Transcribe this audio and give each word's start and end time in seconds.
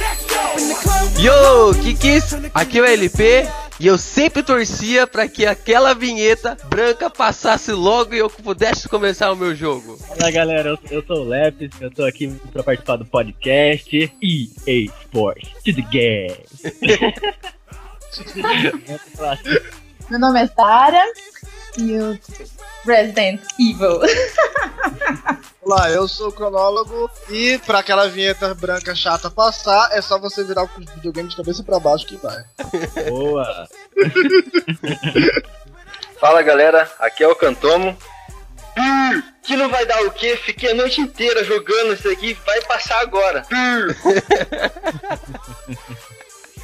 Let's 0.00 0.26
go. 0.26 0.42
Let's 0.58 0.82
go. 0.84 1.22
Yo, 1.22 1.74
Kikis, 1.74 2.34
aqui 2.52 2.78
é 2.80 2.82
o 2.82 2.84
LP 2.84 3.46
e 3.80 3.86
eu 3.86 3.96
sempre 3.96 4.42
torcia 4.42 5.06
pra 5.06 5.26
que 5.26 5.46
aquela 5.46 5.94
vinheta 5.94 6.56
branca 6.68 7.08
passasse 7.08 7.72
logo 7.72 8.14
e 8.14 8.18
eu 8.18 8.28
pudesse 8.28 8.86
começar 8.88 9.32
o 9.32 9.36
meu 9.36 9.56
jogo. 9.56 9.96
Fala 9.96 10.30
galera, 10.30 10.68
eu, 10.68 10.78
eu 10.90 11.02
sou 11.06 11.24
o 11.24 11.28
Lepes, 11.28 11.70
eu 11.80 11.90
tô 11.90 12.04
aqui 12.04 12.28
pra 12.52 12.62
participar 12.62 12.96
do 12.96 13.06
podcast 13.06 14.12
EA 14.22 14.92
Sports 15.04 15.48
to 15.64 15.74
the 15.74 15.82
game. 15.90 16.36
Meu 20.10 20.18
nome 20.18 20.42
é 20.42 20.46
Sara 20.48 21.04
e 21.78 22.18
Resident 22.84 23.40
Evil. 23.58 24.00
Olá, 25.62 25.90
eu 25.90 26.08
sou 26.08 26.28
o 26.28 26.32
cronólogo 26.32 27.10
e 27.28 27.58
pra 27.66 27.80
aquela 27.80 28.08
vinheta 28.08 28.54
branca 28.54 28.94
chata 28.94 29.30
passar, 29.30 29.90
é 29.92 30.00
só 30.00 30.18
você 30.18 30.42
virar 30.42 30.64
o 30.64 30.70
videogame 30.94 31.28
de 31.28 31.36
cabeça 31.36 31.62
pra 31.62 31.78
baixo 31.78 32.06
que 32.06 32.16
vai. 32.16 32.42
Boa! 33.08 33.68
Fala 36.18 36.42
galera, 36.42 36.90
aqui 36.98 37.22
é 37.22 37.28
o 37.28 37.36
Cantomo. 37.36 37.96
Brrr, 38.74 39.22
que 39.42 39.56
não 39.56 39.68
vai 39.68 39.84
dar 39.86 40.02
o 40.04 40.10
quê? 40.10 40.36
Fiquei 40.36 40.72
a 40.72 40.74
noite 40.74 41.00
inteira 41.00 41.44
jogando 41.44 41.94
isso 41.94 42.08
aqui, 42.10 42.36
vai 42.46 42.60
passar 42.62 43.00
agora. 43.00 43.44
Brrr. 43.48 43.96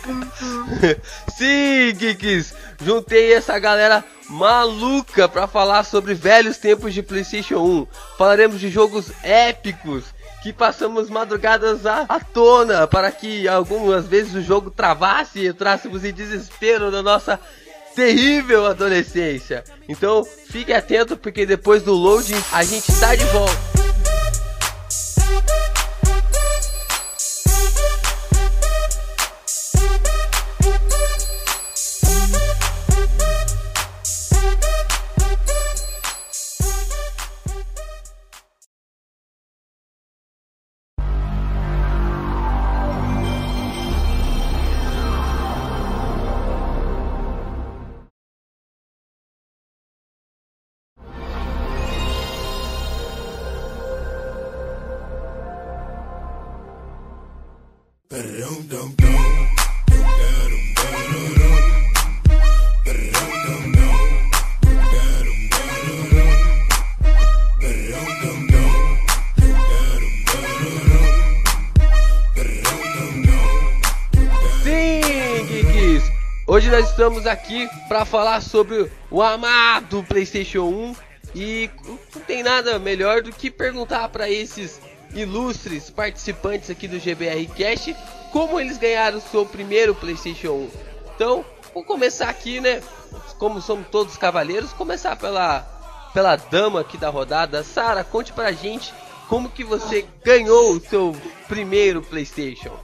Sim, 1.37 1.95
Kikis, 1.99 2.55
juntei 2.83 3.33
essa 3.33 3.59
galera 3.59 4.05
maluca 4.29 5.29
pra 5.29 5.47
falar 5.47 5.85
sobre 5.85 6.15
velhos 6.15 6.59
tempos 6.59 6.93
de 6.93 7.03
PlayStation 7.03 7.59
1. 7.59 7.87
Falaremos 8.19 8.61
de 8.61 8.69
jogos 8.69 9.11
épicos 9.23 10.05
que 10.43 10.53
passamos 10.53 11.11
madrugadas 11.11 11.87
à, 11.87 12.07
à 12.09 12.21
tona 12.21 12.87
para 12.87 13.11
que 13.11 13.49
algumas 13.49 14.07
vezes 14.07 14.35
o 14.35 14.43
jogo 14.43 14.71
travasse 14.71 15.41
e 15.41 15.49
entrássemos 15.49 16.05
em 16.05 16.13
desespero 16.13 16.91
na 16.91 17.03
nossa 17.03 17.41
terrível 17.95 18.67
adolescência. 18.67 19.65
Então 19.89 20.25
fique 20.25 20.73
atento 20.73 21.17
porque 21.17 21.47
depois 21.47 21.83
do 21.83 21.95
loading 21.95 22.41
a 22.53 22.63
gente 22.63 22.91
está 22.91 23.15
de 23.15 23.25
volta. 23.25 23.77
Hoje 76.49 76.71
nós 76.71 76.91
estamos 76.91 77.25
aqui 77.25 77.69
para 77.87 78.05
falar 78.05 78.41
sobre 78.41 78.91
o 79.11 79.23
amado 79.23 80.03
PlayStation 80.09 80.63
1 80.63 80.97
e 81.37 81.71
não 81.85 82.21
tem 82.23 82.43
nada 82.43 82.81
melhor 82.81 83.23
do 83.23 83.31
que 83.31 83.49
perguntar 83.49 84.09
para 84.09 84.29
esses 84.29 84.81
ilustres 85.15 85.89
participantes 85.89 86.69
aqui 86.69 86.89
do 86.89 86.99
GBR 86.99 87.47
Cast 87.55 87.95
como 88.37 88.61
eles 88.61 88.77
ganharam 88.77 89.17
o 89.17 89.21
seu 89.23 89.47
primeiro 89.47 89.95
PlayStation 89.95 90.51
1. 90.51 90.71
Então, 91.15 91.43
vamos 91.73 91.89
começar 91.89 92.29
aqui, 92.29 92.61
né? 92.61 92.83
Como 93.39 93.63
somos 93.63 93.89
todos 93.89 94.19
cavaleiros, 94.19 94.75
começar 94.75 95.17
pela 95.17 95.61
pela 96.13 96.37
dama 96.37 96.83
aqui 96.83 96.99
da 96.99 97.09
rodada. 97.09 97.65
Sara, 97.65 98.05
conte 98.05 98.35
pra 98.35 98.53
gente 98.53 98.93
como 99.27 99.49
que 99.49 99.65
você 99.65 100.07
ganhou 100.23 100.73
o 100.73 100.81
seu 100.81 101.17
primeiro 101.49 102.03
PlayStation. 102.03 102.79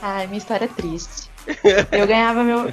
Ai, 0.00 0.26
minha 0.26 0.38
história 0.38 0.64
é 0.64 0.68
triste. 0.68 1.30
Eu 1.92 2.06
ganhava 2.06 2.42
meu. 2.42 2.72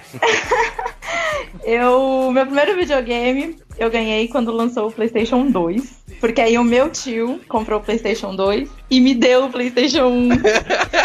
eu. 1.64 2.32
Meu 2.32 2.46
primeiro 2.46 2.76
videogame 2.76 3.58
eu 3.78 3.90
ganhei 3.90 4.28
quando 4.28 4.52
lançou 4.52 4.90
o 4.90 4.92
PlayStation 4.92 5.48
2. 5.48 6.02
Porque 6.20 6.40
aí 6.40 6.56
o 6.56 6.64
meu 6.64 6.90
tio 6.90 7.42
comprou 7.48 7.80
o 7.80 7.84
PlayStation 7.84 8.36
2 8.36 8.70
e 8.92 9.02
me 9.02 9.16
deu 9.16 9.46
o 9.46 9.50
PlayStation 9.50 10.08
1. 10.08 10.30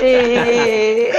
E... 0.02 1.10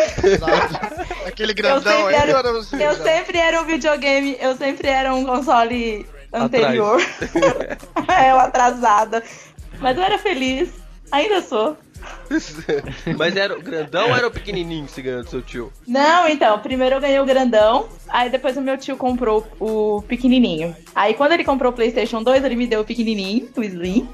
Aquele 1.26 1.54
Eu 1.54 1.56
grandão 1.56 1.82
sempre, 1.82 2.16
aí, 2.16 2.30
era, 2.30 2.32
eu 2.32 2.96
sempre 2.96 3.38
era 3.40 3.60
um 3.60 3.66
videogame, 3.66 4.38
eu 4.40 4.56
sempre 4.56 4.88
era 4.88 5.16
um 5.16 5.26
console 5.26 6.06
anterior. 6.32 7.02
é, 8.08 8.32
eu 8.32 8.40
atrasada. 8.40 9.24
Mas 9.80 9.98
eu 9.98 10.04
era 10.04 10.20
feliz. 10.20 10.70
Ainda 11.12 11.42
sou. 11.42 11.76
Mas 13.18 13.36
era 13.36 13.58
o 13.58 13.62
grandão 13.62 14.10
ou 14.10 14.16
era 14.16 14.28
o 14.28 14.32
pequenininho 14.32 14.86
que 14.86 14.92
você 14.92 15.02
ganhou 15.02 15.24
do 15.24 15.30
seu 15.30 15.42
tio? 15.42 15.72
Não, 15.88 16.28
então, 16.28 16.60
primeiro 16.60 16.96
eu 16.96 17.02
ganhei 17.02 17.20
o 17.20 17.26
grandão, 17.26 17.88
aí 18.10 18.30
depois 18.30 18.58
o 18.58 18.62
meu 18.62 18.78
tio 18.78 18.98
comprou 18.98 19.46
o 19.60 20.02
pequenininho. 20.08 20.76
Aí 20.94 21.14
quando 21.14 21.32
ele 21.34 21.44
comprou 21.44 21.72
o 21.72 21.76
PlayStation 21.76 22.22
2, 22.22 22.44
ele 22.44 22.56
me 22.56 22.68
deu 22.68 22.82
o 22.82 22.86
pequenininho, 22.86 23.50
o 23.56 23.64
Slim. 23.64 24.08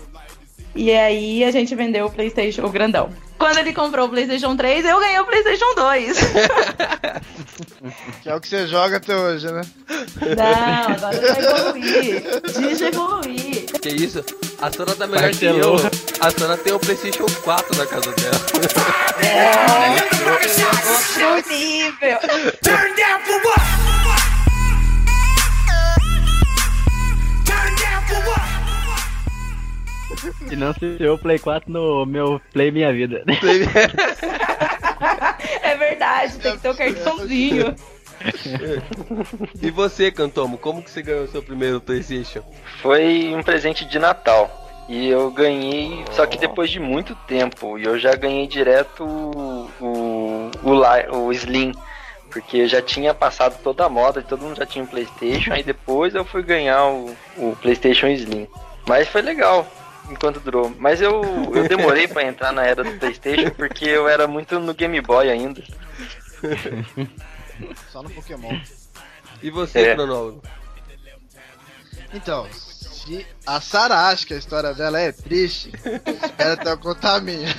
E 0.75 0.91
aí 0.91 1.43
a 1.43 1.51
gente 1.51 1.75
vendeu 1.75 2.07
o 2.07 2.11
PlayStation, 2.11 2.65
o 2.65 2.69
grandão. 2.69 3.09
Quando 3.37 3.59
ele 3.59 3.73
comprou 3.73 4.07
o 4.07 4.09
PlayStation 4.09 4.55
3, 4.55 4.85
eu 4.85 4.99
ganhei 4.99 5.19
o 5.19 5.25
PlayStation 5.25 5.75
2. 5.75 6.17
Que 8.21 8.29
é 8.29 8.35
o 8.35 8.39
que 8.39 8.47
você 8.47 8.65
joga 8.67 8.97
até 8.97 9.15
hoje, 9.15 9.51
né? 9.51 9.61
Não, 10.37 10.95
agora 10.95 11.15
eu 11.15 11.35
já 11.35 11.59
evoluí. 11.59 12.23
Diz 12.57 12.81
evoluir. 12.81 13.65
Que 13.81 13.89
isso? 13.89 14.23
A 14.63 14.71
Sora 14.71 14.95
tá 14.95 15.05
melhor 15.05 15.29
que 15.31 15.43
eu. 15.43 15.75
A 16.21 16.31
Sora 16.31 16.55
tem 16.55 16.71
o 16.71 16.79
PlayStation 16.79 17.25
4 17.43 17.77
na 17.77 17.85
casa 17.85 18.13
dela. 18.13 18.37
Outro 21.35 21.51
nível. 21.51 22.17
Turn 22.61 22.95
down 22.95 23.19
for 23.25 23.41
what? 23.43 23.59
Turn 27.45 27.75
down 27.75 28.01
for 28.07 28.23
what? 28.29 28.53
E 30.49 30.55
não 30.55 30.73
se 30.75 30.95
eu 30.97 31.17
Play 31.17 31.39
4 31.39 31.69
no 31.69 32.05
meu 32.05 32.39
Play 32.53 32.71
Minha 32.71 32.93
Vida. 32.93 33.25
É 35.61 35.75
verdade, 35.75 36.37
tem 36.37 36.53
que 36.53 36.59
ter 36.59 36.69
o 36.69 36.75
cartãozinho. 36.77 37.75
E 39.61 39.71
você, 39.71 40.11
Cantomo, 40.11 40.57
como 40.57 40.81
que 40.81 40.89
você 40.89 41.01
ganhou 41.01 41.23
o 41.23 41.27
seu 41.27 41.41
primeiro 41.41 41.81
PlayStation? 41.81 42.43
Foi 42.81 43.33
um 43.35 43.43
presente 43.43 43.85
de 43.85 43.99
Natal. 43.99 44.61
E 44.89 45.07
eu 45.07 45.31
ganhei, 45.31 46.03
só 46.11 46.25
que 46.25 46.37
depois 46.37 46.69
de 46.69 46.79
muito 46.79 47.15
tempo. 47.27 47.77
E 47.77 47.85
eu 47.85 47.97
já 47.97 48.15
ganhei 48.15 48.47
direto 48.47 49.05
o, 49.05 49.69
o, 49.79 50.51
o, 50.63 51.17
o 51.17 51.31
Slim. 51.31 51.73
Porque 52.29 52.57
eu 52.57 52.67
já 52.67 52.81
tinha 52.81 53.13
passado 53.13 53.61
toda 53.63 53.85
a 53.85 53.89
moda, 53.89 54.21
todo 54.21 54.41
mundo 54.41 54.57
já 54.57 54.65
tinha 54.65 54.83
um 54.83 54.87
Playstation. 54.87 55.53
Aí 55.53 55.63
depois 55.63 56.15
eu 56.15 56.25
fui 56.25 56.41
ganhar 56.41 56.85
o, 56.87 57.15
o 57.37 57.55
Playstation 57.61 58.07
Slim. 58.07 58.47
Mas 58.87 59.07
foi 59.07 59.21
legal 59.21 59.65
enquanto 60.09 60.39
durou. 60.39 60.73
Mas 60.79 61.01
eu, 61.01 61.21
eu 61.53 61.67
demorei 61.67 62.07
pra 62.07 62.23
entrar 62.23 62.51
na 62.51 62.65
era 62.65 62.83
do 62.83 62.91
Playstation 62.99 63.51
porque 63.51 63.85
eu 63.85 64.07
era 64.07 64.27
muito 64.27 64.59
no 64.59 64.73
Game 64.73 64.99
Boy 64.99 65.29
ainda. 65.29 65.63
Só 67.91 68.01
no 68.03 68.09
Pokémon. 68.09 68.59
E 69.41 69.49
você, 69.49 69.79
É. 69.79 69.95
cronólogo? 69.95 70.41
Então, 72.13 72.47
se 72.51 73.25
a 73.45 73.59
Sarah 73.59 74.07
acha 74.09 74.25
que 74.25 74.33
a 74.33 74.37
história 74.37 74.73
dela 74.73 74.99
é 74.99 75.11
triste, 75.11 75.71
espera 76.23 76.53
até 76.53 76.71
eu 76.71 76.77
contar 76.77 77.15
a 77.15 77.21
minha. 77.21 77.49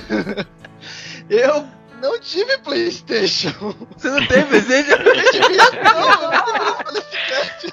Eu 1.29 1.67
não 2.01 2.19
tive 2.19 2.57
Playstation. 2.59 3.51
Você 3.97 4.09
não 4.09 4.25
tem 4.27 4.45
PlayStation? 4.45 4.91
Eu 4.91 5.83
não, 5.83 6.11
eu 6.11 6.31
não 6.31 6.45
esse 6.97 7.17
cast. 7.27 7.67
O 7.67 7.71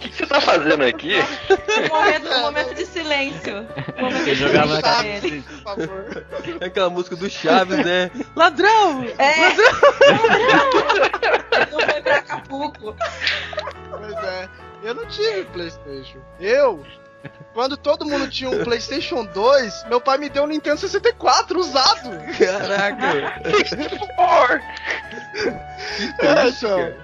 que, 0.00 0.08
que 0.08 0.16
você 0.16 0.26
tá 0.26 0.40
fazendo 0.40 0.82
aqui? 0.82 1.14
Um 1.18 1.88
momento, 1.88 2.28
um 2.28 2.40
momento 2.40 2.74
de 2.74 2.86
silêncio. 2.86 3.66
Um 3.98 4.02
momento 4.02 4.28
Eu 4.28 4.34
de 4.34 4.36
jogava 4.36 4.76
silêncio 4.76 4.82
na 4.82 4.96
pra 4.96 5.06
ele. 5.06 5.42
Por 5.42 5.62
favor. 5.62 6.24
É 6.60 6.64
aquela 6.64 6.88
música 6.90 7.16
do 7.16 7.28
Chaves, 7.28 7.84
né? 7.84 8.10
Ladrão! 8.34 9.04
É. 9.18 9.50
Ele 9.50 9.62
não 11.70 11.80
foi 11.80 12.00
pra 12.02 12.16
Acapulco. 12.16 12.96
Pois 13.90 14.24
é. 14.24 14.48
Eu 14.82 14.94
não 14.94 15.04
tive 15.06 15.44
Playstation. 15.44 16.18
Eu, 16.40 16.82
quando 17.54 17.76
todo 17.76 18.06
mundo 18.06 18.28
tinha 18.28 18.50
um 18.50 18.64
Playstation 18.64 19.24
2, 19.24 19.86
meu 19.88 20.00
pai 20.00 20.18
me 20.18 20.28
deu 20.28 20.44
um 20.44 20.46
Nintendo 20.46 20.78
64 20.78 21.58
usado. 21.58 22.10
Caraca! 22.38 23.40
É, 26.20 26.48
então. 26.48 26.94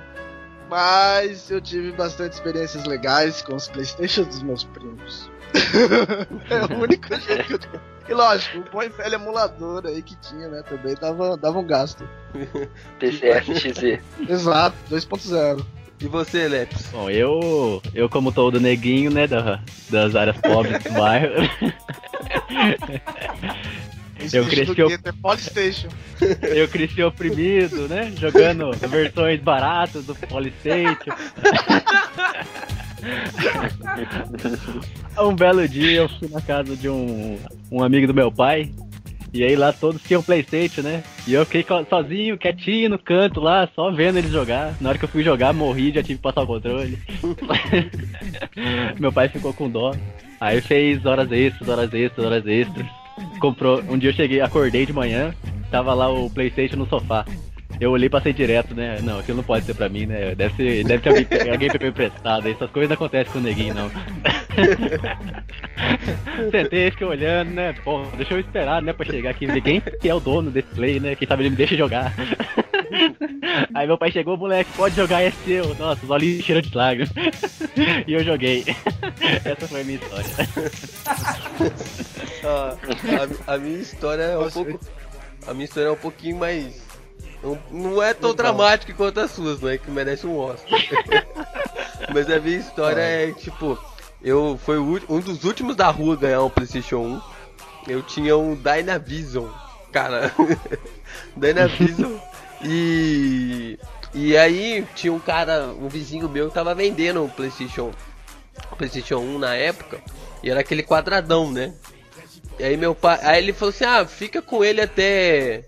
Mas 0.69 1.51
eu 1.51 1.61
tive 1.61 1.93
bastante 1.93 2.33
experiências 2.33 2.85
legais 2.85 3.43
com 3.43 3.55
os 3.55 3.69
Playstation 3.69 4.25
dos 4.25 4.43
meus 4.43 4.65
primos. 4.65 5.31
é 6.51 6.75
o 6.75 6.79
único 6.81 7.15
jeito 7.15 7.45
que 7.45 7.55
eu 7.55 7.59
tenho. 7.59 7.81
E 8.09 8.15
lógico, 8.15 8.59
o 8.59 8.71
bom 8.71 8.83
e 8.83 8.89
velho 8.89 9.15
emulador 9.15 9.85
aí 9.87 10.01
que 10.01 10.15
tinha, 10.17 10.49
né? 10.49 10.63
Também 10.63 10.95
dava, 10.95 11.37
dava 11.37 11.59
um 11.59 11.67
gasto. 11.67 12.09
TCFXZ. 13.01 14.01
Exato, 14.29 14.77
2.0. 14.91 15.65
E 16.01 16.07
você, 16.09 16.47
Leps? 16.47 16.89
Bom, 16.93 17.09
eu, 17.11 17.83
eu 17.95 18.09
como 18.09 18.31
todo 18.31 18.61
neguinho, 18.61 19.11
né, 19.11 19.27
da- 19.27 19.61
das 19.91 20.15
áreas 20.15 20.37
pobres 20.39 20.83
do 20.85 20.91
bairro, 20.93 21.33
Eu 24.33 24.47
cresci 24.47 24.83
op- 24.83 24.93
é 26.43 26.61
eu 26.63 26.69
cresci 26.69 27.03
oprimido, 27.03 27.87
né, 27.89 28.13
jogando 28.19 28.71
versões 28.89 29.41
baratas 29.41 30.05
do 30.05 30.15
Polystation. 30.15 31.13
um 35.21 35.35
belo 35.35 35.67
dia 35.69 35.93
eu 36.03 36.09
fui 36.09 36.29
na 36.29 36.41
casa 36.41 36.75
de 36.77 36.89
um, 36.89 37.39
um 37.71 37.83
amigo 37.83 38.07
do 38.07 38.15
meu 38.15 38.31
pai, 38.33 38.71
e 39.33 39.45
aí 39.45 39.57
lá 39.57 39.73
todos 39.73 40.03
tinham 40.03 40.23
Playstation, 40.23 40.83
né? 40.83 41.03
E 41.27 41.35
eu 41.35 41.45
fiquei 41.45 41.65
sozinho, 41.89 42.39
quietinho 42.39 42.91
no 42.91 42.99
canto 42.99 43.41
lá, 43.41 43.69
só 43.75 43.91
vendo 43.91 44.19
eles 44.19 44.31
jogar. 44.31 44.75
Na 44.81 44.91
hora 44.91 44.99
que 44.99 45.05
eu 45.05 45.09
fui 45.09 45.23
jogar, 45.23 45.53
morri, 45.53 45.93
já 45.93 46.03
tive 46.03 46.17
que 46.17 46.23
passar 46.23 46.43
o 46.43 46.47
controle. 46.47 46.99
meu 48.99 49.13
pai 49.13 49.29
ficou 49.29 49.53
com 49.53 49.69
dó. 49.69 49.95
Aí 50.41 50.61
fez 50.61 51.05
horas 51.05 51.31
extras, 51.33 51.69
horas 51.69 51.93
extras, 51.93 52.27
horas 52.27 52.47
extras. 52.47 52.87
Comprou. 53.41 53.83
Um 53.89 53.99
dia 53.99 54.11
eu 54.11 54.15
cheguei, 54.15 54.41
acordei 54.41 54.87
de 54.87 54.93
manhã, 54.93 55.35
tava 55.71 55.93
lá 55.95 56.09
o 56.09 56.31
Playstation 56.31 56.77
no 56.77 56.87
sofá. 56.87 57.25
Eu 57.79 57.91
olhei 57.91 58.07
e 58.07 58.11
passei 58.11 58.33
direto, 58.33 58.75
né? 58.75 58.99
Não, 59.03 59.19
aquilo 59.19 59.37
não 59.37 59.45
pode 59.45 59.67
ser 59.67 59.75
pra 59.75 59.89
mim, 59.89 60.07
né? 60.07 60.35
Deve 60.35 60.55
ser, 60.55 60.85
deve 60.85 61.03
ter 61.03 61.09
alguém, 61.11 61.27
alguém 61.53 61.71
pegou 61.71 61.89
emprestado. 61.89 62.49
Essas 62.49 62.71
coisas 62.71 62.89
não 62.89 62.95
acontecem 62.95 63.33
com 63.33 63.39
o 63.39 63.43
neguinho, 63.43 63.75
não. 63.75 63.91
Sentei, 66.51 66.91
fiquei 66.91 67.07
olhando, 67.07 67.51
né? 67.51 67.75
Pô, 67.85 68.03
deixa 68.17 68.35
eu 68.35 68.41
esperar, 68.41 68.81
né? 68.81 68.95
Pra 68.95 69.05
chegar 69.05 69.31
aqui 69.31 69.47
ver 69.47 69.61
quem 69.61 69.81
que 69.81 70.09
é 70.09 70.15
o 70.15 70.21
dono 70.21 70.51
desse 70.51 70.69
play, 70.69 70.99
né? 70.99 71.15
Quem 71.15 71.29
sabe 71.29 71.43
ele 71.43 71.51
me 71.51 71.57
deixa 71.57 71.77
jogar. 71.77 72.15
Aí 73.75 73.87
meu 73.87 73.99
pai 73.99 74.11
chegou, 74.11 74.37
moleque, 74.37 74.71
pode 74.75 74.97
jogar, 74.97 75.23
é 75.23 75.31
seu. 75.31 75.75
Nossa, 75.75 76.03
os 76.03 76.11
olhinhos 76.11 76.45
cheiram 76.45 76.63
de 76.63 76.75
lágrimas. 76.75 77.11
E 78.07 78.13
eu 78.13 78.25
joguei. 78.25 78.65
Essa 79.45 79.69
foi 79.69 79.83
a 79.83 79.85
minha 79.85 79.99
história. 79.99 80.31
Ah, 82.45 82.77
a, 83.49 83.55
a 83.55 83.59
minha 83.59 83.79
história 83.79 84.23
é 84.23 84.39
um 84.39 84.51
pouco. 84.51 84.81
A 85.47 85.53
minha 85.53 85.65
história 85.65 85.89
é 85.89 85.93
um 85.93 85.97
pouquinho 85.97 86.39
mais. 86.39 86.86
Não, 87.43 87.59
não 87.71 88.03
é 88.03 88.13
tão 88.15 88.35
dramática 88.35 88.93
quanto 88.95 89.21
as 89.21 89.31
suas, 89.31 89.61
não 89.61 89.69
é 89.69 89.79
que 89.79 89.91
merece 89.91 90.27
um 90.27 90.37
Oscar. 90.39 90.79
Mas 92.13 92.31
a 92.31 92.39
minha 92.41 92.59
história 92.59 93.01
é 93.01 93.33
tipo. 93.33 93.79
Eu 94.23 94.59
ú- 94.69 95.01
um 95.09 95.21
dos 95.21 95.45
últimos 95.45 95.77
da 95.77 95.89
rua 95.91 96.15
a 96.15 96.19
ganhar 96.19 96.43
um 96.43 96.51
Playstation 96.51 96.99
1. 96.99 97.23
Eu 97.89 98.03
tinha 98.03 98.37
um 98.37 98.55
Dynavision. 98.57 99.49
Cara. 99.93 100.33
Dynavision. 101.37 102.17
E. 102.65 103.79
E 104.15 104.35
aí 104.35 104.83
tinha 104.95 105.13
um 105.13 105.19
cara, 105.19 105.67
um 105.79 105.89
vizinho 105.89 106.27
meu 106.27 106.49
que 106.49 106.55
tava 106.55 106.75
vendendo 106.75 107.23
um 107.23 107.29
Playstation. 107.29 107.91
Playstation 108.79 109.19
1 109.19 109.39
na 109.39 109.55
época. 109.55 110.01
E 110.43 110.51
era 110.51 110.61
aquele 110.61 110.83
quadradão, 110.83 111.53
né? 111.53 111.75
E 112.59 112.65
aí 112.65 112.77
meu 112.79 112.95
pai. 112.95 113.19
Aí 113.23 113.43
ele 113.43 113.53
falou 113.53 113.75
assim, 113.75 113.85
ah, 113.85 114.07
fica 114.07 114.41
com 114.41 114.65
ele 114.65 114.81
até. 114.81 115.65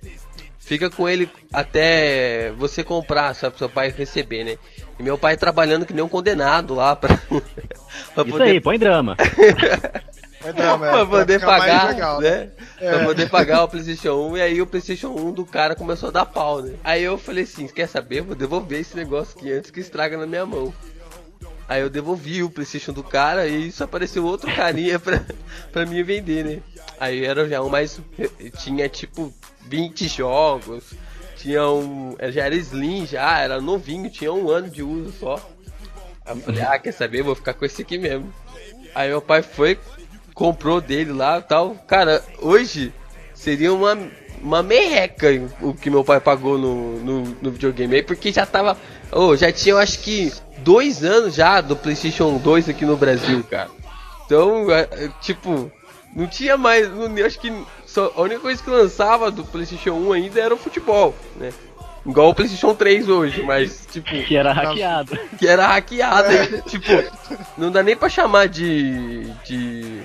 Fica 0.69 0.91
com 0.91 1.09
ele 1.09 1.31
até 1.50 2.53
você 2.59 2.85
comprar, 2.85 3.35
sabe, 3.35 3.53
pro 3.53 3.59
seu 3.59 3.70
pai 3.70 3.88
receber, 3.88 4.44
né? 4.44 4.59
E 4.99 5.03
meu 5.03 5.17
pai 5.17 5.35
trabalhando 5.35 5.87
que 5.87 5.94
nem 5.94 6.05
um 6.05 6.09
condenado 6.09 6.75
lá 6.75 6.94
pra, 6.94 7.17
pra 8.15 8.25
Isso 8.26 8.43
aí, 8.43 8.61
põe 8.61 8.79
drama. 8.79 9.17
É 10.44 10.53
drama, 10.53 10.87
é, 10.87 10.91
pra 10.93 11.05
poder 11.06 11.41
pagar, 11.41 11.88
legal. 11.88 12.20
né? 12.20 12.50
É. 12.81 12.93
Pra 12.93 13.05
poder 13.06 13.29
pagar 13.29 13.65
o 13.65 13.69
Playstation 13.69 14.29
1 14.31 14.37
e 14.37 14.41
aí 14.41 14.62
o 14.62 14.67
Playstation 14.69 15.09
1 15.09 15.32
do 15.32 15.44
cara 15.44 15.75
começou 15.75 16.11
a 16.11 16.12
dar 16.12 16.26
pau, 16.26 16.62
né? 16.62 16.75
Aí 16.85 17.03
eu 17.03 17.19
falei 17.19 17.43
assim, 17.43 17.67
quer 17.67 17.88
saber? 17.88 18.21
Vou 18.21 18.37
devolver 18.37 18.79
esse 18.79 18.97
negócio 18.97 19.37
aqui 19.37 19.50
antes 19.50 19.73
que 19.73 19.81
estraga 19.81 20.17
na 20.17 20.29
minha 20.29 20.47
mão. 20.47 20.73
Aí 21.69 21.82
eu 21.82 21.91
devolvi 21.91 22.44
o 22.44 22.50
Playstation 22.50 22.93
do 22.93 23.03
cara 23.03 23.49
e 23.49 23.67
isso 23.67 23.82
apareceu 23.82 24.25
outro 24.25 24.49
carinha 24.55 24.97
pra, 25.00 25.21
pra 25.73 25.85
mim 25.85 26.05
vender, 26.05 26.44
né? 26.44 26.59
Aí 27.00 27.25
era 27.25 27.49
já 27.49 27.61
um 27.61 27.69
mais. 27.69 28.00
Tinha 28.62 28.88
tipo 28.88 29.35
20 29.69 30.09
jogos. 30.09 30.85
Tinha 31.37 31.69
um. 31.69 32.17
Já 32.31 32.47
era 32.47 32.55
Slim 32.56 33.06
já, 33.06 33.41
era 33.41 33.61
novinho, 33.61 34.11
tinha 34.11 34.32
um 34.32 34.50
ano 34.50 34.69
de 34.69 34.82
uso 34.82 35.12
só. 35.12 35.37
Aí 36.25 36.37
eu 36.37 36.41
falei, 36.43 36.62
ah, 36.62 36.79
quer 36.79 36.93
saber? 36.93 37.23
Vou 37.23 37.35
ficar 37.35 37.55
com 37.55 37.65
esse 37.65 37.82
aqui 37.82 37.97
mesmo. 37.97 38.32
Aí 38.94 39.09
meu 39.09 39.23
pai 39.23 39.43
foi, 39.43 39.79
comprou 40.35 40.81
dele 40.81 41.12
lá 41.12 41.41
tal. 41.41 41.75
Cara, 41.87 42.23
hoje 42.38 42.93
seria 43.35 43.73
uma, 43.73 43.97
uma 44.43 44.62
merreca 44.62 45.29
o 45.61 45.73
que 45.73 45.88
meu 45.88 46.05
pai 46.05 46.21
pagou 46.21 46.59
no, 46.59 46.99
no, 46.99 47.23
no 47.41 47.50
videogame 47.50 47.94
aí, 47.94 48.03
porque 48.03 48.32
já 48.32 48.44
tava. 48.44 48.76
Oh, 49.12 49.37
já 49.37 49.50
tinha, 49.53 49.75
eu 49.75 49.79
acho 49.79 50.00
que, 50.00 50.32
dois 50.59 51.03
anos 51.03 51.35
já 51.35 51.61
do 51.61 51.76
PlayStation 51.76 52.37
2 52.37 52.69
aqui 52.69 52.85
no 52.85 52.97
Brasil, 52.97 53.43
cara. 53.44 53.71
Então, 54.26 54.71
é, 54.71 54.88
é, 54.91 55.11
tipo, 55.21 55.71
não 56.14 56.26
tinha 56.26 56.56
mais. 56.56 56.88
Não, 56.91 57.25
acho 57.25 57.41
que 57.41 57.50
só, 57.88 58.12
a 58.14 58.20
única 58.20 58.40
coisa 58.40 58.62
que 58.62 58.69
lançava 58.70 59.31
do 59.31 59.43
PlayStation 59.44 59.93
1 59.93 60.12
ainda 60.12 60.40
era 60.40 60.55
o 60.55 60.58
futebol, 60.58 61.14
né? 61.37 61.50
Igual 62.06 62.29
o 62.31 62.35
PlayStation 62.35 62.75
3 62.75 63.08
hoje, 63.08 63.43
mas, 63.43 63.87
tipo 63.90 64.08
Que 64.25 64.37
era 64.37 64.52
hackeado. 64.52 65.19
que 65.38 65.46
era 65.46 65.67
hackeada. 65.67 66.29
ainda, 66.29 66.61
tipo, 66.62 66.87
não 67.56 67.70
dá 67.70 67.82
nem 67.82 67.96
pra 67.96 68.08
chamar 68.08 68.46
de. 68.49 69.25
de. 69.44 70.02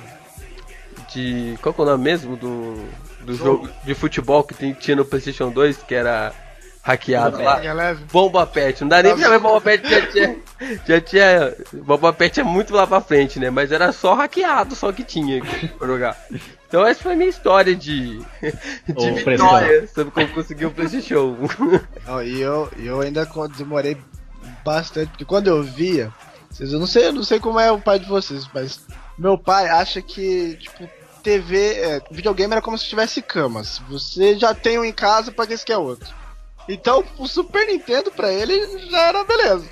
de. 1.13 1.57
Qual 1.61 1.73
que 1.73 1.81
é 1.81 1.83
o 1.83 1.87
nome 1.87 2.03
mesmo 2.03 2.35
do. 2.35 2.75
do 3.21 3.35
jogo 3.35 3.69
de 3.85 3.93
futebol 3.93 4.43
que 4.43 4.53
tem- 4.53 4.73
tinha 4.73 4.95
no 4.97 5.05
PlayStation 5.05 5.49
2, 5.49 5.77
que 5.83 5.93
era 5.95 6.33
hackeado 6.83 7.41
lá? 7.41 7.61
Bomba 8.11 8.45
Pet, 8.45 8.81
não 8.81 8.89
dá 8.89 9.01
nem 9.01 9.13
pra 9.13 9.23
chamar 9.23 9.39
Bomba 9.39 9.61
Pet, 9.61 9.89
já 9.89 10.07
tinha. 10.07 10.37
Já 10.85 11.01
tinha. 11.01 11.55
Bomba 11.73 12.13
Pet 12.13 12.39
é 12.39 12.43
muito 12.43 12.73
lá 12.73 12.85
pra 12.85 13.01
frente, 13.01 13.39
né? 13.39 13.49
Mas 13.49 13.71
era 13.71 13.91
só 13.91 14.13
hackeado, 14.13 14.75
só 14.75 14.91
que 14.91 15.03
tinha 15.03 15.41
pra 15.77 15.87
jogar. 15.87 16.17
Então 16.67 16.85
essa 16.85 17.01
foi 17.01 17.13
a 17.13 17.15
minha 17.15 17.29
história 17.29 17.75
de. 17.75 18.19
de 18.19 18.25
Ô, 18.95 19.15
vitória 19.15 19.87
sobre 19.87 20.11
como 20.11 20.27
conseguir 20.29 20.65
o 20.65 20.71
PlayStation 20.71 21.37
1. 21.59 21.79
Não, 22.07 22.21
e 22.21 22.41
eu, 22.41 22.69
eu 22.77 23.01
ainda 23.01 23.27
demorei 23.57 23.97
bastante, 24.63 25.09
porque 25.09 25.25
quando 25.25 25.47
eu 25.47 25.63
via, 25.63 26.11
eu 26.59 26.79
não 26.79 26.87
sei, 26.87 27.07
eu 27.07 27.13
não 27.13 27.23
sei 27.23 27.39
como 27.39 27.59
é 27.59 27.71
o 27.71 27.79
pai 27.79 27.99
de 27.99 28.05
vocês, 28.07 28.47
mas 28.53 28.85
meu 29.17 29.37
pai 29.37 29.69
acha 29.69 30.01
que, 30.01 30.57
tipo, 30.59 30.89
TV, 31.21 31.73
é, 31.75 32.01
videogame 32.11 32.53
era 32.53 32.61
como 32.61 32.77
se 32.77 32.85
tivesse 32.85 33.21
camas. 33.21 33.81
Você 33.89 34.37
já 34.37 34.53
tem 34.53 34.77
um 34.77 34.83
em 34.83 34.91
casa, 34.91 35.31
pra 35.31 35.47
que 35.47 35.57
você 35.57 35.65
quer 35.65 35.77
outro? 35.77 36.22
Então, 36.67 37.03
o 37.17 37.27
Super 37.27 37.67
Nintendo 37.67 38.11
pra 38.11 38.31
ele 38.31 38.89
já 38.89 39.07
era 39.07 39.23
beleza. 39.23 39.67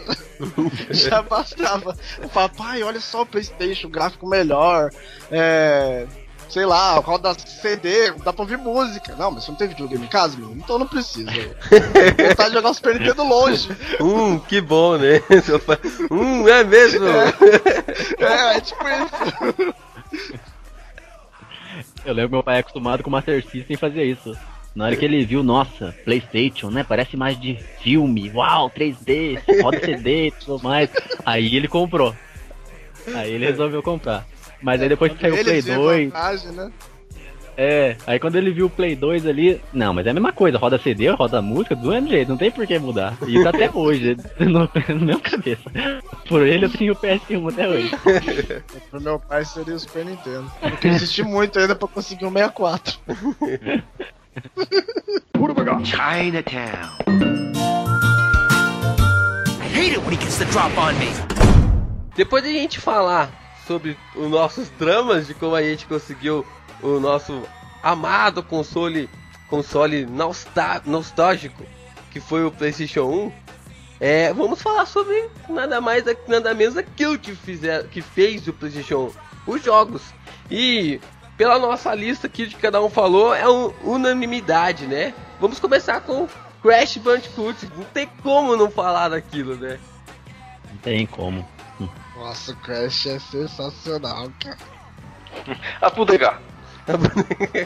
já 0.91 1.21
bastava. 1.21 1.95
Eu 2.21 2.29
falava, 2.29 2.53
pai, 2.53 2.83
olha 2.83 2.99
só 2.99 3.21
o 3.21 3.25
PlayStation, 3.25 3.89
gráfico 3.89 4.27
melhor, 4.27 4.89
é. 5.29 6.07
Sei 6.49 6.65
lá, 6.65 6.95
roda 6.95 7.33
CD, 7.33 8.11
dá 8.25 8.33
pra 8.33 8.41
ouvir 8.41 8.57
música. 8.57 9.15
Não, 9.15 9.31
mas 9.31 9.45
você 9.45 9.51
não 9.51 9.57
tem 9.57 9.69
videogame 9.69 10.03
em 10.03 10.09
casa, 10.09 10.37
meu? 10.37 10.51
Então 10.51 10.77
não 10.77 10.85
precisa. 10.85 11.31
Vontade 11.31 12.49
de 12.49 12.55
jogar 12.55 12.71
o 12.71 12.73
Super 12.73 12.99
Nintendo 12.99 13.23
longe. 13.23 13.69
Hum, 14.01 14.37
que 14.37 14.59
bom, 14.59 14.97
né? 14.97 15.21
Hum, 16.11 16.45
é 16.49 16.61
mesmo? 16.65 17.07
É, 18.19 18.57
é 18.57 18.59
tipo 18.59 18.83
isso. 18.85 19.73
Eu 22.03 22.13
lembro 22.13 22.29
que 22.29 22.35
meu 22.35 22.43
pai 22.43 22.57
é 22.57 22.59
acostumado 22.59 23.01
com 23.01 23.09
o 23.09 23.13
Master 23.13 23.41
System 23.49 23.77
fazer 23.77 24.03
isso. 24.03 24.37
Na 24.73 24.85
hora 24.85 24.95
que 24.95 25.03
ele 25.03 25.25
viu, 25.25 25.43
nossa, 25.43 25.93
Playstation, 26.05 26.69
né? 26.69 26.83
Parece 26.87 27.17
mais 27.17 27.39
de 27.39 27.57
filme. 27.81 28.31
Uau, 28.33 28.69
3D, 28.69 29.41
roda 29.61 29.79
CD 29.79 30.27
e 30.27 30.31
tudo 30.31 30.63
mais. 30.63 30.89
Aí 31.25 31.55
ele 31.55 31.67
comprou. 31.67 32.15
Aí 33.13 33.31
ele 33.33 33.45
resolveu 33.45 33.83
comprar. 33.83 34.25
Mas 34.61 34.81
aí 34.81 34.87
depois 34.87 35.11
que 35.11 35.19
saiu 35.19 35.33
o 35.33 35.37
Play 35.37 35.49
Eles 35.49 35.65
veem 35.65 35.77
2, 35.77 36.05
vantagem, 36.05 36.51
né? 36.51 36.71
É, 37.57 37.97
aí 38.07 38.17
quando 38.17 38.37
ele 38.37 38.51
viu 38.51 38.67
o 38.67 38.69
Play 38.69 38.95
2 38.95 39.27
ali, 39.27 39.61
não, 39.73 39.93
mas 39.93 40.07
é 40.07 40.11
a 40.11 40.13
mesma 40.13 40.31
coisa, 40.31 40.57
roda 40.57 40.79
CD, 40.79 41.09
roda 41.09 41.41
música, 41.41 41.75
do 41.75 41.89
mesmo 41.89 42.07
jeito, 42.07 42.29
não 42.29 42.37
tem 42.37 42.49
por 42.49 42.65
que 42.65 42.79
mudar. 42.79 43.17
E 43.27 43.35
isso 43.35 43.47
até 43.47 43.69
hoje, 43.69 44.15
no, 44.39 44.69
no 44.95 45.05
meu 45.05 45.19
cabeça. 45.19 45.69
Por 46.29 46.47
ele 46.47 46.65
eu 46.65 46.69
tenho 46.69 46.93
o 46.93 46.95
PS1 46.95 47.51
até 47.51 47.67
hoje. 47.67 47.91
Pro 48.89 49.01
meu 49.01 49.19
pai 49.19 49.43
seria 49.43 49.75
o 49.75 49.79
Super 49.79 50.05
Nintendo. 50.05 50.49
Porque 50.61 50.87
eu 50.87 50.91
insisti 50.93 51.23
muito 51.23 51.59
ainda 51.59 51.75
pra 51.75 51.87
conseguir 51.87 52.25
um 52.25 52.31
64. 52.31 52.99
Chinatown. 55.83 56.89
I 59.59 59.67
hate 59.73 59.93
it 59.93 59.99
when 60.03 60.11
he 60.11 60.17
gets 60.17 60.37
the 60.37 60.45
drop 60.45 60.75
on 60.77 60.93
me. 60.99 61.07
Depois 62.15 62.43
de 62.43 62.49
a 62.49 62.53
gente 62.53 62.79
falar 62.79 63.29
sobre 63.65 63.97
os 64.15 64.29
nossos 64.29 64.69
dramas 64.71 65.27
de 65.27 65.33
como 65.33 65.55
a 65.55 65.61
gente 65.63 65.85
conseguiu 65.85 66.45
o 66.81 66.99
nosso 66.99 67.41
amado 67.83 68.43
console 68.43 69.09
console 69.49 70.05
nostá- 70.05 70.81
nostálgico 70.85 71.63
que 72.11 72.19
foi 72.19 72.45
o 72.45 72.51
PlayStation 72.51 73.03
1, 73.05 73.31
é, 73.99 74.33
vamos 74.33 74.61
falar 74.61 74.85
sobre 74.85 75.29
nada 75.49 75.79
mais 75.81 76.03
nada 76.27 76.53
menos 76.53 76.77
aquilo 76.77 77.17
que 77.17 77.33
fizer, 77.35 77.85
que 77.87 78.01
fez 78.01 78.47
o 78.47 78.53
PlayStation 78.53 79.11
1, 79.47 79.51
os 79.53 79.63
jogos. 79.63 80.01
E 80.49 80.99
pela 81.41 81.57
nossa 81.57 81.95
lista 81.95 82.27
aqui 82.27 82.45
de 82.45 82.55
cada 82.55 82.79
um 82.83 82.87
falou 82.87 83.33
é 83.33 83.49
um, 83.49 83.73
unanimidade, 83.83 84.85
né? 84.85 85.11
Vamos 85.39 85.59
começar 85.59 85.99
com 86.01 86.29
Crash 86.61 86.97
Bandicoot. 86.97 87.67
Não 87.75 87.83
tem 87.85 88.07
como 88.21 88.55
não 88.55 88.69
falar 88.69 89.09
daquilo, 89.09 89.55
né? 89.55 89.79
Não 90.69 90.77
tem 90.77 91.07
como. 91.07 91.43
Nossa, 92.15 92.51
o 92.51 92.55
Crash 92.57 93.07
é 93.07 93.17
sensacional, 93.17 94.31
cara. 94.39 94.57
A 95.81 95.89
Pudega. 95.89 96.39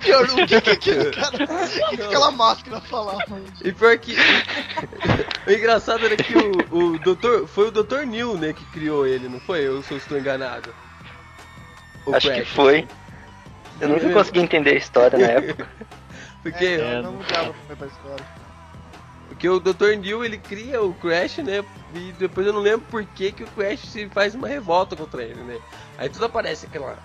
Pior, 0.00 0.24
o 0.24 0.46
que 0.46 0.60
que 0.60 0.70
aquele 0.70 1.12
cara. 1.12 1.30
O 1.86 1.90
que, 1.90 1.96
que 1.98 2.02
aquela 2.02 2.32
máscara 2.32 2.80
falava? 2.80 3.40
E 3.62 3.70
pior 3.70 3.96
que. 3.98 4.16
o 5.46 5.52
engraçado 5.52 6.04
era 6.04 6.16
que 6.16 6.36
o, 6.36 6.94
o 6.94 6.98
doutor. 6.98 7.46
Foi 7.46 7.68
o 7.68 7.70
Dr. 7.70 8.04
Neil, 8.06 8.36
né, 8.36 8.52
que 8.52 8.64
criou 8.72 9.06
ele, 9.06 9.28
não 9.28 9.38
foi? 9.38 9.60
Eu 9.60 9.80
só 9.84 9.94
estou 9.94 10.18
enganado. 10.18 10.74
O 12.06 12.14
Acho 12.14 12.28
que 12.28 12.34
Crash. 12.36 12.48
foi. 12.48 12.88
Eu 13.80 13.88
nunca 13.88 14.10
consegui 14.12 14.40
entender 14.40 14.70
a 14.70 14.74
história 14.76 15.18
na 15.18 15.26
época. 15.26 15.68
Porque, 16.42 16.64
É, 16.64 17.00
não, 17.00 17.12
não 17.12 17.22
dava 17.22 17.54
pra 17.66 17.74
ver 17.74 17.84
a 17.84 17.86
história. 17.86 18.24
porque 19.28 19.48
o 19.48 19.58
Dr. 19.58 19.96
Neil 19.98 20.22
ele 20.22 20.36
cria 20.36 20.82
o 20.82 20.92
Crash, 20.92 21.38
né? 21.38 21.64
E 21.94 22.12
depois 22.18 22.46
eu 22.46 22.52
não 22.52 22.60
lembro 22.60 22.86
por 22.90 23.02
que, 23.04 23.32
que 23.32 23.42
o 23.44 23.46
Crash 23.46 23.80
se 23.80 24.06
faz 24.10 24.34
uma 24.34 24.46
revolta 24.46 24.94
contra 24.94 25.22
ele, 25.22 25.42
né? 25.42 25.58
Aí 25.96 26.10
tudo 26.10 26.26
aparece 26.26 26.66
aquela 26.66 26.98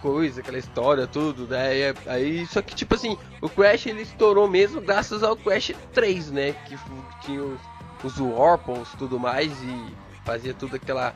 coisa, 0.00 0.40
aquela 0.40 0.58
história, 0.58 1.06
tudo, 1.06 1.46
né? 1.46 1.76
E 1.76 1.82
é- 1.82 1.94
Aí, 2.06 2.46
só 2.46 2.60
que 2.60 2.74
tipo 2.74 2.96
assim, 2.96 3.16
o 3.40 3.48
Crash 3.48 3.86
ele 3.86 4.02
estourou 4.02 4.48
mesmo 4.48 4.80
graças 4.80 5.22
ao 5.22 5.36
Crash 5.36 5.72
3, 5.94 6.32
né? 6.32 6.52
Que 6.66 6.76
tinha 7.20 7.44
os, 7.44 7.60
os 8.02 8.18
Warples 8.18 8.92
e 8.92 8.96
tudo 8.96 9.20
mais 9.20 9.52
e 9.62 9.94
fazia 10.24 10.52
toda 10.52 10.74
aquela 10.76 11.14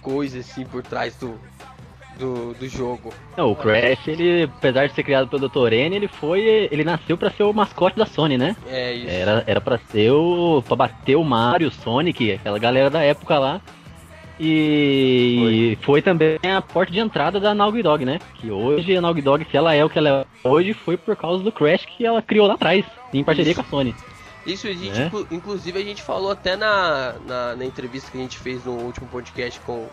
coisa 0.00 0.40
assim 0.40 0.64
por 0.66 0.82
trás 0.82 1.14
do, 1.14 1.38
do, 2.18 2.54
do 2.54 2.68
jogo. 2.68 3.12
Não, 3.36 3.50
o 3.52 3.56
Crash, 3.56 4.06
ele, 4.08 4.44
apesar 4.44 4.86
de 4.86 4.94
ser 4.94 5.02
criado 5.02 5.28
pelo 5.28 5.48
Dr. 5.48 5.72
N, 5.72 5.96
ele 5.96 6.08
foi. 6.08 6.68
Ele 6.70 6.84
nasceu 6.84 7.16
pra 7.16 7.30
ser 7.30 7.42
o 7.42 7.52
mascote 7.52 7.96
da 7.98 8.06
Sony, 8.06 8.36
né? 8.38 8.56
É 8.68 8.92
isso. 8.94 9.08
Era, 9.10 9.44
era 9.46 9.60
pra 9.60 9.78
ser 9.78 10.10
o. 10.12 10.62
pra 10.66 10.76
bater 10.76 11.16
o 11.16 11.24
Mario, 11.24 11.68
o 11.68 11.72
Sonic, 11.72 12.32
aquela 12.32 12.58
galera 12.58 12.90
da 12.90 13.02
época 13.02 13.38
lá. 13.38 13.60
E 14.44 15.78
foi, 15.82 16.02
também 16.02 16.38
a 16.42 16.60
porta 16.60 16.92
de 16.92 16.98
entrada 16.98 17.38
da 17.38 17.54
Naughty 17.54 17.82
Dog, 17.82 18.04
né? 18.04 18.18
Que 18.34 18.50
hoje 18.50 18.96
a 18.96 19.00
Naughty 19.00 19.22
Dog, 19.22 19.46
se 19.50 19.56
ela 19.56 19.74
é 19.74 19.84
o 19.84 19.88
que 19.90 19.98
ela 19.98 20.26
é 20.44 20.48
hoje, 20.48 20.72
foi 20.74 20.96
por 20.96 21.14
causa 21.16 21.42
do 21.44 21.52
Crash 21.52 21.86
que 21.86 22.04
ela 22.04 22.20
criou 22.20 22.46
lá 22.46 22.54
atrás, 22.54 22.84
em 23.14 23.22
parceria 23.22 23.54
com 23.54 23.60
a 23.60 23.64
Sony. 23.64 23.94
Isso, 24.44 24.66
a 24.66 24.72
gente, 24.72 25.00
inclu- 25.00 25.26
inclusive, 25.30 25.78
a 25.78 25.84
gente 25.84 26.02
falou 26.02 26.32
até 26.32 26.56
na, 26.56 27.14
na, 27.26 27.54
na 27.54 27.64
entrevista 27.64 28.10
que 28.10 28.18
a 28.18 28.20
gente 28.20 28.36
fez 28.38 28.64
no 28.64 28.72
último 28.72 29.06
podcast 29.06 29.60
com, 29.60 29.86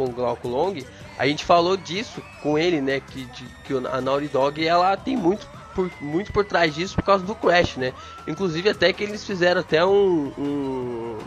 com 0.00 0.04
o 0.06 0.12
Glauco 0.12 0.48
Long. 0.48 0.74
A 1.18 1.26
gente 1.26 1.44
falou 1.44 1.76
disso 1.76 2.22
com 2.42 2.58
ele, 2.58 2.80
né? 2.80 3.00
Que, 3.00 3.26
de, 3.26 3.44
que 3.64 3.74
a 3.74 4.00
Naughty 4.00 4.28
Dog 4.28 4.66
ela 4.66 4.96
tem 4.96 5.14
muito 5.14 5.46
por, 5.74 5.90
muito 6.00 6.32
por 6.32 6.44
trás 6.44 6.74
disso 6.74 6.94
por 6.94 7.04
causa 7.04 7.24
do 7.24 7.34
Crash, 7.34 7.76
né? 7.76 7.92
Inclusive, 8.26 8.70
até 8.70 8.92
que 8.94 9.04
eles 9.04 9.24
fizeram 9.24 9.60
até 9.60 9.84
um, 9.84 10.32
um, 10.38 11.18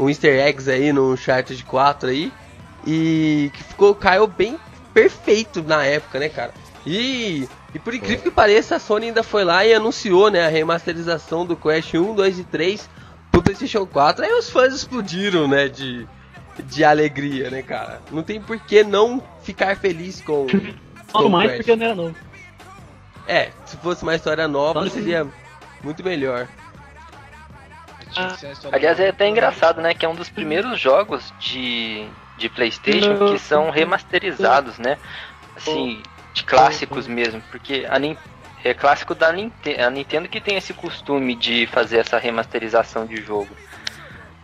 um 0.00 0.08
easter 0.08 0.40
eggs 0.46 0.70
aí 0.70 0.92
no 0.94 1.12
Uncharted 1.12 1.62
4 1.64 2.08
aí. 2.08 2.32
E 2.86 3.50
que 3.52 3.62
ficou, 3.62 3.94
caiu 3.94 4.26
bem 4.26 4.58
perfeito 4.94 5.62
na 5.62 5.84
época, 5.84 6.18
né, 6.18 6.30
cara? 6.30 6.54
E, 6.86 7.46
e 7.74 7.78
por 7.78 7.92
incrível 7.92 8.22
que 8.22 8.30
pareça, 8.30 8.76
a 8.76 8.78
Sony 8.78 9.08
ainda 9.08 9.22
foi 9.22 9.44
lá 9.44 9.66
e 9.66 9.74
anunciou, 9.74 10.30
né, 10.30 10.46
a 10.46 10.48
remasterização 10.48 11.44
do 11.44 11.54
Crash 11.54 11.92
1, 11.92 12.14
2 12.14 12.38
e 12.38 12.44
3 12.44 12.88
pro 13.30 13.42
PlayStation 13.42 13.84
4. 13.84 14.24
Aí 14.24 14.32
os 14.32 14.48
fãs 14.48 14.72
explodiram, 14.72 15.46
né, 15.46 15.68
de, 15.68 16.08
de 16.62 16.84
alegria, 16.84 17.50
né, 17.50 17.62
cara? 17.62 18.00
Não 18.10 18.22
tem 18.22 18.40
por 18.40 18.58
que 18.60 18.82
não 18.84 19.22
ficar 19.42 19.76
feliz 19.76 20.20
com, 20.20 20.46
com 21.12 21.18
Tudo 21.18 21.26
o 21.26 21.30
mais 21.30 21.46
Crash. 21.48 21.56
porque 21.58 21.76
não 21.76 21.86
era 21.86 21.94
novo. 21.94 22.16
É, 23.26 23.50
se 23.64 23.76
fosse 23.76 24.02
uma 24.02 24.14
história 24.14 24.46
nova, 24.48 24.82
Só- 24.84 24.90
seria 24.94 25.26
muito 25.82 26.02
melhor. 26.04 26.48
Tinha 28.10 28.28
que 28.28 28.40
ser 28.40 28.46
a 28.46 28.52
história 28.52 28.76
Aliás, 28.76 28.98
é 29.00 29.08
até 29.10 29.24
do- 29.24 29.30
engraçado, 29.30 29.80
né? 29.80 29.94
Que 29.94 30.04
é 30.04 30.08
um 30.08 30.14
dos 30.14 30.28
primeiros 30.28 30.80
jogos 30.80 31.32
de, 31.38 32.06
de 32.36 32.48
PlayStation 32.48 33.32
que 33.32 33.38
são 33.38 33.70
remasterizados, 33.70 34.78
né? 34.78 34.98
Assim, 35.56 36.02
de 36.34 36.42
clássicos 36.44 37.06
mesmo. 37.06 37.40
Porque 37.50 37.86
a 37.88 37.98
Nin- 37.98 38.16
é 38.64 38.74
clássico 38.74 39.14
da 39.14 39.32
Nintendo, 39.32 39.82
a 39.84 39.90
Nintendo 39.90 40.28
que 40.28 40.40
tem 40.40 40.56
esse 40.56 40.74
costume 40.74 41.36
de 41.36 41.66
fazer 41.68 41.98
essa 41.98 42.18
remasterização 42.18 43.06
de 43.06 43.16
jogo. 43.22 43.48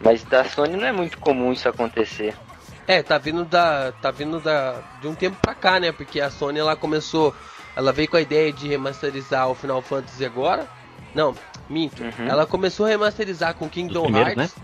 Mas 0.00 0.22
da 0.24 0.44
Sony 0.44 0.76
não 0.76 0.86
é 0.86 0.92
muito 0.92 1.18
comum 1.18 1.52
isso 1.52 1.68
acontecer. 1.68 2.34
É, 2.86 3.02
tá 3.02 3.18
vindo 3.18 3.44
da. 3.44 3.92
tá 3.92 4.10
vindo 4.10 4.38
da. 4.40 4.80
de 5.00 5.08
um 5.08 5.14
tempo 5.14 5.36
pra 5.40 5.54
cá, 5.54 5.80
né? 5.80 5.90
Porque 5.92 6.20
a 6.20 6.30
Sony 6.30 6.58
ela 6.58 6.76
começou. 6.76 7.34
Ela 7.74 7.92
veio 7.92 8.08
com 8.08 8.16
a 8.16 8.20
ideia 8.20 8.52
de 8.52 8.68
remasterizar 8.68 9.48
o 9.48 9.54
Final 9.54 9.82
Fantasy 9.82 10.24
agora. 10.24 10.66
Não, 11.14 11.34
minto. 11.68 12.02
Uhum. 12.02 12.28
Ela 12.28 12.46
começou 12.46 12.86
a 12.86 12.88
remasterizar 12.88 13.54
com 13.54 13.68
Kingdom 13.68 14.08
Hearts. 14.16 14.54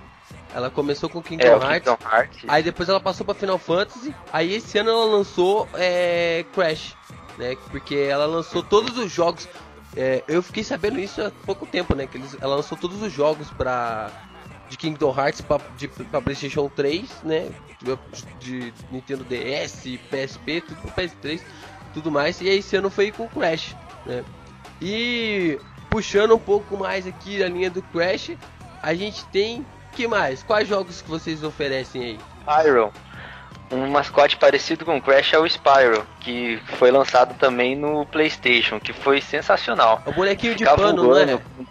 Ela 0.54 0.70
começou 0.70 1.08
com 1.08 1.22
Kingdom 1.22 1.46
É, 1.46 1.56
o 1.56 1.62
Hearts. 1.62 1.88
Kingdom 1.90 1.98
Hearts. 2.10 2.44
Aí 2.46 2.62
depois 2.62 2.88
ela 2.88 3.00
passou 3.00 3.24
pra 3.24 3.34
Final 3.34 3.58
Fantasy. 3.58 4.14
Aí 4.32 4.54
esse 4.54 4.78
ano 4.78 4.90
ela 4.90 5.04
lançou 5.06 5.68
é, 5.74 6.44
Crash, 6.54 6.94
né? 7.38 7.56
Porque 7.70 7.96
ela 7.96 8.26
lançou 8.26 8.62
todos 8.62 8.96
os 8.98 9.10
jogos. 9.10 9.48
é, 9.96 10.22
eu 10.28 10.42
fiquei 10.42 10.62
sabendo 10.62 11.00
isso 11.00 11.20
há 11.22 11.30
pouco 11.44 11.66
tempo, 11.66 11.94
né? 11.94 12.06
Que 12.06 12.18
eles, 12.18 12.36
ela 12.40 12.56
lançou 12.56 12.78
todos 12.78 13.02
os 13.02 13.12
jogos 13.12 13.50
pra 13.50 14.10
de 14.68 14.76
Kingdom 14.76 15.14
Hearts 15.16 15.40
pra, 15.40 15.60
de, 15.76 15.88
pra 15.88 16.20
PlayStation 16.20 16.68
3, 16.68 17.22
né? 17.24 17.50
De, 17.80 17.98
de 18.40 18.74
Nintendo 18.90 19.24
DS, 19.24 19.84
PSP, 20.10 20.60
tudo 20.62 20.80
pro 20.80 20.90
PS3, 20.92 21.40
tudo 21.94 22.10
mais. 22.10 22.40
E 22.40 22.48
aí 22.48 22.58
esse 22.58 22.76
ano 22.76 22.90
foi 22.90 23.10
com 23.12 23.28
Crash, 23.28 23.76
né? 24.06 24.24
E 24.80 25.58
puxando 25.90 26.34
um 26.34 26.38
pouco 26.38 26.76
mais 26.76 27.06
aqui 27.06 27.42
a 27.42 27.48
linha 27.48 27.70
do 27.70 27.82
Crash, 27.82 28.32
a 28.82 28.94
gente 28.94 29.24
tem 29.26 29.64
que 29.92 30.08
mais? 30.08 30.42
Quais 30.42 30.66
jogos 30.66 31.02
que 31.02 31.08
vocês 31.10 31.44
oferecem 31.44 32.02
aí? 32.02 32.18
Spyro. 32.40 32.92
Um 33.70 33.86
mascote 33.90 34.36
parecido 34.36 34.84
com 34.84 34.98
o 34.98 35.02
Crash 35.02 35.32
é 35.32 35.38
o 35.38 35.46
Spyro, 35.46 36.06
que 36.20 36.60
foi 36.78 36.90
lançado 36.90 37.34
também 37.38 37.74
no 37.74 38.04
PlayStation, 38.06 38.78
que 38.78 38.92
foi 38.92 39.20
sensacional. 39.20 40.02
É 40.04 40.10
o 40.10 40.12
bonequinho 40.12 40.54
de 40.54 40.64
Ficava 40.64 40.82
pano, 40.82 41.02
não 41.02 41.10
voando. 41.10 41.32
é? 41.32 41.64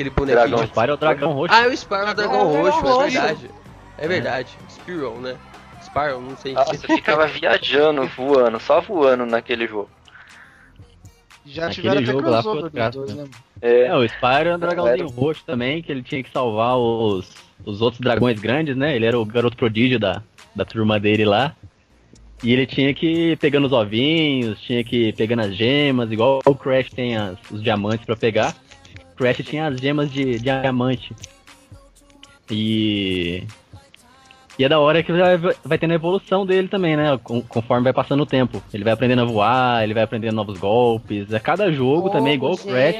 Aquele 0.00 0.10
bonequinho. 0.10 0.48
Dragão. 0.48 0.64
O 0.64 0.66
Spyro 0.66 0.90
é 0.90 0.94
o 0.94 0.96
dragão 0.96 1.32
roxo. 1.32 1.54
Ah, 1.54 1.60
é 1.64 1.68
o 1.68 1.72
Spyro 1.76 2.06
é 2.06 2.10
o 2.10 2.14
Dragão 2.14 2.40
É 2.40 2.60
Roxo, 2.62 2.78
é 2.86 2.90
Roxo. 2.90 3.10
verdade. 3.10 3.50
É 3.98 4.08
verdade. 4.08 4.58
Spyro, 4.70 5.20
né? 5.20 5.36
Spyro, 5.82 6.20
não 6.22 6.36
sei. 6.38 6.54
Nossa, 6.54 6.74
eu 6.74 6.80
ficava 6.96 7.26
viajando, 7.26 8.06
voando, 8.16 8.58
só 8.60 8.80
voando 8.80 9.26
naquele 9.26 9.66
jogo. 9.66 9.90
Já 11.44 11.64
Aquele 11.66 11.74
tiveram 11.74 11.96
até 11.98 12.06
jogo 12.12 12.30
lá 12.30 12.42
crossover 12.42 12.70
foi 12.70 12.90
dois, 12.90 13.14
né? 13.14 13.28
É, 13.60 13.86
É, 13.86 13.96
o 13.96 14.04
Spyro 14.08 14.48
é 14.50 14.56
um 14.56 14.58
dragãozinho 14.58 15.06
Era. 15.08 15.14
roxo 15.20 15.42
também, 15.44 15.82
que 15.82 15.92
ele 15.92 16.02
tinha 16.02 16.22
que 16.22 16.30
salvar 16.30 16.76
os, 16.78 17.30
os 17.66 17.82
outros 17.82 18.00
dragões 18.00 18.38
grandes, 18.38 18.74
né? 18.76 18.96
Ele 18.96 19.04
era 19.04 19.18
o 19.18 19.24
garoto 19.24 19.56
prodígio 19.56 19.98
da, 19.98 20.22
da 20.54 20.64
turma 20.64 20.98
dele 20.98 21.24
lá. 21.26 21.54
E 22.42 22.54
ele 22.54 22.66
tinha 22.66 22.94
que 22.94 23.32
ir 23.32 23.36
pegando 23.38 23.66
os 23.66 23.72
ovinhos, 23.72 24.58
tinha 24.62 24.82
que 24.82 25.08
ir 25.08 25.14
pegando 25.14 25.40
as 25.42 25.54
gemas, 25.54 26.10
igual 26.10 26.40
o 26.46 26.54
Crash 26.54 26.88
tem 26.88 27.14
as- 27.14 27.38
os 27.50 27.62
diamantes 27.62 28.06
pra 28.06 28.16
pegar. 28.16 28.54
O 29.20 29.22
Crash 29.22 29.42
tinha 29.44 29.66
as 29.66 29.78
gemas 29.78 30.10
de, 30.10 30.24
de 30.24 30.38
diamante. 30.40 31.14
E. 32.50 33.44
E 34.58 34.64
é 34.64 34.68
da 34.68 34.78
hora 34.78 35.02
que 35.02 35.12
vai, 35.12 35.36
vai 35.62 35.78
tendo 35.78 35.90
a 35.90 35.94
evolução 35.94 36.46
dele 36.46 36.68
também, 36.68 36.96
né? 36.96 37.18
Com- 37.22 37.42
Conforme 37.42 37.84
vai 37.84 37.92
passando 37.92 38.22
o 38.22 38.26
tempo. 38.26 38.62
Ele 38.72 38.82
vai 38.82 38.94
aprendendo 38.94 39.20
a 39.20 39.24
voar, 39.26 39.84
ele 39.84 39.92
vai 39.92 40.02
aprendendo 40.04 40.34
novos 40.36 40.58
golpes. 40.58 41.32
A 41.34 41.38
cada 41.40 41.70
jogo 41.70 42.08
também, 42.08 42.32
igual 42.34 42.54
o 42.54 42.58
Crash. 42.58 42.96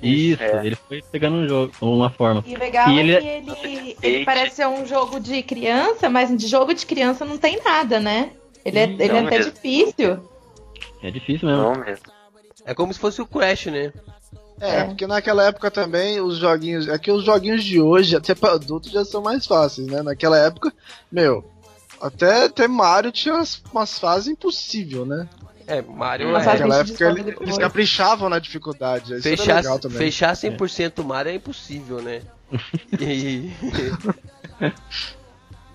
Isso, 0.00 0.40
É. 0.42 0.66
ele 0.66 0.76
foi 0.76 1.02
pegando 1.10 1.36
um 1.38 1.48
jogo, 1.48 1.72
uma 1.80 2.10
forma. 2.10 2.42
E 2.46 2.54
legal 2.56 2.88
E 2.90 2.98
é 2.98 3.02
ele- 3.02 3.16
que 3.20 3.26
ele, 3.66 3.96
ele 4.02 4.16
Eita. 4.18 4.24
parece 4.24 4.56
ser 4.56 4.66
um 4.68 4.86
jogo 4.86 5.18
de 5.18 5.42
criança, 5.42 6.08
mas 6.08 6.36
de 6.36 6.46
jogo 6.46 6.72
de 6.74 6.86
criança 6.86 7.24
não 7.24 7.38
tem 7.38 7.60
nada, 7.64 7.98
né? 7.98 8.30
Ele 8.64 8.78
é, 8.78 8.84
ele 8.84 9.02
é 9.02 9.18
até 9.18 9.36
mesmo. 9.38 9.52
difícil. 9.52 10.18
É 11.02 11.10
difícil 11.10 11.48
mesmo. 11.48 11.62
Não 11.62 11.74
mesmo. 11.84 12.04
É 12.64 12.72
como 12.74 12.92
se 12.92 12.98
fosse 13.00 13.20
o 13.20 13.26
Crash, 13.26 13.66
né? 13.66 13.92
É, 14.60 14.76
É. 14.78 14.84
porque 14.84 15.06
naquela 15.06 15.44
época 15.44 15.70
também 15.70 16.20
os 16.20 16.38
joguinhos. 16.38 16.88
É 16.88 16.96
que 16.98 17.10
os 17.10 17.24
joguinhos 17.24 17.64
de 17.64 17.80
hoje, 17.80 18.16
até 18.16 18.34
pra 18.34 18.52
adultos, 18.52 18.90
já 18.92 19.04
são 19.04 19.20
mais 19.22 19.44
fáceis, 19.46 19.86
né? 19.88 20.02
Naquela 20.02 20.38
época, 20.38 20.72
meu, 21.10 21.44
até, 22.00 22.44
até 22.44 22.68
Mario 22.68 23.10
tinha 23.12 23.34
umas, 23.34 23.60
umas 23.72 23.98
fases 23.98 24.28
impossíveis, 24.28 25.06
né? 25.06 25.28
É, 25.66 25.80
Mario 25.82 26.30
Mas 26.30 26.42
é. 26.46 26.46
Naquela 26.52 26.76
época 26.80 27.04
ele- 27.10 27.36
eles 27.40 27.56
caprichavam 27.58 28.28
na 28.28 28.38
dificuldade. 28.38 29.14
Isso 29.14 29.26
era 29.28 29.36
Fechar, 29.36 29.56
legal 29.56 29.78
também. 29.78 29.98
fechar 29.98 30.36
100% 30.36 31.02
Mario 31.02 31.32
é 31.32 31.34
impossível, 31.36 32.02
né? 32.02 32.20
E... 33.00 33.50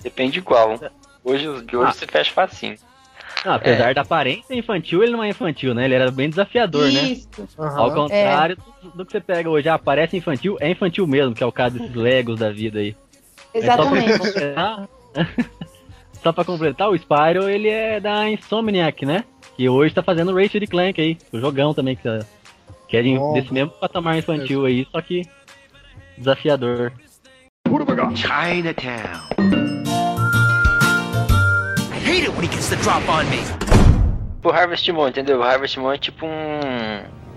Depende 0.01 0.41
qual. 0.41 0.79
Hoje, 1.23 1.47
os 1.47 1.65
de 1.65 1.75
hoje 1.75 1.89
Ah. 1.89 1.93
você 1.93 2.07
fecha 2.07 2.31
facinho. 2.31 2.77
Não, 3.45 3.53
apesar 3.53 3.93
da 3.93 4.01
aparência 4.01 4.53
infantil, 4.53 5.01
ele 5.03 5.11
não 5.13 5.23
é 5.23 5.29
infantil, 5.29 5.73
né? 5.73 5.85
Ele 5.85 5.93
era 5.93 6.11
bem 6.11 6.29
desafiador, 6.29 6.91
né? 6.91 7.01
Isso. 7.03 7.29
Aham. 7.57 7.79
Ao 7.79 7.93
contrário 7.93 8.57
do- 8.83 8.89
do 8.91 9.05
que 9.05 9.11
você 9.13 9.19
pega 9.21 9.49
hoje, 9.49 9.69
ah, 9.69 9.77
parece 9.79 10.17
infantil, 10.17 10.57
é 10.59 10.69
infantil 10.69 11.07
mesmo, 11.07 11.33
que 11.33 11.43
é 11.43 11.45
o 11.45 11.51
caso 11.51 11.79
desses 11.79 11.95
Legos 11.95 12.39
da 12.39 12.51
vida 12.51 12.79
aí. 12.79 12.95
É 13.53 13.61
só 13.61 13.77
pra 13.89 13.97
Exatamente. 13.99 14.89
só 16.21 16.31
pra 16.33 16.43
completar, 16.43 16.89
o 16.89 16.95
Spyro, 16.97 17.49
ele 17.49 17.69
é 17.69 17.99
da 17.99 18.29
Insomniac, 18.29 19.05
né? 19.05 19.23
Que 19.55 19.69
hoje 19.69 19.93
tá 19.93 20.03
fazendo 20.03 20.31
o 20.31 20.35
Ratchet 20.35 20.67
Clank 20.67 20.99
aí, 21.01 21.17
o 21.31 21.39
jogão 21.39 21.73
também, 21.73 21.95
que, 21.95 22.03
tá- 22.03 22.19
que 22.87 22.97
é 22.97 23.01
de- 23.01 23.17
desse 23.33 23.53
mesmo 23.53 23.71
patamar 23.71 24.17
infantil 24.17 24.65
aí, 24.65 24.85
só 24.91 25.01
que 25.01 25.23
desafiador. 26.17 26.91
Chinatown. 28.15 29.58
Hate 32.19 32.25
it 32.27 32.35
when 32.35 32.43
he 32.43 32.49
gets 32.49 32.67
the 32.69 32.75
drop 32.77 33.07
on 33.07 33.23
me. 33.29 33.39
O 34.43 34.49
Harvest 34.51 34.91
Moon, 34.91 35.07
entendeu? 35.07 35.39
O 35.39 35.43
Harvest 35.43 35.77
Moon 35.79 35.93
é 35.93 35.97
tipo 35.97 36.25
um, 36.25 36.29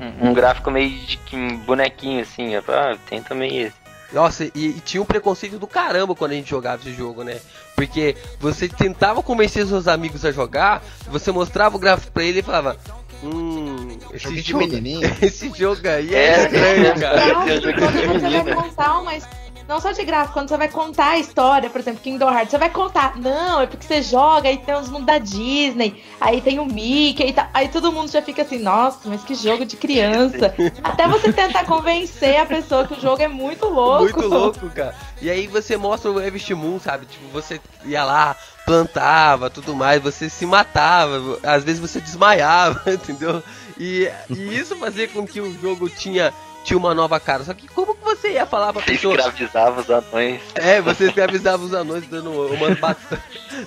um, 0.00 0.30
um 0.30 0.34
gráfico 0.34 0.72
meio 0.72 0.90
de 0.90 1.18
um 1.36 1.56
bonequinho 1.58 2.20
assim. 2.22 2.56
ó. 2.56 2.62
Ah, 2.68 2.96
tem 3.08 3.22
também 3.22 3.58
esse. 3.58 3.74
Nossa, 4.12 4.44
e, 4.44 4.50
e 4.54 4.72
tinha 4.84 5.00
um 5.00 5.06
preconceito 5.06 5.56
do 5.56 5.68
caramba 5.68 6.16
quando 6.16 6.32
a 6.32 6.34
gente 6.34 6.50
jogava 6.50 6.82
esse 6.82 6.92
jogo, 6.92 7.22
né? 7.22 7.38
Porque 7.76 8.16
você 8.40 8.68
tentava 8.68 9.22
convencer 9.22 9.64
seus 9.66 9.86
amigos 9.86 10.24
a 10.24 10.32
jogar, 10.32 10.82
você 11.06 11.30
mostrava 11.30 11.76
o 11.76 11.78
gráfico 11.78 12.10
pra 12.12 12.24
ele 12.24 12.40
e 12.40 12.42
falava. 12.42 12.76
Hum, 13.22 13.98
esse 14.12 14.40
jogo, 14.40 14.66
menininho." 14.66 15.08
esse 15.22 15.48
jogo 15.54 15.80
aí 15.88 16.12
é, 16.12 16.18
É, 16.24 16.42
estranho, 16.44 16.86
é, 16.86 16.94
cara. 16.98 17.20
é. 17.20 17.32
Não, 17.32 17.42
você 17.46 18.06
vai 18.06 18.20
menina. 18.20 18.54
contar 18.56 18.98
uma 18.98 19.14
his- 19.14 19.28
não 19.72 19.80
só 19.80 19.90
de 19.90 20.04
gráfico, 20.04 20.34
quando 20.34 20.50
você 20.50 20.56
vai 20.58 20.68
contar 20.68 21.12
a 21.12 21.18
história, 21.18 21.70
por 21.70 21.80
exemplo, 21.80 22.02
Kingdom 22.02 22.30
Hearts, 22.30 22.50
você 22.50 22.58
vai 22.58 22.68
contar, 22.68 23.16
não, 23.16 23.62
é 23.62 23.66
porque 23.66 23.86
você 23.86 24.02
joga 24.02 24.50
e 24.52 24.58
tem 24.58 24.74
os 24.74 24.90
mundos 24.90 25.06
da 25.06 25.16
Disney, 25.16 26.04
aí 26.20 26.42
tem 26.42 26.58
o 26.58 26.66
Mickey 26.66 27.28
e 27.28 27.32
tal. 27.32 27.48
Aí 27.54 27.68
todo 27.68 27.90
mundo 27.90 28.10
já 28.10 28.20
fica 28.20 28.42
assim, 28.42 28.58
nossa, 28.58 29.08
mas 29.08 29.24
que 29.24 29.34
jogo 29.34 29.64
de 29.64 29.78
criança. 29.78 30.54
Até 30.84 31.08
você 31.08 31.32
tentar 31.32 31.64
convencer 31.64 32.36
a 32.36 32.44
pessoa 32.44 32.86
que 32.86 32.92
o 32.92 33.00
jogo 33.00 33.22
é 33.22 33.28
muito 33.28 33.64
louco. 33.66 34.02
Muito 34.02 34.28
louco, 34.28 34.68
cara. 34.68 34.94
E 35.22 35.30
aí 35.30 35.46
você 35.46 35.74
mostra 35.78 36.10
o 36.10 36.18
Harvest 36.18 36.52
Moon, 36.52 36.78
sabe? 36.78 37.06
Tipo, 37.06 37.28
você 37.28 37.58
ia 37.86 38.04
lá, 38.04 38.36
plantava, 38.66 39.48
tudo 39.48 39.74
mais, 39.74 40.02
você 40.02 40.28
se 40.28 40.44
matava, 40.44 41.38
às 41.42 41.64
vezes 41.64 41.80
você 41.80 41.98
desmaiava, 41.98 42.82
entendeu? 42.92 43.42
E, 43.78 44.06
e 44.28 44.58
isso 44.58 44.76
fazia 44.76 45.08
com 45.08 45.26
que 45.26 45.40
o 45.40 45.58
jogo 45.60 45.88
tinha, 45.88 46.30
tinha 46.64 46.76
uma 46.78 46.94
nova 46.94 47.18
cara. 47.20 47.44
Só 47.44 47.52
que 47.54 47.66
como 47.68 47.94
que 47.94 48.04
você 48.04 48.32
ia 48.32 48.46
falar 48.46 48.72
pra 48.72 48.82
Você 48.82 48.92
pessoa? 48.92 49.14
escravizava 49.16 49.80
os 49.80 49.90
anões. 49.90 50.40
É, 50.54 50.80
você 50.80 51.06
escravizava 51.06 51.62
os 51.64 51.74
anões 51.74 52.06
dando 52.06 52.30
umas, 52.30 52.78
bata- 52.78 53.22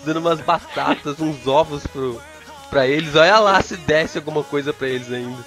dando 0.05 0.19
umas 0.19 0.39
batatas, 0.41 1.19
uns 1.19 1.45
ovos 1.47 1.85
pro, 1.87 2.21
pra 2.69 2.87
eles. 2.87 3.15
Olha 3.15 3.39
lá 3.39 3.61
se 3.61 3.75
desse 3.77 4.17
alguma 4.17 4.43
coisa 4.43 4.71
pra 4.73 4.87
eles 4.87 5.11
ainda. 5.11 5.43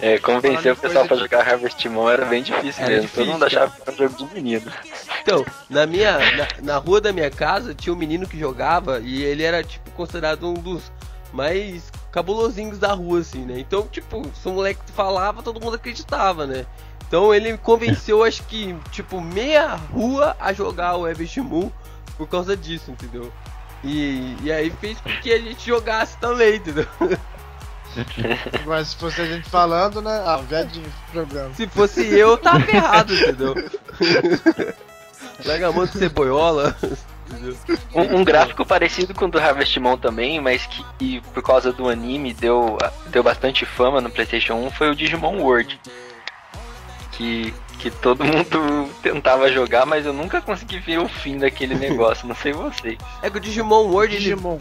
É, 0.00 0.18
convencer 0.18 0.72
o 0.72 0.76
pessoal 0.76 1.06
pra 1.06 1.16
jogar 1.16 1.46
Harvest 1.46 1.84
Moon 1.88 2.08
era 2.10 2.24
bem 2.24 2.42
difícil 2.42 2.82
Era 2.82 2.88
mesmo. 2.94 3.02
difícil, 3.02 3.24
Todo 3.24 3.32
mundo 3.32 3.44
achava 3.44 3.70
que 3.70 3.82
era 3.82 3.92
um 3.92 3.96
jogo 3.96 4.16
de 4.16 4.34
menino. 4.34 4.72
Então, 5.22 5.44
na 5.70 5.86
minha. 5.86 6.18
Na, 6.36 6.48
na 6.62 6.76
rua 6.78 7.00
da 7.00 7.12
minha 7.12 7.30
casa 7.30 7.74
tinha 7.74 7.92
um 7.92 7.96
menino 7.96 8.26
que 8.26 8.38
jogava 8.38 9.00
e 9.00 9.22
ele 9.22 9.42
era, 9.42 9.62
tipo, 9.62 9.90
considerado 9.92 10.48
um 10.48 10.54
dos 10.54 10.90
mais 11.32 11.90
cabulosinhos 12.16 12.78
da 12.78 12.94
rua, 12.94 13.20
assim, 13.20 13.44
né? 13.44 13.60
Então, 13.60 13.86
tipo, 13.88 14.26
se 14.34 14.48
o 14.48 14.52
moleque 14.52 14.80
falava, 14.92 15.42
todo 15.42 15.60
mundo 15.60 15.76
acreditava, 15.76 16.46
né? 16.46 16.64
Então 17.06 17.34
ele 17.34 17.58
convenceu, 17.58 18.24
acho 18.24 18.42
que, 18.44 18.74
tipo, 18.90 19.20
meia 19.20 19.74
rua 19.74 20.34
a 20.40 20.50
jogar 20.50 20.96
o 20.96 21.04
Harvest 21.04 21.36
Moon 21.40 21.70
por 22.16 22.26
causa 22.26 22.56
disso, 22.56 22.90
entendeu? 22.90 23.30
E, 23.84 24.34
e 24.42 24.50
aí 24.50 24.70
fez 24.80 24.98
com 24.98 25.10
que 25.20 25.30
a 25.30 25.38
gente 25.38 25.66
jogasse 25.66 26.16
também, 26.16 26.56
entendeu? 26.56 26.86
Mas 28.64 28.88
se 28.88 28.96
fosse 28.96 29.20
a 29.20 29.26
gente 29.26 29.48
falando, 29.50 30.00
né? 30.00 30.22
Ah, 30.24 30.38
velho 30.38 30.70
programa. 31.12 31.52
Se 31.54 31.66
fosse 31.66 32.00
eu, 32.02 32.38
tava 32.38 32.70
errado, 32.70 33.12
entendeu? 33.12 33.54
Larga 35.44 35.68
a 35.68 35.72
mão 35.72 35.84
de 35.84 35.98
ceboiola. 35.98 36.74
Um, 37.94 38.18
um 38.18 38.24
gráfico 38.24 38.64
parecido 38.64 39.14
com 39.14 39.24
o 39.24 39.30
do 39.30 39.38
Harvest 39.38 39.78
Moon 39.78 39.96
também, 39.96 40.40
mas 40.40 40.66
que, 40.66 40.84
que 40.98 41.20
por 41.32 41.42
causa 41.42 41.72
do 41.72 41.88
anime 41.88 42.32
deu, 42.32 42.78
deu 43.08 43.22
bastante 43.22 43.64
fama 43.64 44.00
no 44.00 44.10
PlayStation 44.10 44.54
1 44.54 44.70
foi 44.70 44.90
o 44.90 44.94
Digimon 44.94 45.38
World. 45.38 45.80
Que, 47.12 47.54
que 47.78 47.90
todo 47.90 48.22
mundo 48.24 48.90
tentava 49.02 49.50
jogar, 49.50 49.86
mas 49.86 50.06
eu 50.06 50.12
nunca 50.12 50.40
consegui 50.40 50.78
ver 50.78 50.98
o 50.98 51.08
fim 51.08 51.38
daquele 51.38 51.74
negócio, 51.76 52.28
não 52.28 52.34
sei 52.34 52.52
vocês. 52.52 52.98
É 53.22 53.30
que 53.30 53.38
o 53.38 53.40
Digimon 53.40 53.86
World 53.86 54.14
ele, 54.14 54.24
Digimon. 54.24 54.58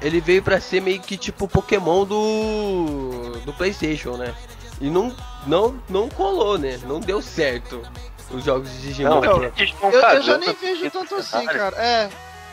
ele 0.00 0.20
veio 0.20 0.42
pra 0.42 0.60
ser 0.60 0.80
meio 0.80 1.00
que 1.00 1.16
tipo 1.16 1.46
o 1.46 1.48
Pokémon 1.48 2.04
do 2.04 3.40
do 3.44 3.52
PlayStation, 3.52 4.16
né? 4.16 4.34
E 4.80 4.90
não 4.90 5.14
não 5.46 5.80
não 5.88 6.08
colou, 6.08 6.58
né? 6.58 6.78
Não 6.86 7.00
deu 7.00 7.22
certo 7.22 7.82
os 8.30 8.44
jogos 8.44 8.70
de 8.70 8.78
Digimon. 8.78 9.20
Não, 9.20 9.24
eu- 9.24 9.44
é 9.44 9.52
Eu, 9.82 9.90
eu 9.90 10.00
Kazuma, 10.00 10.22
já 10.22 10.38
nem 10.38 10.52
vejo 10.54 10.90
tanto 10.90 11.14
assim, 11.16 11.44
cara. 11.46 11.76
É, 11.76 12.08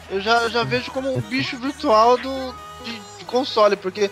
eu 0.09 0.21
já, 0.21 0.41
eu 0.43 0.49
já 0.49 0.63
vejo 0.63 0.91
como 0.91 1.15
um 1.15 1.21
bicho 1.21 1.57
virtual 1.57 2.17
do, 2.17 2.55
de, 2.83 2.99
de 3.19 3.25
console, 3.25 3.75
porque 3.75 4.09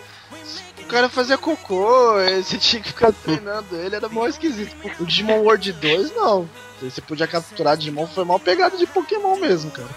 o 0.80 0.84
cara 0.86 1.08
fazia 1.08 1.38
cocô, 1.38 2.14
você 2.42 2.58
tinha 2.58 2.82
que 2.82 2.88
ficar 2.88 3.12
treinando 3.12 3.74
ele, 3.76 3.96
era 3.96 4.08
mó 4.08 4.26
esquisito. 4.26 4.74
O 5.00 5.04
Digimon 5.06 5.40
World 5.40 5.72
2, 5.72 6.14
não. 6.14 6.48
Você 6.80 7.00
podia 7.00 7.28
capturar 7.28 7.76
Digimon, 7.76 8.08
foi 8.08 8.24
mal 8.24 8.40
pegada 8.40 8.76
de 8.76 8.86
Pokémon 8.86 9.36
mesmo, 9.36 9.70
cara. 9.70 9.88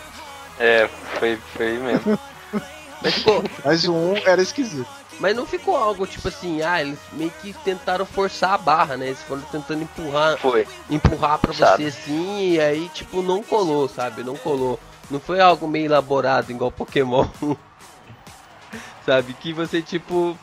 É, 0.59 0.87
foi, 1.19 1.37
foi 1.55 1.73
mesmo. 1.79 2.19
Mas 3.63 3.83
o 3.85 3.93
1 3.93 4.17
era 4.25 4.41
esquisito. 4.41 4.87
Mas 5.19 5.35
não 5.35 5.45
ficou 5.45 5.75
algo 5.75 6.05
tipo 6.05 6.27
assim, 6.27 6.61
ah, 6.61 6.81
eles 6.81 6.99
meio 7.13 7.31
que 7.41 7.53
tentaram 7.63 8.05
forçar 8.05 8.53
a 8.53 8.57
barra, 8.57 8.97
né? 8.97 9.07
Eles 9.07 9.21
foram 9.23 9.41
tentando 9.43 9.83
empurrar, 9.83 10.37
Foi. 10.37 10.67
empurrar 10.89 11.37
pra 11.39 11.53
Sabe. 11.53 11.83
você 11.83 11.89
assim, 11.89 12.51
e 12.53 12.59
aí 12.59 12.89
tipo 12.93 13.21
não 13.21 13.41
colou, 13.43 13.87
sabe? 13.87 14.23
Não 14.23 14.35
colou. 14.35 14.79
Não 15.09 15.19
foi 15.19 15.39
algo 15.39 15.67
meio 15.67 15.85
elaborado 15.85 16.51
igual 16.51 16.71
Pokémon. 16.71 17.27
sabe? 19.05 19.33
Que 19.33 19.53
você 19.53 19.81
tipo 19.81 20.37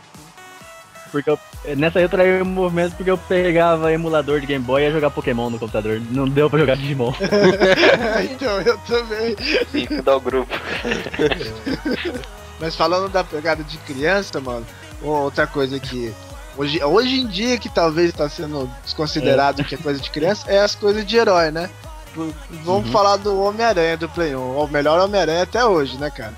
Porque 1.11 1.29
eu- 1.29 1.39
nessa 1.77 1.99
aí 1.99 2.05
eu 2.05 2.09
traí 2.09 2.41
o 2.41 2.47
movimento 2.47 2.95
porque 2.97 3.11
eu 3.11 3.19
pegava 3.19 3.93
emulador 3.93 4.41
de 4.41 4.47
Game 4.47 4.65
Boy 4.65 4.81
e 4.83 4.85
ia 4.87 4.93
jogar 4.93 5.11
Pokémon 5.11 5.51
no 5.51 5.59
computador. 5.59 6.01
Não 6.11 6.27
deu 6.29 6.49
pra 6.49 6.59
jogar 6.61 6.77
Digimon. 6.77 7.13
então, 8.33 8.61
eu 8.63 8.79
também. 8.79 9.35
Tem 9.71 9.87
que 9.87 10.01
dar 10.01 10.17
o 10.17 10.21
grupo. 10.21 10.53
Mas 12.63 12.77
falando 12.77 13.09
da 13.09 13.25
pegada 13.25 13.65
de 13.65 13.77
criança, 13.79 14.41
mano, 14.41 14.65
outra 15.03 15.49
coisa 15.49 15.81
que 15.81 16.15
hoje, 16.57 16.81
hoje 16.85 17.21
em 17.21 17.27
dia 17.27 17.59
que 17.59 17.69
talvez 17.69 18.11
está 18.11 18.29
sendo 18.29 18.71
desconsiderado 18.85 19.65
que 19.65 19.75
é 19.75 19.79
coisa 19.79 19.99
de 19.99 20.09
criança 20.09 20.49
é 20.49 20.61
as 20.61 20.77
coisas 20.77 21.05
de 21.05 21.17
herói, 21.17 21.51
né? 21.51 21.69
Vamos 22.15 22.87
Uhum. 22.87 22.93
falar 22.93 23.17
do 23.17 23.37
Homem-Aranha 23.43 23.97
do 23.97 24.09
Play 24.09 24.37
1, 24.37 24.39
o 24.59 24.69
melhor 24.69 25.01
Homem-Aranha 25.01 25.43
até 25.43 25.65
hoje, 25.65 25.99
né, 25.99 26.09
cara? 26.09 26.35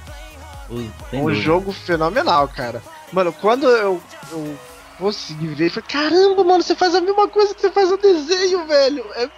Um 0.71 0.89
dúvida. 1.13 1.35
jogo 1.43 1.73
fenomenal, 1.75 2.49
cara. 2.49 2.83
Mano, 3.13 3.31
quando 3.31 3.69
eu, 3.69 4.01
eu 4.33 4.57
consegui 4.99 5.49
ver, 5.49 5.67
eu 5.67 5.71
falei, 5.73 5.89
caramba, 5.91 6.43
mano, 6.43 6.63
você 6.63 6.75
faz 6.75 6.95
a 6.95 7.03
mesma 7.03 7.29
coisa 7.29 7.55
que 7.55 7.61
você 7.61 7.71
faz 7.71 7.91
no 7.91 7.99
desenho, 7.99 8.67
velho. 8.67 9.05
É, 9.15 9.29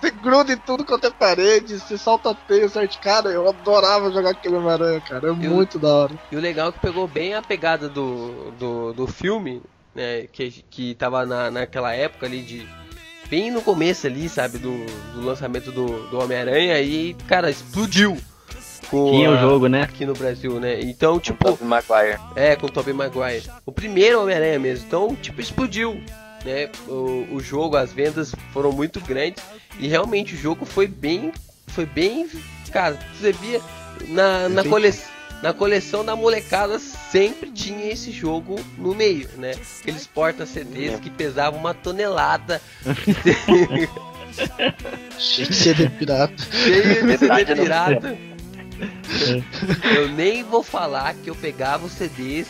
você 0.00 0.10
gruda 0.10 0.52
em 0.52 0.56
tudo 0.56 0.84
quanto 0.84 1.06
é 1.06 1.10
parede, 1.10 1.78
você 1.78 1.96
salta 1.96 2.34
teia, 2.34 2.68
certo? 2.68 2.98
Cara, 3.00 3.28
eu 3.30 3.48
adorava 3.48 4.10
jogar 4.10 4.30
aquele 4.30 4.56
Homem-Aranha, 4.56 5.00
cara. 5.00 5.28
É 5.28 5.32
muito 5.32 5.78
da 5.78 5.88
hora. 5.88 6.14
E 6.30 6.36
o 6.36 6.40
legal 6.40 6.68
é 6.68 6.72
que 6.72 6.80
pegou 6.80 7.08
bem 7.08 7.34
a 7.34 7.42
pegada 7.42 7.88
do, 7.88 8.52
do, 8.58 8.92
do 8.92 9.06
filme, 9.06 9.62
né? 9.94 10.26
Que, 10.32 10.50
que 10.70 10.94
tava 10.94 11.24
na, 11.24 11.50
naquela 11.50 11.92
época 11.94 12.26
ali 12.26 12.42
de. 12.42 12.68
Bem 13.28 13.50
no 13.50 13.60
começo 13.60 14.06
ali, 14.06 14.28
sabe? 14.28 14.58
Do, 14.58 14.86
do 15.14 15.24
lançamento 15.24 15.72
do, 15.72 16.08
do 16.08 16.18
Homem-Aranha 16.20 16.80
e, 16.80 17.14
cara, 17.26 17.50
explodiu. 17.50 18.16
Com 18.88 19.10
Tinha 19.10 19.32
o 19.32 19.38
jogo, 19.38 19.66
né? 19.66 19.82
Aqui 19.82 20.06
no 20.06 20.12
Brasil, 20.12 20.60
né? 20.60 20.80
Então, 20.80 21.18
tipo, 21.18 21.44
Tobey 21.44 21.66
Maguire. 21.66 22.20
é, 22.36 22.54
com 22.54 22.66
o 22.66 22.70
Tobey 22.70 22.94
Maguire. 22.94 23.42
O 23.64 23.72
primeiro 23.72 24.22
Homem-Aranha 24.22 24.60
mesmo. 24.60 24.86
Então, 24.86 25.16
tipo, 25.16 25.40
explodiu. 25.40 26.00
Né? 26.46 26.70
O, 26.86 27.26
o 27.32 27.40
jogo, 27.40 27.76
as 27.76 27.92
vendas 27.92 28.32
foram 28.52 28.70
muito 28.70 29.00
grandes. 29.00 29.42
E 29.80 29.88
realmente 29.88 30.34
o 30.34 30.38
jogo 30.38 30.64
foi 30.64 30.86
bem. 30.86 31.32
Foi 31.66 31.84
bem. 31.84 32.28
Cara, 32.70 32.96
você 33.12 33.32
via 33.32 33.60
na, 34.08 34.48
na, 34.48 34.60
Efetivo. 34.60 34.70
cole, 34.70 34.94
na 35.42 35.52
coleção 35.52 36.04
da 36.04 36.14
molecada 36.14 36.78
sempre 36.78 37.50
tinha 37.50 37.90
esse 37.90 38.12
jogo 38.12 38.60
no 38.78 38.94
meio, 38.94 39.28
né? 39.36 39.54
Aqueles 39.80 40.06
porta-CDs 40.06 41.00
que 41.00 41.10
pesavam 41.10 41.58
uma 41.58 41.74
tonelada. 41.74 42.62
Cheio 45.18 45.48
de 45.48 45.54
CD 45.54 45.88
pirata. 45.88 46.44
Cheio 46.52 47.06
de 47.06 47.18
CD 47.18 47.56
pirata. 47.56 48.16
Eu 49.96 50.08
nem 50.10 50.42
vou 50.44 50.62
falar 50.62 51.14
que 51.14 51.30
eu 51.30 51.34
pegava 51.34 51.86
os 51.86 51.92
CDs, 51.92 52.46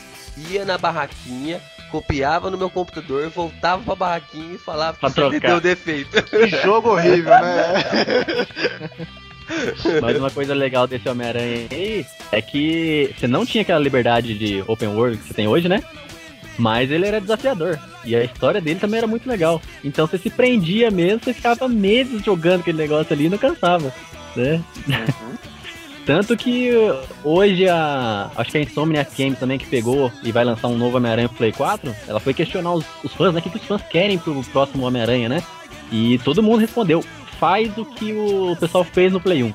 ia 0.51 0.65
na 0.65 0.77
barraquinha, 0.77 1.61
copiava 1.91 2.51
no 2.51 2.59
meu 2.59 2.69
computador, 2.71 3.29
voltava 3.31 3.83
pra 3.83 3.95
barraquinha 3.95 4.55
e 4.55 4.59
falava 4.59 4.97
Pra 4.99 5.09
que 5.09 5.15
trocar. 5.15 5.49
deu 5.49 5.61
defeito. 5.61 6.11
Que 6.23 6.49
jogo 6.63 6.91
horrível, 6.91 7.31
né? 7.33 8.47
Mas 10.03 10.17
uma 10.17 10.31
coisa 10.31 10.53
legal 10.55 10.87
desse 10.87 11.09
Homem-Aranha 11.09 11.69
aí 11.71 12.05
é 12.33 12.43
que 12.43 13.15
você 13.17 13.29
não 13.29 13.47
tinha 13.47 13.63
aquela 13.63 13.79
liberdade 13.79 14.35
de 14.37 14.65
open 14.67 14.89
world 14.89 15.19
que 15.19 15.29
você 15.29 15.35
tem 15.35 15.47
hoje, 15.47 15.69
né? 15.69 15.83
Mas 16.59 16.91
ele 16.91 17.07
era 17.07 17.21
desafiador. 17.21 17.79
E 18.05 18.17
a 18.17 18.25
história 18.25 18.61
dele 18.61 18.81
também 18.81 18.99
era 18.99 19.07
muito 19.07 19.29
legal. 19.29 19.61
Então 19.85 20.07
você 20.07 20.19
se 20.19 20.31
prendia 20.31 20.91
mesmo, 20.91 21.21
você 21.23 21.33
ficava 21.33 21.69
meses 21.69 22.25
jogando 22.25 22.61
aquele 22.61 22.79
negócio 22.79 23.13
ali 23.13 23.27
e 23.27 23.29
não 23.29 23.39
cansava. 23.39 23.93
Né? 24.35 24.63
Tanto 26.07 26.37
que 26.37 26.71
hoje 27.25 27.69
a. 27.69 28.31
Acho 28.37 28.53
que 28.53 28.59
a 28.59 28.61
Insomniac 28.63 29.11
Games 29.21 29.39
também 29.41 29.59
que 29.59 29.67
pegou 29.67 30.11
e 30.23 30.31
vai 30.31 30.45
lançar 30.45 30.69
um 30.69 30.79
novo 30.79 30.97
Homem-Aranha 30.97 31.29
Play 31.29 31.51
4, 31.53 31.93
ela 32.07 32.21
foi 32.21 32.33
questionar 32.33 32.73
os, 32.75 32.85
os 33.03 33.13
fãs, 33.13 33.35
né? 33.35 33.41
O 33.41 33.43
que, 33.43 33.51
que 33.51 33.57
os 33.57 33.65
fãs 33.65 33.83
querem 33.91 34.17
pro 34.17 34.41
próximo 34.45 34.87
Homem-Aranha, 34.87 35.29
né? 35.29 35.43
E 35.91 36.19
todo 36.19 36.43
mundo 36.45 36.61
respondeu, 36.61 37.05
faz 37.41 37.77
o 37.77 37.85
que 37.85 38.13
o 38.13 38.57
pessoal 38.59 38.85
fez 38.85 39.13
no 39.13 39.21
Play 39.21 39.43
1. 39.43 39.53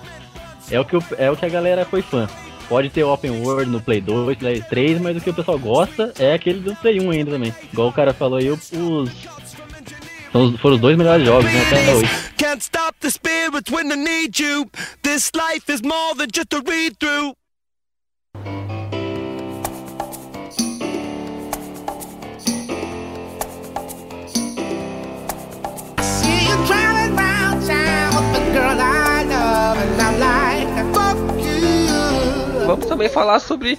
É 0.69 0.79
o 0.79 0.83
que, 0.85 0.97
o- 0.97 1.03
é 1.17 1.31
o 1.31 1.37
que 1.37 1.45
a 1.45 1.49
galera 1.49 1.85
foi 1.85 2.01
fã. 2.01 2.27
Pode 2.67 2.89
ter 2.89 3.03
Open 3.03 3.31
World 3.45 3.69
no 3.71 3.81
Play 3.81 3.99
2, 4.01 4.37
Play 4.37 4.61
3, 4.61 5.01
mas 5.01 5.17
o 5.17 5.21
que 5.21 5.29
o 5.29 5.33
pessoal 5.33 5.57
gosta 5.59 6.13
é 6.19 6.33
aquele 6.33 6.59
do 6.59 6.75
Play 6.75 6.99
1 7.01 7.11
ainda 7.11 7.31
também. 7.31 7.53
Igual 7.71 7.87
o 7.89 7.93
cara 7.93 8.13
falou 8.13 8.37
aí, 8.39 8.49
os. 8.49 8.71
São 10.31 10.43
os- 10.45 10.59
foram 10.59 10.75
os 10.75 10.81
dois 10.81 10.97
melhores 10.97 11.25
jogos, 11.25 11.45
né, 11.45 11.61
até 11.67 11.93
hoje. 11.95 12.09
Can't 12.37 12.61
stop 12.63 12.93
the 12.99 13.09
spirits 13.09 13.71
when 13.71 13.87
they 13.89 13.97
need 13.97 14.39
you. 14.41 14.65
This 15.03 15.31
life 15.35 15.71
is 15.71 15.81
more 15.81 16.15
than 16.17 16.27
just 16.33 16.53
a 16.53 16.61
read 16.65 16.95
through. 16.99 17.35
See 26.01 26.45
you 26.47 26.55
driving 26.67 27.15
round 27.15 27.65
town 27.65 28.09
with 28.15 28.29
the 28.35 28.43
girl 28.53 28.77
I 28.79 29.23
love, 29.23 29.77
and 29.77 30.01
I'm 30.01 30.19
like, 30.19 30.93
fuck 30.93 31.17
you. 31.39 32.65
Vamos 32.67 32.85
também 32.85 33.09
falar 33.09 33.39
sobre 33.39 33.77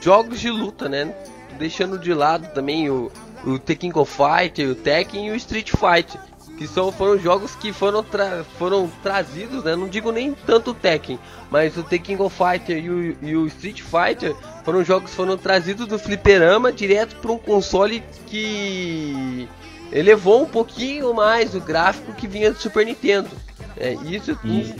jogos 0.00 0.40
de 0.40 0.50
luta, 0.50 0.88
né? 0.88 1.14
Deixando 1.58 1.98
de 1.98 2.12
lado 2.12 2.48
também 2.54 2.90
o, 2.90 3.10
o 3.44 3.58
Tekken 3.58 3.90
Go 3.90 4.04
Fighter, 4.04 4.68
o 4.70 4.74
Tekken 4.74 5.28
e 5.28 5.30
o 5.30 5.36
Street 5.36 5.70
Fighter. 5.70 6.20
Que 6.58 6.68
são, 6.68 6.92
foram 6.92 7.18
jogos 7.18 7.54
que 7.56 7.72
foram, 7.72 8.04
tra- 8.04 8.44
foram 8.58 8.88
trazidos, 9.02 9.64
né? 9.64 9.74
Não 9.74 9.88
digo 9.88 10.12
nem 10.12 10.32
tanto 10.34 10.70
o 10.70 10.74
Tekken, 10.74 11.18
mas 11.50 11.76
o 11.76 11.82
Tekken 11.82 12.16
Go 12.16 12.28
Fighter 12.28 12.76
e 12.84 12.90
o, 12.90 13.16
e 13.22 13.34
o 13.36 13.46
Street 13.46 13.80
Fighter 13.80 14.36
foram 14.64 14.84
jogos 14.84 15.10
que 15.10 15.16
foram 15.16 15.36
trazidos 15.36 15.86
do 15.88 15.98
fliperama 15.98 16.70
direto 16.70 17.16
para 17.16 17.32
um 17.32 17.38
console 17.38 18.02
que 18.26 19.48
elevou 19.90 20.42
um 20.42 20.46
pouquinho 20.46 21.12
mais 21.14 21.54
o 21.54 21.60
gráfico 21.60 22.12
que 22.12 22.26
vinha 22.28 22.52
do 22.52 22.58
Super 22.58 22.84
Nintendo. 22.84 23.30
É, 23.76 23.94
isso, 24.04 24.38
E- 24.44 24.74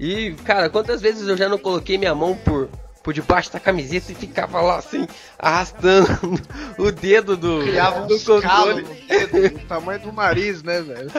e, 0.00 0.32
cara, 0.44 0.70
quantas 0.70 1.00
vezes 1.02 1.26
eu 1.26 1.36
já 1.36 1.48
não 1.48 1.58
coloquei 1.58 1.98
minha 1.98 2.14
mão 2.14 2.36
por, 2.36 2.68
por 3.08 3.14
debaixo 3.14 3.50
da 3.50 3.58
camiseta 3.58 4.12
e 4.12 4.14
ficava 4.14 4.60
lá 4.60 4.76
assim, 4.76 5.08
arrastando 5.38 6.08
o 6.76 6.92
dedo 6.92 7.38
do, 7.38 7.60
Criava 7.62 8.02
do 8.06 8.20
controle. 8.20 8.82
dedo, 9.08 9.48
do 9.48 9.58
tamanho 9.66 9.98
do 10.00 10.12
nariz, 10.12 10.62
né, 10.62 10.82
velho? 10.82 11.10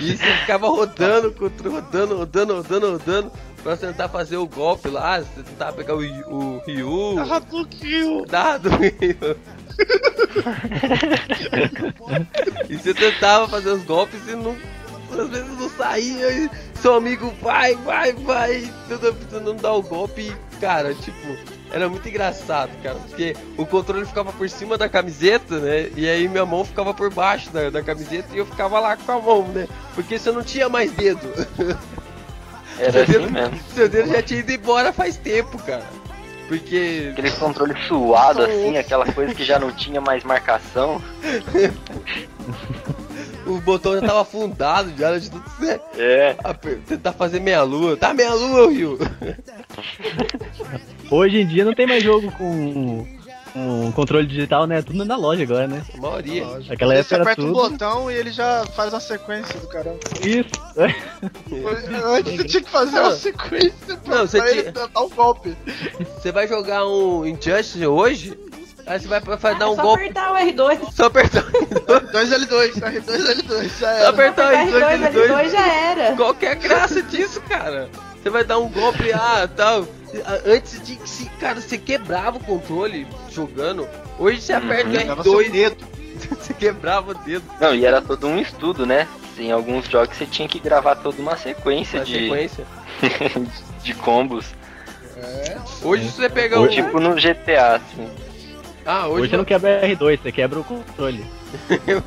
E 0.00 0.16
você 0.16 0.24
ficava 0.38 0.66
rodando, 0.68 1.34
rodando, 1.38 2.16
rodando, 2.16 2.54
rodando, 2.56 2.90
rodando, 2.92 3.30
pra 3.62 3.76
tentar 3.76 4.08
fazer 4.08 4.36
o 4.38 4.46
golpe 4.46 4.88
lá, 4.88 5.18
você 5.20 5.42
tentava 5.42 5.72
pegar 5.74 5.94
o, 5.94 5.98
Ryu- 6.00 6.26
o 6.30 6.62
Ryu. 6.64 7.14
Dá 8.26 8.56
do 8.56 8.70
Ryu. 8.70 9.36
e 12.70 12.76
você 12.76 12.94
tentava 12.94 13.46
fazer 13.48 13.70
os 13.70 13.82
golpes 13.82 14.20
e 14.28 14.36
não. 14.36 14.56
Às 15.12 15.28
vezes 15.28 15.58
não 15.58 15.68
saía 15.70 16.30
e 16.32 16.50
seu 16.84 16.96
amigo 16.96 17.32
vai, 17.40 17.74
vai, 17.76 18.12
vai, 18.12 18.70
tentando 18.90 19.54
dar 19.54 19.72
o 19.72 19.80
golpe 19.80 20.36
cara, 20.60 20.92
tipo, 20.92 21.34
era 21.72 21.88
muito 21.88 22.06
engraçado, 22.06 22.70
cara, 22.82 22.96
porque 22.96 23.34
o 23.56 23.64
controle 23.64 24.04
ficava 24.04 24.30
por 24.34 24.46
cima 24.50 24.76
da 24.76 24.86
camiseta, 24.86 25.60
né? 25.60 25.90
E 25.96 26.06
aí 26.06 26.28
minha 26.28 26.44
mão 26.44 26.62
ficava 26.62 26.92
por 26.92 27.10
baixo 27.10 27.50
da, 27.50 27.70
da 27.70 27.82
camiseta 27.82 28.28
e 28.34 28.38
eu 28.38 28.44
ficava 28.44 28.78
lá 28.80 28.98
com 28.98 29.12
a 29.12 29.18
mão, 29.18 29.48
né? 29.48 29.66
Porque 29.94 30.18
você 30.18 30.30
não 30.30 30.42
tinha 30.42 30.68
mais 30.68 30.92
dedo. 30.92 31.26
Era 32.78 32.92
seu, 32.92 33.02
assim 33.02 33.12
dedo 33.12 33.32
mesmo. 33.32 33.60
seu 33.74 33.88
dedo 33.88 34.08
já 34.10 34.22
tinha 34.22 34.40
ido 34.40 34.52
embora 34.52 34.92
faz 34.92 35.16
tempo, 35.16 35.56
cara. 35.62 35.86
Porque 36.48 37.08
Aquele 37.12 37.30
controle 37.30 37.74
suado 37.88 38.42
assim, 38.42 38.76
aquela 38.76 39.10
coisa 39.10 39.34
que 39.34 39.42
já 39.42 39.58
não 39.58 39.72
tinha 39.72 40.02
mais 40.02 40.22
marcação. 40.22 41.00
o 43.46 43.60
botão 43.60 43.94
já 43.94 44.00
tava 44.02 44.22
afundado, 44.22 44.92
já 44.98 45.08
era 45.08 45.20
de 45.20 45.30
tudo 45.30 45.44
certo. 45.58 45.84
É. 46.00 46.34
Tentar 46.86 47.12
fazer 47.12 47.40
meia 47.40 47.62
lua. 47.62 47.96
Tá 47.96 48.12
meia 48.14 48.32
lua, 48.34 48.70
Rio. 48.70 48.98
Hoje 51.10 51.40
em 51.40 51.46
dia 51.46 51.64
não 51.64 51.74
tem 51.74 51.86
mais 51.86 52.02
jogo 52.02 52.30
com, 52.32 53.06
com 53.52 53.92
controle 53.92 54.26
digital, 54.26 54.66
né? 54.66 54.82
Tudo 54.82 55.04
na 55.04 55.16
loja 55.16 55.42
agora, 55.42 55.66
né? 55.66 55.82
A 55.94 55.98
maioria. 55.98 56.44
Aquela 56.70 56.94
Você 56.94 57.00
época 57.00 57.14
era 57.14 57.22
aperta 57.24 57.42
um 57.42 57.46
tudo. 57.52 57.70
botão 57.70 58.10
e 58.10 58.14
ele 58.14 58.32
já 58.32 58.64
faz 58.74 58.92
uma 58.92 59.00
sequência 59.00 59.58
do 59.60 59.68
caramba. 59.68 59.98
Isso. 60.22 60.50
Antes 62.06 62.36
você 62.36 62.44
tinha 62.44 62.62
que 62.62 62.70
fazer 62.70 62.98
uma 63.00 63.12
sequência 63.12 63.96
pra, 64.04 64.14
Não, 64.16 64.26
você 64.26 64.38
pra 64.38 64.50
ele 64.50 64.72
tinha- 64.72 64.88
dar 64.88 65.02
um 65.02 65.08
golpe. 65.10 65.56
Você 66.16 66.32
vai 66.32 66.48
jogar 66.48 66.86
um 66.86 67.24
Injustice 67.26 67.86
hoje, 67.86 68.36
aí 68.86 69.00
você 69.00 69.08
vai, 69.08 69.20
vai 69.20 69.54
dar 69.58 69.70
um 69.70 69.76
só 69.76 69.82
golpe. 69.82 70.02
apertar 70.04 70.32
o 70.32 70.36
R2. 70.36 70.92
Só 70.92 71.04
apertar 71.06 71.42
o 71.44 71.50
R2. 71.50 72.10
2L2, 72.12 72.72
R2, 72.80 73.04
L2, 73.04 73.62
já 73.64 73.70
Só 73.70 73.86
era. 73.88 74.08
apertar 74.08 74.52
o 74.52 74.56
R2, 74.56 74.72
R2, 74.72 75.12
R2 75.12 75.26
L2. 75.28 75.50
já 75.50 75.66
era. 75.66 76.16
Qual 76.16 76.34
que 76.34 76.46
é 76.46 76.50
a 76.52 76.54
graça 76.54 77.02
disso, 77.02 77.40
cara? 77.42 77.88
Você 78.22 78.30
vai 78.30 78.44
dar 78.44 78.58
um 78.58 78.68
golpe, 78.68 79.12
ah, 79.12 79.48
tal. 79.54 79.86
Antes 80.46 80.80
de 80.82 80.96
que 80.96 81.08
se, 81.08 81.26
cara, 81.40 81.60
você 81.60 81.76
quebrava 81.76 82.36
o 82.38 82.40
controle 82.40 83.06
jogando. 83.30 83.86
Hoje 84.18 84.40
você 84.40 84.52
aperta 84.52 84.88
o 84.90 85.06
Dava 85.06 85.22
seu 85.22 85.32
R2, 85.38 85.50
dedo. 85.50 85.86
você 86.38 86.54
quebrava 86.54 87.10
o 87.10 87.14
dedo 87.14 87.44
Não, 87.60 87.74
e 87.74 87.84
era 87.84 88.00
todo 88.00 88.26
um 88.28 88.38
estudo, 88.38 88.86
né? 88.86 89.08
Em 89.36 89.50
alguns 89.50 89.88
jogos 89.88 90.16
você 90.16 90.24
tinha 90.26 90.46
que 90.48 90.60
gravar 90.60 90.94
toda 90.94 91.20
uma 91.20 91.36
sequência 91.36 91.98
na 91.98 92.04
de, 92.04 92.12
sequência. 92.20 92.64
de 93.82 93.94
combos. 93.94 94.46
Hoje 95.82 96.08
você 96.08 96.28
pega 96.28 96.58
Hoje- 96.60 96.80
um. 96.80 96.84
Tipo 96.86 97.00
no 97.00 97.14
GTA, 97.16 97.76
assim. 97.76 98.08
Ah, 98.86 99.08
hoje, 99.08 99.22
Hoje 99.22 99.30
você 99.30 99.36
não 99.38 99.44
quebra 99.44 99.80
R2, 99.86 100.20
você 100.22 100.32
quebra 100.32 100.60
o 100.60 100.64
controle. 100.64 101.24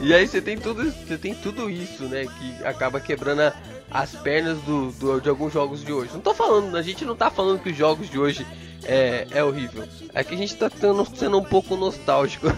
E 0.00 0.12
aí 0.12 0.26
você 0.26 0.42
tem 0.42 0.58
tudo, 0.58 0.84
você 0.90 1.16
tem 1.16 1.34
tudo 1.34 1.70
isso, 1.70 2.02
né? 2.04 2.26
Que 2.26 2.64
acaba 2.64 3.00
quebrando 3.00 3.40
a- 3.42 3.52
as 3.90 4.10
pernas 4.10 4.58
do, 4.58 4.90
do- 4.92 5.20
de 5.20 5.28
alguns 5.30 5.52
jogos 5.52 5.84
de 5.84 5.92
hoje. 5.92 6.10
Não 6.12 6.20
tô 6.20 6.34
falando, 6.34 6.76
a 6.76 6.82
gente 6.82 7.04
não 7.04 7.14
tá 7.14 7.30
falando 7.30 7.60
que 7.62 7.70
os 7.70 7.76
jogos 7.76 8.10
de 8.10 8.18
hoje 8.18 8.44
é, 8.84 9.26
é 9.30 9.42
horrível. 9.42 9.84
É 10.12 10.22
que 10.24 10.34
a 10.34 10.36
gente 10.36 10.54
tá 10.56 10.68
tendo, 10.68 11.06
sendo 11.16 11.38
um 11.38 11.44
pouco 11.44 11.76
nostálgico. 11.76 12.48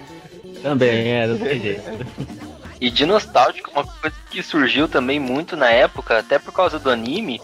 Também, 0.62 1.08
é, 1.12 1.26
não 1.26 1.38
tem 1.38 1.60
jeito. 1.60 1.82
E 2.80 2.90
de 2.90 3.06
nostálgico, 3.06 3.70
uma 3.70 3.84
coisa 3.86 4.14
que 4.30 4.42
surgiu 4.42 4.86
também 4.86 5.18
muito 5.20 5.56
na 5.56 5.70
época, 5.70 6.18
até 6.18 6.38
por 6.38 6.52
causa 6.52 6.78
do 6.78 6.90
anime, 6.90 7.40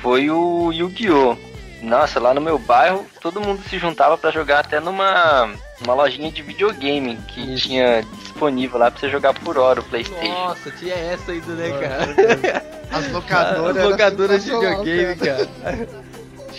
foi 0.00 0.28
o 0.28 0.72
Yu-Gi-Oh! 0.72 1.36
Nossa, 1.82 2.20
lá 2.20 2.32
no 2.32 2.40
meu 2.40 2.58
bairro, 2.58 3.04
todo 3.20 3.40
mundo 3.40 3.60
se 3.68 3.76
juntava 3.76 4.16
pra 4.16 4.30
jogar 4.30 4.60
até 4.60 4.78
numa 4.78 5.50
uma 5.80 5.94
lojinha 5.94 6.30
de 6.30 6.40
videogame 6.40 7.16
que 7.28 7.54
Isso. 7.54 7.66
tinha 7.66 8.02
disponível 8.20 8.78
lá 8.78 8.88
pra 8.88 9.00
você 9.00 9.10
jogar 9.10 9.34
por 9.34 9.58
hora 9.58 9.80
o 9.80 9.84
Playstation. 9.84 10.32
Nossa, 10.32 10.70
tinha 10.70 10.94
essa 10.94 11.32
ainda, 11.32 11.52
né, 11.54 11.70
cara? 11.80 12.64
As 12.92 13.10
locadoras. 13.10 13.76
As 13.76 13.84
locadoras 13.84 14.44
de 14.44 14.50
videogame, 14.52 15.16
cara. 15.16 15.48
cara. 15.60 15.88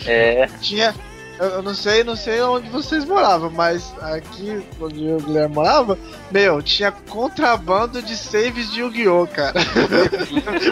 É, 0.06 0.48
Tinha. 0.60 0.94
Eu, 1.40 1.64
não 1.64 1.74
sei, 1.74 2.04
não 2.04 2.16
sei 2.16 2.40
onde 2.42 2.70
vocês 2.70 3.04
moravam, 3.06 3.50
mas 3.50 3.92
aqui 4.02 4.64
onde 4.80 5.08
o 5.12 5.18
Guilherme 5.18 5.56
morava, 5.56 5.98
meu, 6.32 6.62
tinha 6.62 6.92
contrabando 6.92 8.02
de 8.02 8.16
saves 8.16 8.72
de 8.72 8.82
Yu-Gi-Oh, 8.82 9.28
cara. 9.28 9.54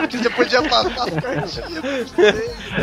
que 0.08 0.17
você 0.17 0.30
podia 0.30 0.62
passar 0.69 1.08
as 1.08 1.13
cartinhas. 1.13 1.62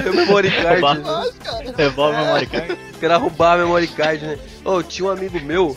Meu 0.04 0.12
memory 0.14 0.50
card. 0.50 0.98
né? 0.98 1.72
Revolve 1.76 2.16
memory 2.18 2.46
card. 2.46 2.78
Os 2.92 2.98
caras 3.00 3.20
roubavam 3.22 3.54
a 3.62 3.66
memory 3.66 3.88
card, 3.88 4.26
né? 4.26 4.38
Oh, 4.64 4.82
tinha 4.82 5.08
um 5.08 5.12
amigo 5.12 5.38
meu 5.40 5.76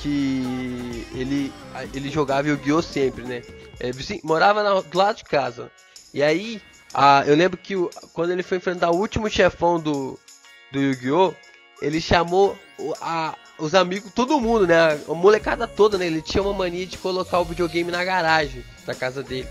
que 0.00 1.06
ele, 1.14 1.52
ele 1.94 2.10
jogava 2.10 2.48
Yu-Gi-Oh! 2.48 2.82
sempre, 2.82 3.24
né? 3.24 3.42
É, 3.78 3.92
vizinho- 3.92 4.20
morava 4.24 4.62
na- 4.62 4.80
do 4.80 4.98
lado 4.98 5.16
de 5.16 5.24
casa. 5.24 5.70
E 6.14 6.22
aí, 6.22 6.60
Ah, 6.94 7.22
eu 7.26 7.34
lembro 7.34 7.56
que 7.56 7.74
o- 7.74 7.88
quando 8.12 8.32
ele 8.32 8.42
foi 8.42 8.58
enfrentar 8.58 8.90
o 8.90 8.96
último 8.98 9.26
chefão 9.30 9.80
do, 9.80 10.18
do 10.72 10.80
Yu-Gi-Oh! 10.80 11.34
Ele 11.80 12.00
chamou 12.00 12.56
a- 13.00 13.34
os 13.58 13.74
amigos, 13.74 14.10
todo 14.14 14.40
mundo, 14.40 14.66
né? 14.66 14.98
A 15.08 15.14
molecada 15.14 15.66
toda, 15.66 15.98
né? 15.98 16.06
Ele 16.06 16.22
tinha 16.22 16.42
uma 16.42 16.52
mania 16.54 16.86
de 16.86 16.96
colocar 16.98 17.40
o 17.40 17.44
videogame 17.44 17.90
na 17.90 18.04
garagem 18.04 18.64
da 18.86 18.94
casa 18.94 19.22
dele. 19.22 19.48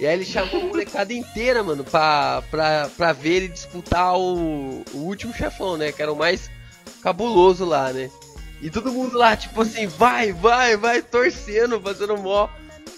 E 0.00 0.06
aí 0.06 0.12
ele 0.14 0.24
chamou 0.24 0.60
a 0.60 0.64
molecada 0.64 1.12
inteira, 1.12 1.62
mano, 1.62 1.82
pra, 1.84 2.42
pra, 2.50 2.90
pra 2.96 3.12
ver 3.12 3.32
ele 3.34 3.48
disputar 3.48 4.14
o, 4.18 4.82
o 4.92 4.98
último 4.98 5.32
chefão, 5.32 5.76
né? 5.76 5.92
Que 5.92 6.02
era 6.02 6.12
o 6.12 6.16
mais 6.16 6.50
cabuloso 7.02 7.64
lá, 7.64 7.92
né? 7.92 8.10
E 8.60 8.70
todo 8.70 8.90
mundo 8.92 9.16
lá, 9.16 9.36
tipo 9.36 9.60
assim, 9.62 9.86
vai, 9.86 10.32
vai, 10.32 10.76
vai, 10.76 11.02
torcendo, 11.02 11.80
fazendo 11.80 12.16
mó, 12.16 12.48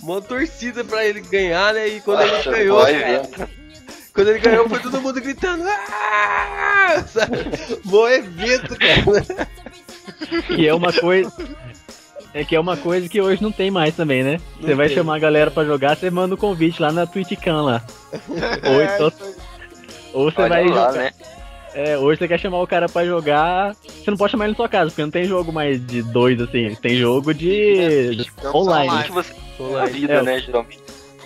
mó 0.01 0.21
torcida 0.21 0.85
pra 0.85 1.05
ele 1.05 1.21
ganhar, 1.21 1.75
né? 1.75 1.89
E 1.89 2.01
quando 2.01 2.23
ele 2.23 2.31
Nossa, 2.37 2.51
ganhou, 2.51 2.79
mó 2.79 2.85
cara. 2.85 3.51
Quando 4.19 4.29
ele 4.31 4.39
ganhou, 4.41 4.69
foi 4.69 4.81
todo 4.81 5.01
mundo 5.01 5.21
gritando. 5.21 5.63
"Ah!" 5.67 7.05
Sabe? 7.07 7.37
Bom 7.85 8.09
evento, 8.09 8.77
cara. 8.77 9.37
Que 10.57 10.67
é 10.67 10.75
uma 10.75 10.93
coisa. 10.93 11.33
É 12.35 12.45
que 12.45 12.57
é 12.57 12.61
uma 12.61 12.77
coisa 12.77 13.09
que 13.09 13.21
hoje 13.21 13.43
não 13.43 13.51
tem 13.53 13.71
mais 13.71 13.95
também, 13.95 14.23
né? 14.23 14.41
Você 14.61 14.75
vai 14.75 14.87
tem. 14.89 14.97
chamar 14.97 15.17
a 15.17 15.19
galera 15.21 15.51
pra 15.51 15.65
jogar, 15.65 15.97
você 15.97 16.11
manda 16.11 16.35
o 16.35 16.39
convite 16.39 16.81
lá 16.83 16.91
na 16.93 17.07
TwitchCam 17.07 17.63
lá. 17.65 17.83
Ou, 18.67 18.81
É, 18.81 18.95
então, 18.95 19.13
ou 20.13 20.25
você 20.31 20.41
Olha 20.43 20.49
vai 20.49 20.65
lá, 20.69 20.87
jogar. 20.89 20.93
né? 20.93 21.13
É, 21.75 21.97
hoje 21.99 22.19
você 22.19 22.27
quer 22.29 22.41
chamar 22.41 22.61
o 22.61 22.67
cara 22.67 22.89
pra 22.89 23.05
jogar. 23.05 23.75
Você 23.75 24.11
não 24.11 24.17
pode 24.19 24.33
chamar 24.33 24.45
ele 24.47 24.53
na 24.53 24.57
sua 24.57 24.69
casa, 24.69 24.91
porque 24.91 25.03
não 25.03 25.11
tem 25.11 25.25
jogo 25.25 25.53
mais 25.53 25.85
de 25.87 26.03
dois 26.03 26.41
assim. 26.41 26.75
Tem 26.81 26.97
jogo 26.97 27.33
de. 27.33 28.13
Jogos 28.43 28.55
online. 28.55 29.05
Que 29.05 29.13
você 29.13 29.33
Online. 29.61 29.91
vida, 29.93 30.13
É. 30.15 30.23
né, 30.23 30.41
geralmente. 30.41 30.79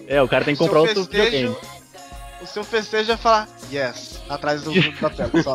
É, 0.06 0.20
o 0.22 0.28
cara 0.28 0.44
tem 0.44 0.54
que 0.54 0.58
comprar 0.58 0.80
outro 0.80 1.04
videogame. 1.04 1.56
O 2.42 2.46
seu 2.46 2.64
festejo 2.64 3.12
é 3.12 3.16
falar 3.16 3.48
yes, 3.70 4.20
atrás 4.28 4.62
do, 4.62 4.72
do 4.72 4.92
papel, 4.98 5.30
só. 5.44 5.54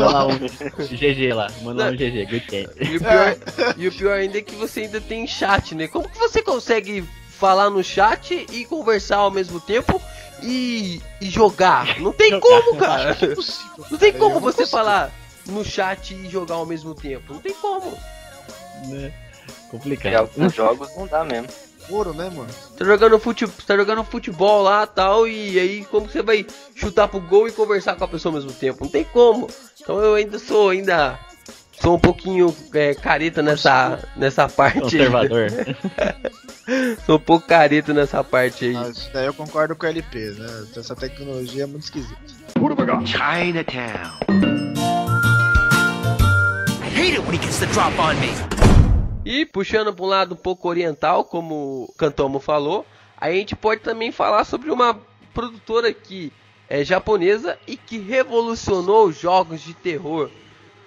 Manda 0.00 0.10
lá 0.10 0.26
um 0.26 0.38
GG 0.38 1.34
lá, 1.34 1.50
manda 1.60 1.84
lá 1.84 1.90
um 1.90 1.92
GG, 1.92 2.24
good 2.24 2.46
game. 2.48 2.68
E 2.80 2.96
o, 2.96 3.00
pior, 3.00 3.36
e 3.76 3.88
o 3.88 3.92
pior 3.92 4.18
ainda 4.18 4.38
é 4.38 4.42
que 4.42 4.54
você 4.54 4.80
ainda 4.80 5.00
tem 5.02 5.26
chat, 5.26 5.74
né? 5.74 5.86
Como 5.86 6.08
que 6.08 6.18
você 6.18 6.42
consegue 6.42 7.06
falar 7.28 7.68
no 7.68 7.84
chat 7.84 8.46
e 8.50 8.64
conversar 8.64 9.18
ao 9.18 9.30
mesmo 9.30 9.60
tempo 9.60 10.00
e, 10.42 11.02
e 11.20 11.28
jogar? 11.28 12.00
Não 12.00 12.12
tem 12.12 12.30
Jogar. 12.30 12.62
como, 12.62 12.76
cara. 12.78 13.18
Impossível. 13.20 13.86
Não 13.90 13.98
tem 13.98 14.12
cara, 14.12 14.24
como 14.24 14.40
você 14.40 14.62
consigo. 14.62 14.76
falar 14.76 15.12
no 15.44 15.62
chat 15.62 16.14
e 16.14 16.28
jogar 16.30 16.54
ao 16.54 16.66
mesmo 16.66 16.94
tempo. 16.94 17.34
Não 17.34 17.40
tem 17.40 17.52
como. 17.52 17.90
Né? 18.86 19.12
Em 19.66 19.70
Complicado. 19.70 20.16
alguns 20.16 20.54
jogos 20.54 20.96
não 20.96 21.06
dá 21.06 21.22
mesmo. 21.22 21.48
Ouro, 21.90 22.12
né, 22.12 22.30
mano? 22.34 22.48
Tá 22.76 22.84
jogando 22.84 23.18
futebol, 23.18 23.54
tá 23.66 23.76
jogando 23.76 24.04
futebol 24.04 24.62
lá 24.62 24.86
tal, 24.86 25.26
e 25.26 25.58
aí 25.58 25.84
como 25.86 26.08
você 26.08 26.22
vai 26.22 26.46
chutar 26.74 27.08
pro 27.08 27.20
gol 27.20 27.48
e 27.48 27.52
conversar 27.52 27.96
com 27.96 28.04
a 28.04 28.08
pessoa 28.08 28.34
ao 28.34 28.40
mesmo 28.40 28.52
tempo? 28.52 28.84
Não 28.84 28.90
tem 28.90 29.04
como. 29.04 29.48
Então 29.80 29.98
eu 29.98 30.14
ainda 30.14 30.38
sou 30.38 30.70
ainda 30.70 31.18
sou 31.80 31.96
um 31.96 31.98
pouquinho 31.98 32.54
é, 32.74 32.94
careta 32.94 33.42
nessa 33.42 33.98
nessa 34.16 34.48
parte. 34.48 34.80
Conservador. 34.80 35.48
Sou 37.06 37.16
um 37.16 37.20
pouco 37.20 37.46
careta 37.46 37.94
nessa 37.94 38.22
parte 38.22 38.66
aí. 38.66 38.76
Ah, 38.76 38.90
isso 38.90 39.10
daí 39.10 39.24
eu 39.24 39.32
concordo 39.32 39.74
com 39.74 39.86
o 39.86 39.88
LP, 39.88 40.18
né? 40.32 40.66
Essa 40.76 40.94
tecnologia 40.94 41.62
é 41.62 41.66
muito 41.66 41.84
esquisita. 41.84 42.14
Chinatown. 43.06 44.18
I 46.82 46.90
hate 46.94 47.14
it 47.14 47.20
when 47.20 47.32
he 47.32 47.38
gets 47.38 47.58
the 47.58 47.66
drop 47.72 47.98
on 47.98 48.20
me. 48.20 48.57
E 49.24 49.44
puxando 49.44 49.92
para 49.92 50.04
um 50.04 50.08
lado 50.08 50.34
um 50.34 50.36
pouco 50.38 50.68
oriental, 50.68 51.24
como 51.24 51.84
o 51.88 51.94
Kantomo 51.98 52.40
falou, 52.40 52.86
a 53.16 53.30
gente 53.30 53.54
pode 53.56 53.80
também 53.82 54.10
falar 54.12 54.44
sobre 54.44 54.70
uma 54.70 54.98
produtora 55.34 55.92
que 55.92 56.32
é 56.68 56.84
japonesa 56.84 57.58
e 57.66 57.76
que 57.76 57.98
revolucionou 57.98 59.06
os 59.08 59.18
jogos 59.18 59.60
de 59.62 59.74
terror 59.74 60.30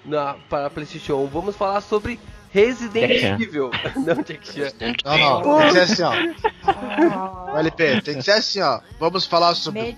na, 0.06 0.36
para 0.50 0.70
PlayStation 0.70 1.16
1. 1.24 1.28
Vamos 1.28 1.56
falar 1.56 1.82
sobre 1.82 2.20
Resident 2.52 3.10
Jack. 3.20 3.44
Evil. 3.44 3.70
Não, 3.96 4.16
Jack 4.24 4.52
Chan. 4.52 4.72
Não, 5.06 5.42
não, 5.42 5.60
tem 5.60 5.68
que 5.68 5.72
ser 5.74 5.80
assim, 5.80 6.04
ó. 6.04 6.14
O 7.54 7.58
LP, 7.58 8.02
tem 8.02 8.16
que 8.16 8.24
ser 8.24 8.32
assim, 8.32 8.62
ó. 8.62 8.80
Vamos 9.00 9.26
falar 9.26 9.56
sobre 9.56 9.82
Med- 9.82 9.98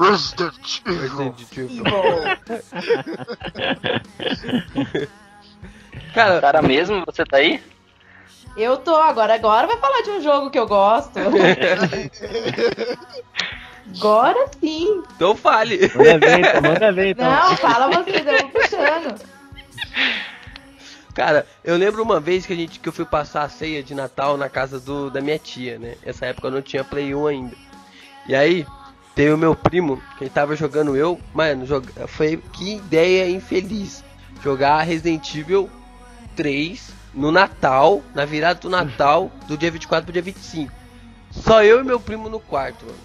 Resident 0.00 0.82
Evil. 0.86 1.00
Resident 1.00 1.52
Evil. 1.56 1.84
Cara, 6.16 6.40
Cara 6.40 6.62
mesmo, 6.62 7.04
você 7.04 7.26
tá 7.26 7.36
aí? 7.36 7.62
Eu 8.56 8.78
tô 8.78 8.96
agora. 8.96 9.34
Agora 9.34 9.66
vai 9.66 9.76
falar 9.76 10.00
de 10.00 10.10
um 10.12 10.22
jogo 10.22 10.50
que 10.50 10.58
eu 10.58 10.66
gosto. 10.66 11.12
Agora 13.98 14.48
sim. 14.58 15.02
então 15.14 15.36
fale. 15.36 15.78
Manda 15.94 16.18
ver, 16.18 16.40
então, 16.40 16.62
manda 16.62 16.92
ver 16.92 17.10
então. 17.10 17.30
Não, 17.30 17.56
fala 17.56 17.88
você, 17.88 18.10
eu 18.18 18.24
vou 18.24 18.48
puxando. 18.48 19.20
Cara, 21.14 21.46
eu 21.62 21.76
lembro 21.76 22.02
uma 22.02 22.18
vez 22.18 22.44
que 22.46 22.52
a 22.52 22.56
gente 22.56 22.80
que 22.80 22.88
eu 22.88 22.92
fui 22.92 23.04
passar 23.04 23.42
a 23.42 23.48
ceia 23.48 23.82
de 23.82 23.94
Natal 23.94 24.36
na 24.36 24.48
casa 24.48 24.80
do, 24.80 25.10
da 25.10 25.20
minha 25.20 25.38
tia, 25.38 25.78
né? 25.78 25.96
Essa 26.02 26.26
época 26.26 26.48
eu 26.48 26.52
não 26.52 26.62
tinha 26.62 26.82
Play 26.82 27.14
1 27.14 27.26
ainda. 27.26 27.56
E 28.26 28.34
aí, 28.34 28.66
teve 29.14 29.32
o 29.32 29.38
meu 29.38 29.54
primo, 29.54 30.02
que 30.18 30.24
ele 30.24 30.30
tava 30.30 30.56
jogando 30.56 30.96
eu, 30.96 31.20
mano, 31.32 31.64
joga, 31.64 32.08
foi 32.08 32.42
que 32.52 32.76
ideia 32.76 33.30
infeliz. 33.30 34.02
Jogar 34.42 34.82
Resident 34.82 35.34
Evil 35.34 35.70
3 36.36 36.90
no 37.14 37.32
Natal, 37.32 38.02
na 38.14 38.24
virada 38.24 38.60
do 38.60 38.68
Natal, 38.70 39.30
do 39.48 39.56
dia 39.56 39.70
24 39.70 40.04
pro 40.04 40.12
dia 40.12 40.22
25. 40.22 40.70
Só 41.30 41.64
eu 41.64 41.80
e 41.80 41.84
meu 41.84 41.98
primo 41.98 42.28
no 42.28 42.38
quarto, 42.38 42.84
mano. 42.84 42.98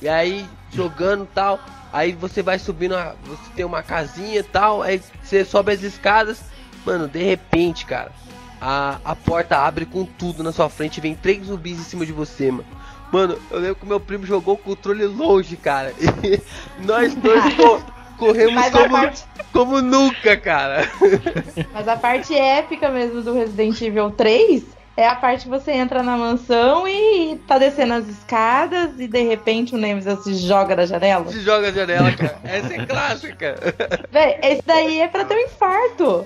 E 0.00 0.08
aí, 0.08 0.46
jogando 0.72 1.26
tal, 1.34 1.60
aí 1.92 2.12
você 2.12 2.42
vai 2.42 2.58
subindo, 2.58 2.96
a- 2.96 3.14
você 3.24 3.50
tem 3.54 3.64
uma 3.64 3.82
casinha 3.82 4.40
e 4.40 4.42
tal, 4.42 4.82
aí 4.82 5.00
você 5.22 5.44
sobe 5.44 5.72
as 5.72 5.82
escadas, 5.82 6.40
mano, 6.84 7.06
de 7.08 7.22
repente, 7.22 7.84
cara, 7.84 8.10
a, 8.60 8.98
a 9.04 9.14
porta 9.16 9.58
abre 9.58 9.84
com 9.86 10.04
tudo 10.04 10.42
na 10.42 10.52
sua 10.52 10.68
frente 10.68 11.00
vem 11.00 11.14
três 11.14 11.46
zumbis 11.46 11.78
em 11.78 11.84
cima 11.84 12.06
de 12.06 12.12
você, 12.12 12.50
mano. 12.50 12.64
Mano, 13.12 13.38
eu 13.50 13.58
lembro 13.58 13.74
que 13.76 13.86
meu 13.86 14.00
primo 14.00 14.24
jogou 14.24 14.54
o 14.54 14.58
controle 14.58 15.04
longe, 15.06 15.56
cara. 15.56 15.92
E 16.00 16.40
nós 16.86 17.14
dois 17.14 17.42
co- 17.54 17.82
corremos 18.26 18.54
Mas 18.54 18.72
como, 18.72 18.90
parte, 18.90 19.24
como 19.52 19.82
nunca, 19.82 20.36
cara. 20.36 20.88
mas 21.72 21.88
a 21.88 21.96
parte 21.96 22.34
épica 22.34 22.88
mesmo 22.88 23.22
do 23.22 23.34
Resident 23.34 23.80
Evil 23.80 24.10
3 24.10 24.62
é 24.96 25.08
a 25.08 25.14
parte 25.14 25.44
que 25.44 25.48
você 25.48 25.72
entra 25.72 26.02
na 26.02 26.16
mansão 26.16 26.86
e 26.86 27.40
tá 27.46 27.58
descendo 27.58 27.94
as 27.94 28.06
escadas 28.06 29.00
e 29.00 29.08
de 29.08 29.22
repente 29.22 29.74
o 29.74 29.78
Nemesis 29.78 30.22
se 30.22 30.34
joga 30.34 30.76
da 30.76 30.86
janela. 30.86 31.30
Se 31.30 31.40
joga 31.40 31.68
a 31.68 31.72
janela, 31.72 32.12
cara. 32.12 32.38
Essa 32.44 32.74
é 32.74 32.86
clássica. 32.86 33.56
Véi, 34.10 34.38
esse 34.42 34.62
daí 34.66 35.00
é 35.00 35.08
pra 35.08 35.24
ter 35.24 35.34
um 35.34 35.40
infarto. 35.40 36.24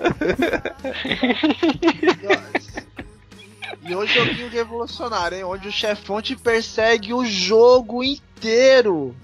E 3.87 3.95
hoje 3.95 4.13
joguinho 4.13 4.49
revolucionário, 4.49 5.37
hein? 5.37 5.43
Onde 5.45 5.69
o 5.69 5.71
chefão 5.71 6.21
te 6.21 6.35
persegue 6.35 7.13
o 7.13 7.25
jogo 7.25 8.03
inteiro. 8.03 9.15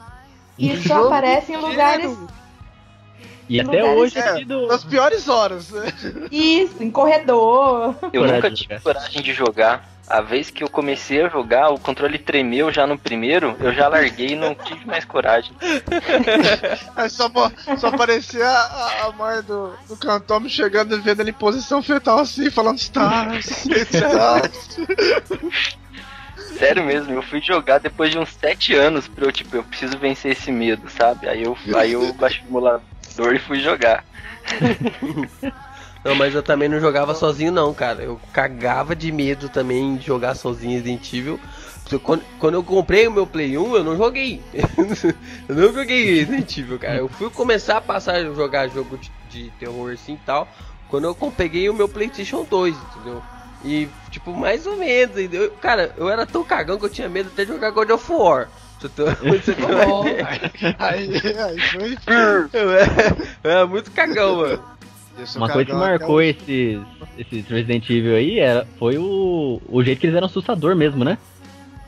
E 0.57 0.71
O 0.71 0.87
só 0.87 1.07
aparece 1.07 1.51
em 1.51 1.57
lugares. 1.57 2.17
E 3.53 3.61
até 3.61 3.83
hoje 3.83 4.17
É, 4.17 4.43
do. 4.43 4.65
nas 4.65 4.83
piores 4.83 5.29
horas, 5.29 5.69
né? 5.69 5.93
Isso, 6.31 6.81
em 6.81 6.89
corredor. 6.89 7.95
Eu 8.11 8.21
Coragem 8.21 8.35
nunca 8.35 8.51
tive 8.51 8.79
coragem 8.79 9.21
de 9.21 9.31
jogar. 9.31 9.93
A 10.07 10.21
vez 10.21 10.49
que 10.49 10.63
eu 10.63 10.69
comecei 10.69 11.21
a 11.21 11.29
jogar, 11.29 11.69
o 11.69 11.79
controle 11.79 12.17
tremeu 12.17 12.71
já 12.71 12.87
no 12.87 12.97
primeiro, 12.97 13.55
eu 13.59 13.71
já 13.71 13.87
larguei 13.87 14.29
e 14.29 14.35
não 14.35 14.55
tive 14.55 14.85
mais 14.87 15.05
coragem. 15.05 15.51
Aí 16.95 17.09
só, 17.11 17.31
só 17.77 17.87
aparecia 17.87 18.45
a, 18.45 19.05
a, 19.05 19.11
mãe 19.11 19.41
do, 19.43 19.71
do 19.87 19.95
Cantome 19.97 20.49
chegando 20.49 20.95
e 20.95 20.99
vendo 20.99 21.21
ele 21.21 21.29
em 21.29 21.33
posição 21.33 21.81
fetal 21.81 22.19
assim, 22.19 22.49
falando 22.49 22.79
Stars, 22.79 23.65
Stars. 23.93 24.79
Sério 26.57 26.83
mesmo, 26.83 27.13
eu 27.13 27.21
fui 27.21 27.39
jogar 27.39 27.77
depois 27.77 28.11
de 28.11 28.17
uns 28.17 28.29
sete 28.29 28.75
anos 28.75 29.07
pra 29.07 29.25
eu, 29.25 29.31
tipo, 29.31 29.55
eu 29.55 29.63
preciso 29.63 29.97
vencer 29.97 30.31
esse 30.31 30.51
medo, 30.51 30.89
sabe? 30.89 31.29
Aí 31.29 31.43
eu, 31.43 31.57
aí 31.75 31.93
eu 31.93 32.13
baixei 32.13 32.43
o 32.43 32.47
emulador 32.47 32.92
e 33.33 33.39
fui 33.39 33.59
jogar. 33.59 34.03
Não, 36.03 36.15
mas 36.15 36.35
eu 36.35 36.43
também 36.43 36.67
não 36.67 36.79
jogava 36.79 37.15
sozinho 37.15 37.51
não, 37.51 37.73
cara. 37.73 38.03
Eu 38.03 38.19
cagava 38.33 38.93
de 38.95 39.11
medo 39.11 39.47
também 39.47 39.95
de 39.95 40.05
jogar 40.05 40.35
sozinho 40.35 40.73
Resident 40.73 41.13
Evil. 41.13 41.39
Quando, 42.01 42.23
quando 42.39 42.55
eu 42.55 42.63
comprei 42.63 43.07
o 43.07 43.11
meu 43.11 43.25
Play 43.25 43.57
1, 43.57 43.75
eu 43.75 43.83
não 43.83 43.95
joguei. 43.95 44.41
eu 45.47 45.55
não 45.55 45.73
joguei 45.73 46.19
Resident 46.19 46.57
Evil, 46.57 46.79
cara. 46.79 46.97
Eu 46.97 47.07
fui 47.07 47.29
começar 47.29 47.77
a 47.77 47.81
passar 47.81 48.15
a 48.15 48.23
jogar 48.23 48.67
jogo 48.67 48.97
de, 48.97 49.11
de 49.29 49.49
terror 49.51 49.93
assim 49.93 50.15
e 50.15 50.25
tal. 50.25 50.47
Quando 50.89 51.05
eu 51.05 51.15
peguei 51.31 51.69
o 51.69 51.73
meu 51.73 51.87
PlayStation 51.87 52.43
2, 52.43 52.75
entendeu? 52.75 53.21
E, 53.63 53.87
tipo, 54.11 54.33
mais 54.33 54.67
ou 54.67 54.75
menos. 54.75 55.17
entendeu? 55.17 55.51
Cara, 55.61 55.93
eu 55.97 56.09
era 56.09 56.25
tão 56.25 56.43
cagão 56.43 56.77
que 56.77 56.85
eu 56.85 56.89
tinha 56.89 57.07
medo 57.07 57.29
até 57.31 57.45
de 57.45 57.51
jogar 57.51 57.71
God 57.71 57.89
of 57.91 58.11
War. 58.11 58.49
Você 58.93 59.03
tá- 59.03 59.15
você 59.23 59.53
tem 59.53 59.65
uma 59.65 59.85
Bom. 59.85 60.07
ideia? 60.07 60.41
Aí, 60.79 61.09
aí 61.39 61.59
foi. 61.61 61.97
Eu 62.53 62.71
era, 62.71 63.17
eu 63.43 63.51
era 63.51 63.67
muito 63.67 63.91
cagão, 63.91 64.37
mano. 64.37 64.63
Uma 65.35 65.47
coisa 65.49 65.65
que 65.65 65.73
marcou 65.75 66.21
esses, 66.21 66.79
esses 67.17 67.47
Resident 67.47 67.87
Evil 67.89 68.15
aí 68.15 68.39
era, 68.39 68.67
foi 68.79 68.97
o, 68.97 69.61
o 69.69 69.83
jeito 69.83 69.99
que 69.99 70.07
eles 70.07 70.15
eram 70.17 70.25
assustador 70.25 70.75
mesmo, 70.75 71.03
né? 71.05 71.17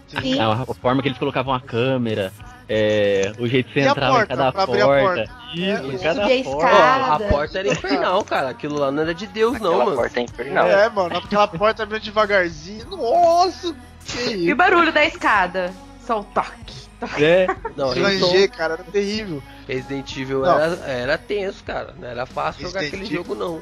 Sim. 0.08 0.40
A, 0.40 0.52
a 0.54 0.66
forma 0.76 1.02
que 1.02 1.08
eles 1.08 1.18
colocavam 1.18 1.54
a 1.54 1.60
câmera. 1.60 2.32
É, 2.70 3.32
o 3.38 3.48
jeito 3.48 3.68
de 3.68 3.74
você 3.74 3.80
E 3.82 3.88
a 3.88 3.92
entrar 3.92 4.10
em 4.10 4.14
porta, 4.14 4.28
cada 4.28 4.48
a 4.48 4.52
porta. 4.52 4.86
porta? 4.88 5.30
Isso, 5.54 5.92
É, 5.92 5.98
cada 6.04 6.22
subir 6.22 6.40
a 6.40 6.44
porta. 6.44 6.68
A 6.68 6.70
Cara. 6.70 7.24
porta 7.30 7.60
era 7.60 7.68
infernal, 7.68 8.24
cara. 8.24 8.50
Aquilo 8.50 8.80
lá 8.80 8.92
não 8.92 9.04
era 9.04 9.14
de 9.14 9.28
Deus, 9.28 9.60
não, 9.60 9.70
Aquela 9.72 9.86
mano. 9.86 9.98
porta 9.98 10.20
é 10.20 10.24
infernal. 10.24 10.68
É, 10.68 10.90
mano, 10.90 11.18
aquela 11.18 11.48
porta 11.48 11.84
abriu 11.84 12.00
devagarzinho. 12.00 12.86
Nossa, 12.90 13.76
que 14.06 14.30
E 14.36 14.54
o 14.54 14.56
barulho 14.56 14.92
da 14.92 15.04
escada? 15.06 15.72
Só 16.06 16.20
o 16.20 16.24
toque. 16.24 16.85
É, 17.20 17.48
Não, 17.76 17.90
Ranger, 17.94 18.50
cara, 18.52 18.74
era 18.76 18.84
terrível. 18.84 19.42
Resident 19.68 20.16
Evil 20.18 20.42
Não. 20.42 20.60
era, 20.60 20.76
era 20.86 21.18
tenso, 21.18 21.64
cara. 21.64 21.94
Não 22.00 22.08
era 22.08 22.26
fácil 22.26 22.62
jogar 22.68 22.82
Resident 22.82 23.04
aquele 23.04 23.20
Evil. 23.20 23.24
jogo, 23.24 23.36
não. 23.36 23.62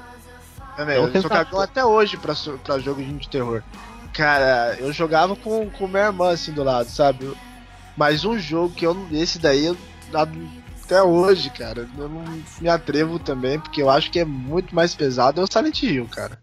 É, 0.77 0.85
meu, 0.85 1.07
eu 1.07 1.21
sou 1.21 1.29
cagão 1.29 1.59
até 1.59 1.83
hoje 1.85 2.17
pra, 2.17 2.33
pra 2.63 2.79
jogo 2.79 3.01
de 3.03 3.29
terror. 3.29 3.61
Cara, 4.13 4.75
eu 4.79 4.91
jogava 4.93 5.35
com, 5.35 5.69
com 5.69 5.87
minha 5.87 6.05
irmã 6.05 6.31
assim 6.31 6.51
do 6.51 6.63
lado, 6.63 6.89
sabe? 6.89 7.25
Eu- 7.25 7.37
Mas 7.97 8.23
um 8.25 8.37
jogo 8.39 8.73
que 8.73 8.85
eu. 8.85 8.95
Esse 9.11 9.39
daí, 9.39 9.65
eu, 9.65 9.77
até 10.83 11.01
hoje, 11.01 11.49
cara, 11.49 11.87
eu 11.97 12.09
não 12.09 12.23
me 12.61 12.69
atrevo 12.69 13.17
também, 13.19 13.59
porque 13.59 13.81
eu 13.81 13.89
acho 13.89 14.11
que 14.11 14.19
é 14.19 14.25
muito 14.25 14.73
mais 14.75 14.93
pesado, 14.95 15.41
é 15.41 15.43
o 15.43 15.47
Silent 15.51 15.81
Hill, 15.83 16.07
cara. 16.07 16.39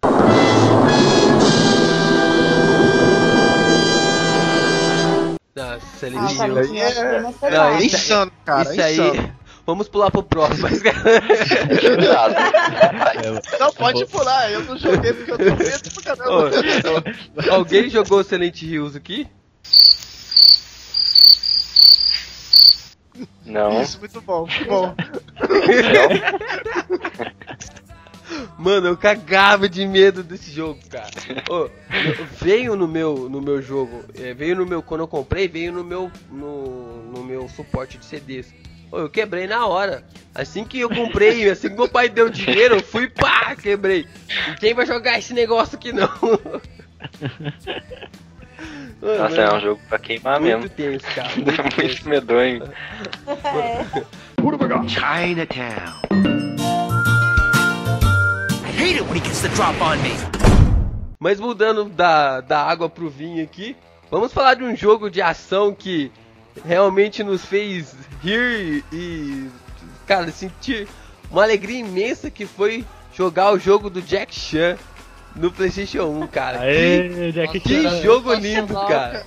Ah, 5.57 5.79
Silent 5.99 6.41
Ah, 6.41 6.47
Hill 6.47 6.59
é- 6.59 6.91
é 6.91 7.21
Não, 7.21 7.33
pesado. 7.33 7.75
É 7.75 7.83
isso- 7.83 7.97
insano, 7.97 8.33
cara, 8.45 8.71
Isso 8.71 8.81
é 8.81 8.85
aí. 8.85 8.93
insano. 8.95 9.35
Vamos 9.67 9.89
pular 9.89 10.11
pro 10.11 10.23
próximo. 10.23 10.63
mas. 10.63 10.81
Não, 13.61 13.73
pode 13.73 14.07
pular, 14.07 14.51
eu 14.51 14.63
não 14.65 14.77
joguei 14.77 15.13
porque 15.13 15.31
eu 15.33 15.39
tô 15.39 15.45
medo 15.45 15.91
pra 16.03 16.17
caramba. 16.17 16.51
Ô, 17.51 17.55
Alguém 17.55 17.89
jogou 17.91 18.25
Silent 18.25 18.63
Hills 18.63 18.97
aqui? 18.97 19.29
Não. 23.45 23.83
Isso, 23.83 23.99
muito 23.99 24.21
bom, 24.23 24.47
muito 24.47 24.65
bom. 24.67 24.95
Mano, 28.59 28.89
eu 28.89 28.97
cagava 28.97 29.69
de 29.69 29.85
medo 29.87 30.23
desse 30.23 30.51
jogo, 30.53 30.79
cara. 30.89 31.11
Ô, 31.51 31.69
veio 32.41 32.77
no 32.77 32.87
meu, 32.89 33.29
no 33.29 33.41
meu 33.41 33.61
jogo, 33.63 34.05
é, 34.19 34.33
veio 34.35 34.57
no 34.57 34.67
meu, 34.67 34.83
quando 34.83 35.01
eu 35.03 35.09
comprei, 35.09 35.49
veio 35.49 35.73
no 35.73 35.85
meu, 35.85 36.11
no, 36.31 37.03
no 37.13 37.25
meu 37.25 37.49
suporte 37.49 37.99
de 37.99 38.05
CDs. 38.05 38.53
Eu 38.93 39.09
quebrei 39.09 39.47
na 39.47 39.67
hora. 39.67 40.05
Assim 40.35 40.65
que 40.65 40.81
eu 40.81 40.89
comprei, 40.89 41.49
assim 41.51 41.69
que 41.69 41.77
meu 41.77 41.89
pai 41.89 42.09
deu 42.09 42.29
dinheiro, 42.29 42.77
eu 42.77 42.83
fui 42.83 43.09
pá, 43.09 43.55
quebrei. 43.55 44.07
E 44.51 44.55
quem 44.57 44.75
vai 44.75 44.85
jogar 44.87 45.19
esse 45.19 45.33
negócio 45.33 45.77
aqui 45.77 45.93
não? 45.93 46.09
Mano, 46.21 46.63
Nossa, 49.19 49.41
é 49.41 49.55
um 49.55 49.61
jogo 49.61 49.81
pra 49.89 49.99
queimar 49.99 50.39
muito 50.41 50.59
mesmo. 50.59 50.69
tenso, 50.71 51.07
cara. 51.15 51.31
Muito 51.37 51.77
tenso. 51.77 52.05
Muito 54.43 54.59
medonho. 54.59 54.89
Chinatown. 54.89 56.01
I 58.63 58.73
hate 58.77 58.97
it 58.97 59.03
when 59.07 59.15
he 59.17 59.21
gets 59.21 59.41
the 59.41 59.49
drop 59.51 59.81
on 59.81 59.97
me. 60.03 60.30
Mas 61.23 61.39
mudando 61.39 61.85
da, 61.85 62.41
da 62.41 62.63
água 62.63 62.89
pro 62.89 63.11
vinho 63.11 63.45
aqui, 63.45 63.77
vamos 64.11 64.33
falar 64.33 64.55
de 64.55 64.65
um 64.65 64.75
jogo 64.75 65.11
de 65.11 65.21
ação 65.21 65.75
que 65.75 66.11
realmente 66.65 67.23
nos 67.23 67.45
fez 67.45 67.95
rir 68.23 68.83
e, 68.91 69.51
cara, 70.07 70.31
sentir 70.33 70.89
uma 71.31 71.43
alegria 71.43 71.81
imensa 71.81 72.31
que 72.31 72.47
foi 72.47 72.87
jogar 73.15 73.53
o 73.53 73.59
jogo 73.59 73.91
do 73.91 74.01
Jack 74.01 74.35
Chan 74.35 74.79
no 75.37 75.53
PlayStation 75.53 76.05
1, 76.07 76.27
cara. 76.29 76.61
Aê, 76.61 77.31
Jack 77.33 77.61
que, 77.61 77.69
que 77.69 77.83
Chan. 77.83 78.03
jogo 78.03 78.33
lindo, 78.33 78.73
louca. 78.73 78.89
cara. 78.89 79.27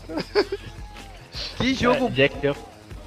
Que 1.57 1.75
jogo 1.75 2.07
É, 2.07 2.09
Jack 2.09 2.41
Chan 2.41 2.55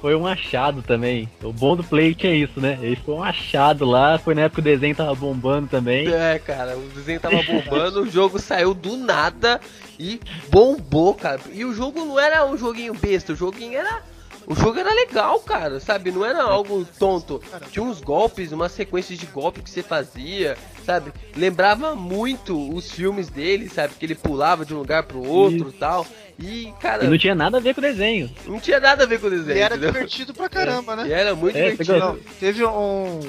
foi 0.01 0.15
um 0.15 0.27
achado 0.27 0.81
também. 0.81 1.29
O 1.43 1.51
bom 1.51 1.75
do 1.75 1.83
Play 1.83 2.13
tinha 2.13 2.33
isso, 2.33 2.59
né? 2.59 2.77
Ele 2.81 2.95
foi 2.95 3.15
um 3.15 3.23
achado 3.23 3.85
lá, 3.85 4.17
foi 4.17 4.35
na 4.35 4.41
época 4.41 4.61
que 4.61 4.67
o 4.67 4.71
desenho 4.73 4.95
tava 4.95 5.15
bombando 5.15 5.67
também. 5.67 6.07
É, 6.11 6.39
cara, 6.39 6.77
o 6.77 6.81
desenho 6.89 7.19
tava 7.19 7.41
bombando, 7.43 8.01
o 8.03 8.09
jogo 8.09 8.39
saiu 8.39 8.73
do 8.73 8.95
nada 8.95 9.59
e 9.99 10.19
bombou, 10.49 11.13
cara. 11.13 11.41
E 11.51 11.65
o 11.65 11.73
jogo 11.73 12.03
não 12.05 12.19
era 12.19 12.45
um 12.45 12.57
joguinho 12.57 12.93
besta, 12.93 13.33
o 13.33 13.35
joguinho 13.35 13.77
era. 13.77 14.01
O 14.45 14.55
jogo 14.55 14.79
era 14.79 14.93
legal, 14.93 15.41
cara, 15.41 15.77
sabe? 15.81 16.09
Não 16.09 16.23
era 16.23 16.41
algo 16.41 16.87
tonto. 16.97 17.41
Tinha 17.69 17.83
uns 17.83 17.99
golpes, 17.99 18.53
umas 18.53 18.71
sequências 18.71 19.19
de 19.19 19.25
golpe 19.25 19.61
que 19.61 19.69
você 19.69 19.83
fazia, 19.83 20.57
sabe? 20.87 21.11
Lembrava 21.35 21.93
muito 21.93 22.73
os 22.73 22.89
filmes 22.89 23.27
dele, 23.29 23.69
sabe? 23.69 23.93
Que 23.99 24.05
ele 24.05 24.15
pulava 24.15 24.65
de 24.65 24.73
um 24.73 24.77
lugar 24.77 25.03
pro 25.03 25.21
outro 25.23 25.69
e 25.69 25.73
tal. 25.73 26.07
E, 26.39 26.73
cara, 26.79 27.03
E 27.03 27.07
não 27.09 27.17
tinha 27.17 27.35
nada 27.35 27.57
a 27.57 27.59
ver 27.59 27.73
com 27.75 27.81
o 27.81 27.83
desenho. 27.83 28.31
não 28.47 28.59
tinha 28.59 28.79
nada 28.79 29.03
a 29.03 29.05
ver 29.05 29.19
com 29.19 29.27
o 29.27 29.29
desenho. 29.29 29.57
E 29.57 29.61
era 29.61 29.75
entendeu? 29.75 29.91
divertido 29.91 30.33
pra 30.33 30.47
caramba, 30.47 30.95
né? 30.95 31.07
E 31.07 31.11
era 31.11 31.35
muito 31.35 31.57
É, 31.57 31.71
divertido. 31.71 31.99
Não, 31.99 32.17
teve 32.39 32.65
um. 32.65 33.19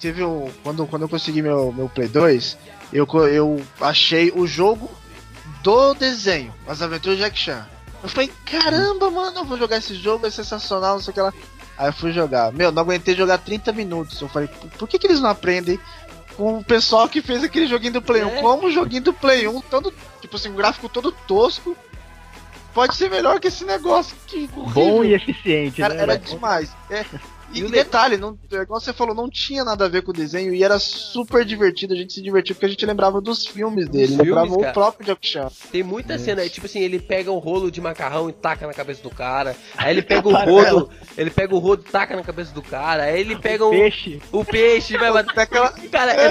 Teve 0.00 0.24
um. 0.24 0.50
Quando, 0.62 0.86
quando 0.86 1.02
eu 1.02 1.08
consegui 1.08 1.42
meu, 1.42 1.72
meu 1.72 1.88
Play 1.88 2.08
2, 2.08 2.56
eu, 2.92 3.06
eu 3.28 3.62
achei 3.80 4.32
o 4.34 4.46
jogo 4.46 4.90
do 5.62 5.94
desenho, 5.94 6.52
As 6.66 6.82
Aventuras 6.82 7.18
de 7.18 7.24
Jack 7.24 7.38
Chan. 7.38 7.66
Eu 8.02 8.08
falei, 8.08 8.32
caramba, 8.46 9.10
mano, 9.10 9.40
eu 9.40 9.44
vou 9.44 9.56
jogar 9.56 9.76
esse 9.76 9.94
jogo, 9.94 10.26
é 10.26 10.30
sensacional, 10.30 10.94
não 10.94 11.00
sei 11.00 11.12
o 11.12 11.14
que 11.14 11.20
lá. 11.20 11.32
Aí 11.78 11.88
eu 11.88 11.92
fui 11.92 12.12
jogar. 12.12 12.52
Meu, 12.52 12.70
não 12.72 12.82
aguentei 12.82 13.14
jogar 13.14 13.38
30 13.38 13.72
minutos. 13.72 14.20
Eu 14.20 14.28
falei, 14.28 14.48
por- 14.48 14.70
por 14.70 14.88
que, 14.88 14.98
que 14.98 15.06
eles 15.06 15.20
não 15.20 15.30
aprendem 15.30 15.78
com 16.36 16.58
o 16.58 16.64
pessoal 16.64 17.08
que 17.08 17.22
fez 17.22 17.42
aquele 17.44 17.66
joguinho 17.66 17.94
do 17.94 18.02
Play 18.02 18.24
1? 18.24 18.28
É. 18.28 18.40
Como 18.40 18.66
o 18.66 18.70
joguinho 18.70 19.02
do 19.02 19.12
Play 19.12 19.46
1, 19.46 19.60
todo, 19.62 19.92
tipo 20.20 20.36
assim, 20.36 20.48
um 20.48 20.54
gráfico 20.54 20.88
todo 20.88 21.12
tosco, 21.26 21.76
pode 22.74 22.94
ser 22.94 23.10
melhor 23.10 23.38
que 23.40 23.48
esse 23.48 23.64
negócio. 23.64 24.16
Que 24.26 24.46
Bom 24.48 24.62
horrível. 24.62 25.04
e 25.04 25.14
eficiente, 25.14 25.80
Cara, 25.80 25.94
né? 25.94 26.02
era 26.02 26.18
demais. 26.18 26.74
É. 26.90 27.04
E, 27.52 27.60
E 27.60 27.64
o 27.64 27.70
detalhe, 27.70 28.16
não, 28.16 28.38
é 28.50 28.56
igual 28.56 28.80
você 28.80 28.92
falou, 28.92 29.14
não 29.14 29.28
tinha 29.28 29.64
nada 29.64 29.84
a 29.84 29.88
ver 29.88 30.02
com 30.02 30.10
o 30.10 30.14
desenho 30.14 30.54
e 30.54 30.62
era 30.64 30.78
super 30.78 31.44
divertido. 31.44 31.92
A 31.94 31.96
gente 31.96 32.12
se 32.12 32.22
divertiu 32.22 32.54
porque 32.54 32.66
a 32.66 32.68
gente 32.68 32.84
lembrava 32.86 33.20
dos 33.20 33.46
filmes 33.46 33.88
dele, 33.88 34.08
Dos 34.08 34.18
lembrava 34.18 34.46
filmes, 34.46 34.60
cara. 34.62 34.70
o 34.70 34.74
próprio 34.74 35.06
Jack 35.06 35.26
Chan. 35.26 35.48
Tem 35.70 35.82
muita 35.82 36.18
cena, 36.18 36.48
tipo 36.48 36.66
assim, 36.66 36.80
ele 36.80 36.98
pega 36.98 37.30
um 37.30 37.38
rolo 37.38 37.70
de 37.70 37.80
macarrão 37.80 38.28
e 38.28 38.32
taca 38.32 38.66
na 38.66 38.72
cabeça 38.74 39.02
do 39.02 39.10
cara. 39.10 39.54
Aí 39.76 39.92
ele 39.92 40.02
pega 40.02 40.28
o 40.28 40.32
rodo, 40.34 40.90
ele 41.16 41.30
pega 41.30 41.54
o 41.54 41.58
rodo 41.58 41.84
e 41.86 41.90
taca 41.90 42.16
na 42.16 42.22
cabeça 42.22 42.52
do 42.52 42.62
cara. 42.62 43.04
Aí 43.04 43.20
ele 43.20 43.36
pega 43.36 43.64
o, 43.66 43.70
Peixe. 43.70 44.20
o 44.32 44.44
peixe 44.44 44.94
e 44.94 44.98
vai 44.98 45.12
bater. 45.12 45.32
Aquela, 45.42 45.70
Cara, 45.90 46.12
é, 46.14 46.30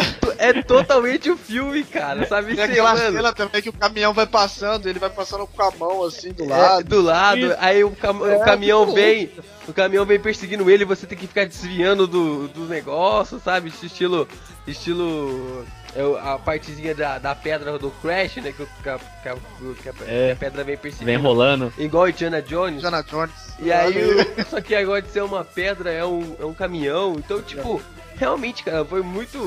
é 0.49 0.62
totalmente 0.63 1.29
o 1.29 1.38
filme, 1.38 1.84
cara, 1.84 2.25
sabe? 2.27 2.47
tem 2.55 2.63
Isso, 2.63 2.63
aquela 2.71 2.93
mano, 2.93 3.15
cena 3.17 3.34
também 3.34 3.62
que 3.62 3.69
o 3.69 3.73
caminhão 3.73 4.13
vai 4.13 4.25
passando, 4.25 4.88
ele 4.88 4.99
vai 4.99 5.10
passando 5.10 5.45
com 5.47 5.62
a 5.62 5.71
mão 5.71 6.03
assim 6.03 6.31
do 6.31 6.43
é, 6.45 6.47
lado. 6.47 6.84
do 6.86 7.01
lado, 7.01 7.39
Isso. 7.39 7.55
aí 7.60 7.84
o, 7.84 7.91
cam- 7.91 8.17
o 8.19 8.27
É, 8.31 8.39
caminhão 8.39 8.86
muito 8.86 8.95
vem, 8.95 9.29
o 9.71 9.73
caminhão 9.73 10.05
vem 10.05 10.19
perseguindo 10.19 10.69
ele 10.69 10.84
e 10.84 10.86
você 10.86 11.07
tem 11.07 11.17
que 11.17 11.25
ficar 11.27 11.45
desviando 11.45 12.05
do, 12.05 12.47
do 12.49 12.65
negócio, 12.67 13.39
sabe? 13.43 13.69
Estilo. 13.81 14.27
Estilo. 14.67 15.65
é 15.95 16.01
a 16.31 16.38
partezinha 16.38 16.93
da, 16.95 17.17
da 17.19 17.36
pedra 17.36 17.77
do 17.77 17.89
Crash, 18.01 18.38
né? 18.38 18.51
Que, 18.51 18.63
o- 18.63 18.67
que 18.84 18.89
a, 18.89 18.97
que 18.97 19.81
que 19.84 19.89
a- 19.89 19.93
É. 20.07 20.31
a 20.31 20.36
pedra 20.36 20.63
vem 20.63 20.77
perseguindo. 20.77 21.05
Vem 21.05 21.17
rolando. 21.17 21.73
Igual 21.77 22.07
Indiana 22.10 22.41
Jones. 22.41 22.77
Indiana 22.77 23.03
Jones. 23.03 23.31
E 23.60 23.71
aí, 23.71 23.93
o- 24.03 24.45
só 24.49 24.62
que 24.62 24.75
agora 24.75 25.01
de 25.01 25.10
ser 25.10 25.23
uma 25.23 25.43
pedra 25.43 25.91
é 25.91 26.05
um, 26.05 26.36
é 26.39 26.45
um 26.45 26.53
caminhão. 26.53 27.13
Então, 27.17 27.41
tipo, 27.41 27.81
realmente, 28.15 28.63
cara, 28.63 28.86
foi 28.86 29.01
muito. 29.01 29.38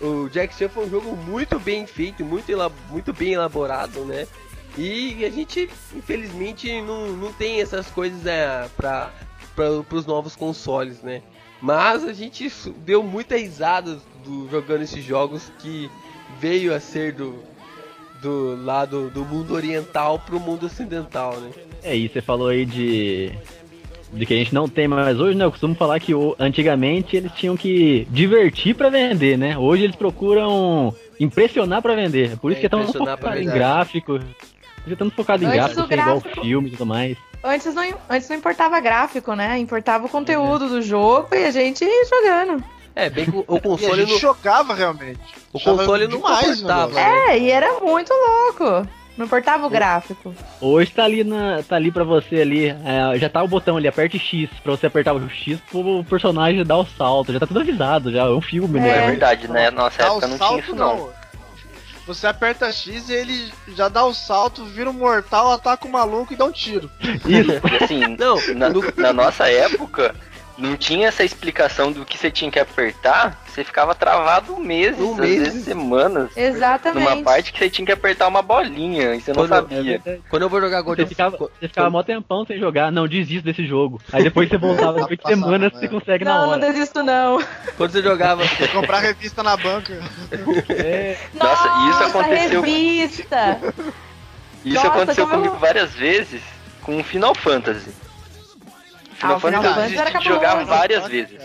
O 0.00 0.28
Jack 0.30 0.54
Chan 0.54 0.68
foi 0.68 0.86
um 0.86 0.90
jogo 0.90 1.14
muito 1.16 1.58
bem 1.60 1.86
feito, 1.86 2.24
muito, 2.24 2.50
muito 2.90 3.12
bem 3.12 3.34
elaborado, 3.34 4.04
né? 4.04 4.26
E 4.76 5.22
a 5.24 5.30
gente, 5.30 5.68
infelizmente, 5.94 6.80
não, 6.80 7.08
não 7.08 7.32
tem 7.32 7.60
essas 7.60 7.86
coisas 7.88 8.22
né, 8.22 8.68
pra, 8.76 9.10
pra, 9.54 9.66
pros 9.88 10.06
novos 10.06 10.34
consoles, 10.36 11.02
né? 11.02 11.22
Mas 11.60 12.02
a 12.04 12.12
gente 12.12 12.50
deu 12.84 13.02
muita 13.02 13.36
risada 13.36 13.98
do, 14.24 14.48
jogando 14.50 14.82
esses 14.82 15.04
jogos 15.04 15.50
que 15.60 15.88
veio 16.40 16.74
a 16.74 16.80
ser 16.80 17.12
do, 17.12 17.36
do 18.20 18.56
lado 18.64 19.10
do 19.10 19.24
mundo 19.24 19.54
oriental 19.54 20.18
pro 20.18 20.40
mundo 20.40 20.66
ocidental, 20.66 21.36
né? 21.38 21.50
É 21.82 21.94
isso, 21.94 22.14
você 22.14 22.20
falou 22.22 22.48
aí 22.48 22.64
de. 22.64 23.32
De 24.12 24.26
que 24.26 24.34
a 24.34 24.36
gente 24.36 24.52
não 24.52 24.68
tem 24.68 24.86
mais 24.86 25.18
hoje, 25.18 25.38
né? 25.38 25.44
Eu 25.46 25.50
costumo 25.50 25.74
falar 25.74 25.98
que 25.98 26.14
o- 26.14 26.36
antigamente 26.38 27.16
eles 27.16 27.32
tinham 27.32 27.56
que 27.56 28.06
divertir 28.10 28.74
pra 28.74 28.90
vender, 28.90 29.38
né? 29.38 29.56
Hoje 29.56 29.84
eles 29.84 29.96
procuram 29.96 30.94
impressionar 31.18 31.80
pra 31.80 31.94
vender. 31.94 32.32
É 32.32 32.36
Por 32.36 32.50
isso 32.50 32.58
É, 32.58 32.60
que 32.60 32.66
estão 32.66 32.80
impressionar 32.80 33.16
pra 33.16 33.30
focados 33.30 33.46
em 33.50 33.54
gráfico. 33.54 34.18
Já 34.86 34.92
estamos 34.92 35.14
focados 35.14 35.42
em 35.42 35.46
Antes 35.46 35.56
gráfico, 35.58 35.80
o 35.82 35.86
ser 35.86 35.94
igual 35.98 36.20
gráfico- 36.20 36.42
filme 36.44 36.68
e 36.68 36.72
tudo 36.72 36.84
mais. 36.84 37.16
Antes 37.44 37.74
não, 37.74 37.82
antes 38.08 38.28
não 38.28 38.36
importava 38.36 38.78
gráfico, 38.80 39.34
né? 39.34 39.58
Importava 39.58 40.06
o 40.06 40.08
conteúdo 40.08 40.68
do 40.68 40.80
jogo 40.82 41.28
e 41.34 41.44
a 41.44 41.50
gente 41.50 41.84
jogando. 42.08 42.62
É, 42.94 43.08
bem 43.10 43.24
que 43.24 43.36
o- 43.36 43.44
o 43.48 43.54
E 43.56 43.58
a 43.58 43.60
console 43.60 44.00
gente 44.02 44.12
não, 44.12 44.18
jogava 44.18 44.74
realmente. 44.74 45.18
o 45.52 45.58
console 45.58 46.06
não 46.06 46.20
comportava. 46.20 46.52
negócio. 46.54 46.94
né? 46.94 47.26
É, 47.30 47.38
e 47.38 47.50
era 47.50 47.80
muito 47.80 48.12
louco. 48.12 48.86
Não 49.16 49.26
importava 49.26 49.66
o 49.66 49.70
gráfico. 49.70 50.34
Hoje 50.58 50.90
tá 50.90 51.04
ali, 51.04 51.22
na, 51.22 51.62
tá 51.62 51.76
ali 51.76 51.90
pra 51.90 52.02
você 52.02 52.36
ali, 52.36 52.68
é, 52.68 53.18
já 53.18 53.28
tá 53.28 53.42
o 53.42 53.48
botão 53.48 53.76
ali, 53.76 53.86
aperte 53.86 54.18
X, 54.18 54.48
pra 54.62 54.72
você 54.72 54.86
apertar 54.86 55.12
o 55.12 55.28
X 55.28 55.58
pro 55.70 56.02
personagem 56.08 56.64
dar 56.64 56.78
o 56.78 56.86
salto, 56.86 57.30
já 57.30 57.38
tá 57.38 57.46
tudo 57.46 57.60
avisado, 57.60 58.10
já 58.10 58.22
é 58.22 58.28
um 58.30 58.40
filme, 58.40 58.78
É 58.78 58.82
né? 58.82 59.06
verdade, 59.08 59.48
né? 59.48 59.70
Nossa 59.70 60.02
época 60.02 60.26
não 60.28 60.38
tinha 60.38 60.58
isso 60.60 60.74
não. 60.74 61.10
Você 62.06 62.26
aperta 62.26 62.72
X 62.72 63.08
e 63.08 63.12
ele 63.12 63.52
já 63.68 63.88
dá 63.88 64.04
o 64.04 64.12
salto, 64.14 64.64
vira 64.64 64.90
um 64.90 64.94
mortal, 64.94 65.52
ataca 65.52 65.86
o 65.86 65.90
maluco 65.90 66.32
e 66.32 66.36
dá 66.36 66.44
um 66.44 66.52
tiro. 66.52 66.90
Isso. 67.00 67.26
E 67.80 67.84
assim, 67.84 68.16
Não, 68.18 68.36
na, 68.54 68.68
no- 68.68 68.82
na 68.96 69.12
nossa 69.12 69.48
época, 69.48 70.14
não 70.58 70.76
tinha 70.76 71.08
essa 71.08 71.24
explicação 71.24 71.90
do 71.90 72.04
que 72.04 72.16
você 72.18 72.30
tinha 72.30 72.50
que 72.50 72.58
apertar, 72.58 73.40
você 73.46 73.64
ficava 73.64 73.94
travado 73.94 74.56
meses, 74.58 75.00
Um 75.00 75.12
às 75.12 75.18
mês. 75.18 75.38
vezes 75.42 75.64
semanas, 75.64 76.30
Exatamente. 76.36 77.04
numa 77.08 77.22
parte 77.22 77.52
que 77.52 77.58
você 77.58 77.70
tinha 77.70 77.86
que 77.86 77.92
apertar 77.92 78.28
uma 78.28 78.42
bolinha 78.42 79.14
e 79.14 79.20
você 79.20 79.30
não 79.32 79.42
Quando- 79.46 79.52
É 79.52 79.56
sabia. 79.56 79.82
verdade. 79.82 80.22
Quando 80.28 80.42
eu 80.42 80.48
vou 80.48 80.60
jogar 80.60 80.82
God 80.82 80.96
Você 80.96 81.02
of 81.02 81.08
ficava, 81.08 81.36
War. 81.40 81.50
você 81.58 81.68
ficava 81.68 81.90
mó 81.90 82.02
tempão 82.02 82.44
sem 82.46 82.58
jogar, 82.58 82.92
não 82.92 83.08
desisto 83.08 83.44
desse 83.44 83.66
jogo. 83.66 84.00
Aí 84.12 84.22
depois 84.22 84.48
você 84.48 84.58
voltava 84.58 84.92
depois 85.08 85.18
de 85.18 85.26
semanas, 85.28 85.72
você 85.72 85.88
consegue 85.88 86.24
na 86.24 86.34
Não, 86.34 86.42
não 86.46 86.48
hora. 86.52 86.60
desisto 86.72 87.02
não. 87.02 87.42
Quando 87.76 87.90
você 87.92 88.02
jogava. 88.02 88.42
Comprar 88.72 89.00
revista 89.00 89.42
na 89.42 89.56
banca. 89.56 89.92
É, 90.68 91.16
Nossa, 91.34 91.68
e 91.68 91.90
isso 91.90 91.98
Nossa, 92.02 92.18
aconteceu- 92.20 92.60
revista. 92.62 93.58
Isso 94.64 94.74
Nossa, 94.76 94.88
aconteceu 94.88 95.26
como 95.26 95.36
eu- 95.36 95.48
comigo 95.48 95.60
várias 95.60 95.92
vezes 95.94 96.40
com 96.82 97.02
Final 97.02 97.34
Fantasy. 97.34 97.90
Final 99.22 99.36
Ah, 99.36 99.40
Final 99.40 99.62
Fantasy 99.62 99.74
Fantasy 99.94 99.98
era 99.98 100.18
de 100.18 100.24
jogar 100.24 100.40
cabuloso. 100.48 100.66
várias 100.70 101.06
vezes. 101.08 101.38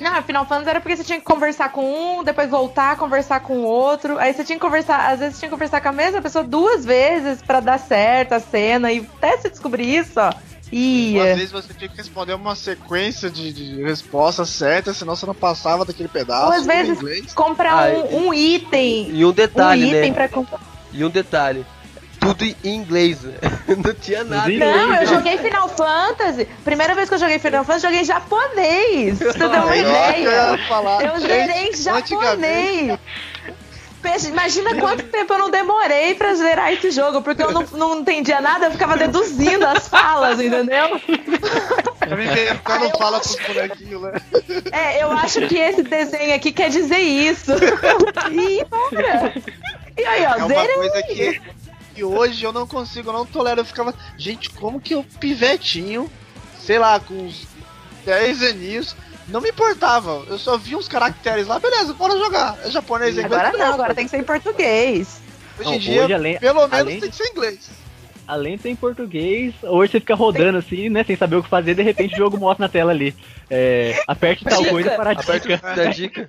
Não, 0.00 0.22
Final 0.22 0.46
Fantasy 0.46 0.70
era 0.70 0.80
porque 0.80 0.96
você 0.96 1.04
tinha 1.04 1.18
que 1.18 1.24
conversar 1.24 1.70
com 1.70 2.18
um, 2.20 2.24
depois 2.24 2.48
voltar 2.50 2.92
a 2.92 2.96
conversar 2.96 3.40
com 3.40 3.58
o 3.58 3.62
outro. 3.64 4.18
Aí 4.18 4.32
você 4.32 4.42
tinha 4.42 4.56
que 4.56 4.64
conversar, 4.64 5.10
às 5.12 5.20
vezes 5.20 5.34
você 5.34 5.40
tinha 5.40 5.48
que 5.48 5.54
conversar 5.54 5.80
com 5.80 5.88
a 5.88 5.92
mesma 5.92 6.20
pessoa 6.22 6.42
duas 6.42 6.84
vezes 6.84 7.40
pra 7.42 7.60
dar 7.60 7.78
certo 7.78 8.32
a 8.32 8.40
cena. 8.40 8.90
E 8.90 9.06
até 9.18 9.36
você 9.36 9.50
descobrir 9.50 9.94
isso, 9.96 10.18
ó. 10.18 10.32
E. 10.72 11.20
Às 11.20 11.36
vezes 11.36 11.52
você 11.52 11.74
tinha 11.74 11.88
que 11.88 11.96
responder 11.96 12.32
uma 12.34 12.56
sequência 12.56 13.28
de, 13.30 13.52
de 13.52 13.82
respostas 13.82 14.48
certas, 14.48 14.96
senão 14.96 15.14
você 15.14 15.26
não 15.26 15.34
passava 15.34 15.84
daquele 15.84 16.08
pedaço. 16.08 16.46
Ou 16.46 16.52
às 16.52 16.66
vezes 16.66 16.98
comprar 17.34 17.90
Ah, 17.90 17.92
um, 18.10 18.28
um 18.28 18.34
item. 18.34 19.10
E 19.10 19.24
um 19.24 19.32
detalhe, 19.32 19.84
um 19.84 19.88
item 19.88 20.10
né? 20.10 20.14
pra 20.16 20.28
comprar. 20.28 20.60
E 20.92 21.04
um 21.04 21.10
detalhe. 21.10 21.64
Tudo 22.22 22.44
em 22.44 22.56
inglês? 22.64 23.18
Não 23.84 23.94
tinha 23.94 24.22
nada. 24.24 24.50
em 24.50 24.58
Não, 24.58 24.94
eu 24.94 25.06
joguei 25.06 25.36
Final 25.38 25.68
Fantasy. 25.68 26.46
Primeira 26.64 26.94
vez 26.94 27.08
que 27.08 27.14
eu 27.14 27.18
joguei 27.18 27.38
Final 27.38 27.64
Fantasy, 27.64 27.86
eu 27.86 27.90
joguei 27.90 28.04
japonês. 28.04 29.18
Pra 29.18 29.32
você 29.32 29.38
ter 29.38 29.44
uma 29.46 29.76
ideia. 29.76 30.58
Eu 31.12 31.20
zerei 31.20 31.68
antigamente- 31.68 32.10
japonês. 32.10 32.98
Imagina 34.26 34.74
quanto 34.80 35.04
tempo 35.04 35.32
eu 35.32 35.38
não 35.38 35.48
demorei 35.50 36.14
pra 36.14 36.34
zerar 36.34 36.72
esse 36.72 36.90
jogo, 36.90 37.22
porque 37.22 37.40
eu 37.42 37.52
não, 37.52 37.62
não 37.72 38.00
entendia 38.00 38.40
nada, 38.40 38.66
eu 38.66 38.72
ficava 38.72 38.96
deduzindo 38.96 39.64
as 39.64 39.86
falas, 39.88 40.40
entendeu? 40.40 41.00
Eu 42.10 42.16
me 42.16 42.26
ver, 42.26 42.60
Ah, 42.64 42.78
não 42.80 42.90
fala 42.90 43.18
acho- 43.18 43.36
com 43.38 43.42
os 43.42 43.54
bonequinhos, 43.54 44.02
né? 44.02 44.12
É, 44.72 45.02
eu 45.02 45.10
acho 45.12 45.40
que 45.46 45.56
esse 45.56 45.82
desenho 45.84 46.34
aqui 46.34 46.52
quer 46.52 46.68
dizer 46.68 46.98
isso. 46.98 47.52
E. 48.32 50.00
E 50.00 50.04
aí, 50.04 50.26
ó, 50.26 50.32
É 50.32 50.36
uma 50.36 50.48
zerei. 50.48 50.74
coisa 50.74 51.02
que, 51.04 51.40
que 51.94 52.02
hoje 52.04 52.44
eu 52.44 52.52
não 52.52 52.66
consigo, 52.66 53.10
eu 53.10 53.12
não 53.14 53.26
tolero. 53.26 53.60
Eu 53.60 53.64
ficava, 53.64 53.94
gente, 54.16 54.50
como 54.50 54.80
que 54.80 54.94
eu 54.94 55.04
pivetinho, 55.20 56.10
sei 56.60 56.78
lá, 56.78 56.98
com 57.00 57.14
uns 57.14 57.46
10 58.04 58.42
aninhos, 58.42 58.96
não 59.28 59.40
me 59.40 59.50
importava. 59.50 60.24
Eu 60.28 60.38
só 60.38 60.56
vi 60.56 60.74
uns 60.76 60.88
caracteres 60.88 61.46
lá, 61.46 61.58
beleza, 61.58 61.92
bora 61.94 62.18
jogar. 62.18 62.58
É 62.64 62.70
japonês, 62.70 63.16
é 63.16 63.22
inglês. 63.22 63.42
Agora 63.42 63.58
não, 63.58 63.74
agora 63.74 63.94
tem 63.94 64.04
que 64.04 64.10
ser 64.10 64.18
em 64.18 64.24
português. 64.24 65.20
Hoje 65.58 65.68
em 65.74 65.78
dia, 65.78 66.04
hoje, 66.04 66.14
além- 66.14 66.38
pelo 66.38 66.60
menos 66.60 66.72
além 66.80 67.00
tem 67.00 67.10
que 67.10 67.16
ser 67.16 67.28
inglês. 67.28 67.70
Além 68.26 68.56
de 68.56 68.62
ser 68.62 68.70
em 68.70 68.76
português, 68.76 69.54
hoje 69.62 69.92
você 69.92 70.00
fica 70.00 70.14
rodando 70.14 70.58
assim, 70.58 70.88
né? 70.88 71.04
Sem 71.04 71.16
saber 71.16 71.36
o 71.36 71.42
que 71.42 71.48
fazer, 71.48 71.74
de 71.74 71.82
repente 71.82 72.14
o 72.14 72.18
jogo 72.18 72.38
mostra 72.38 72.64
na 72.64 72.68
tela 72.68 72.92
ali. 72.92 73.14
É, 73.50 74.02
aperte 74.08 74.44
tal 74.44 74.64
coisa 74.64 74.90
para 74.92 75.10
a 75.10 75.14
dica. 75.14 75.58
da 75.58 75.84
dica. 75.86 76.26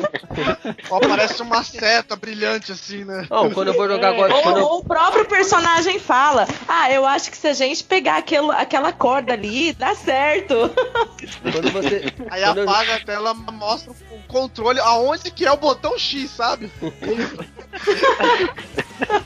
Ó, 0.88 1.00
parece 1.00 1.42
uma 1.42 1.62
seta 1.62 2.16
brilhante 2.16 2.72
assim, 2.72 3.04
né? 3.04 3.26
Não, 3.28 3.50
quando 3.50 3.68
eu 3.68 3.74
vou 3.74 3.86
jogar 3.86 4.08
agora. 4.08 4.34
Ou, 4.34 4.42
Quando 4.42 4.56
eu, 4.58 4.64
ou 4.64 4.78
o 4.78 4.84
próprio 4.84 5.26
personagem 5.26 5.98
fala: 5.98 6.46
Ah, 6.66 6.90
eu 6.90 7.04
acho 7.04 7.30
que 7.30 7.36
se 7.36 7.46
a 7.46 7.52
gente 7.52 7.84
pegar 7.84 8.16
aquilo, 8.16 8.50
aquela 8.52 8.90
corda 8.90 9.34
ali, 9.34 9.74
dá 9.74 9.94
certo. 9.94 10.54
quando 11.52 11.70
você. 11.72 12.10
Aí 12.30 12.42
quando 12.42 12.58
eu- 12.58 12.70
apaga 12.70 12.94
a 12.94 13.00
tela, 13.00 13.34
mostra 13.34 13.92
o 13.92 14.18
controle 14.26 14.80
aonde 14.80 15.30
que 15.30 15.44
é 15.44 15.52
o 15.52 15.58
botão 15.58 15.98
X, 15.98 16.30
sabe? 16.30 16.70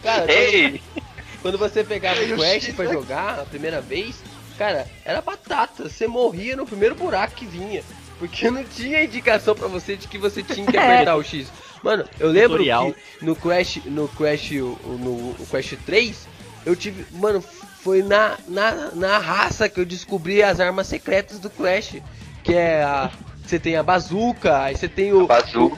Cara, 0.03 0.33
Ei! 0.33 0.81
quando 0.95 1.10
você 1.43 1.83
pegava 1.83 2.21
o 2.21 2.37
Quest 2.37 2.73
pra 2.75 2.87
jogar 2.87 3.41
a 3.41 3.45
primeira 3.45 3.81
vez, 3.81 4.17
cara, 4.59 4.87
era 5.05 5.21
batata. 5.21 5.89
Você 5.89 6.07
morria 6.07 6.57
no 6.57 6.67
primeiro 6.67 6.95
buraco 6.95 7.35
que 7.35 7.47
vinha. 7.47 7.83
Porque 8.19 8.51
não 8.51 8.63
tinha 8.63 9.03
indicação 9.03 9.55
pra 9.55 9.67
você 9.67 9.97
de 9.97 10.07
que 10.07 10.19
você 10.19 10.43
tinha 10.43 10.67
que 10.67 10.77
apertar 10.79 11.17
o 11.17 11.23
X. 11.23 11.51
Mano, 11.83 12.05
eu 12.19 12.29
lembro 12.29 12.59
Tutorial. 12.59 12.93
que 12.93 13.25
no 13.25 13.35
Crash, 13.35 13.81
no 13.87 14.07
Crash, 14.09 14.51
no, 14.51 15.35
no 15.39 15.47
Crash 15.47 15.75
3, 15.87 16.29
eu 16.67 16.77
tive. 16.77 17.07
Mano, 17.13 17.43
foi 17.83 18.03
na, 18.03 18.37
na, 18.47 18.91
na 18.95 19.19
raça 19.19 19.69
que 19.69 19.81
eu 19.81 19.87
descobri 19.87 20.43
as 20.43 20.61
armas 20.61 20.87
secretas 20.87 21.39
do 21.39 21.49
Crash. 21.49 21.97
Que 22.45 22.55
é 22.55 22.83
a. 22.83 23.11
Você 23.45 23.59
tem 23.59 23.75
a 23.77 23.83
bazuca, 23.83 24.63
aí 24.63 24.77
você 24.77 24.87
tem 24.87 25.13
o, 25.13 25.27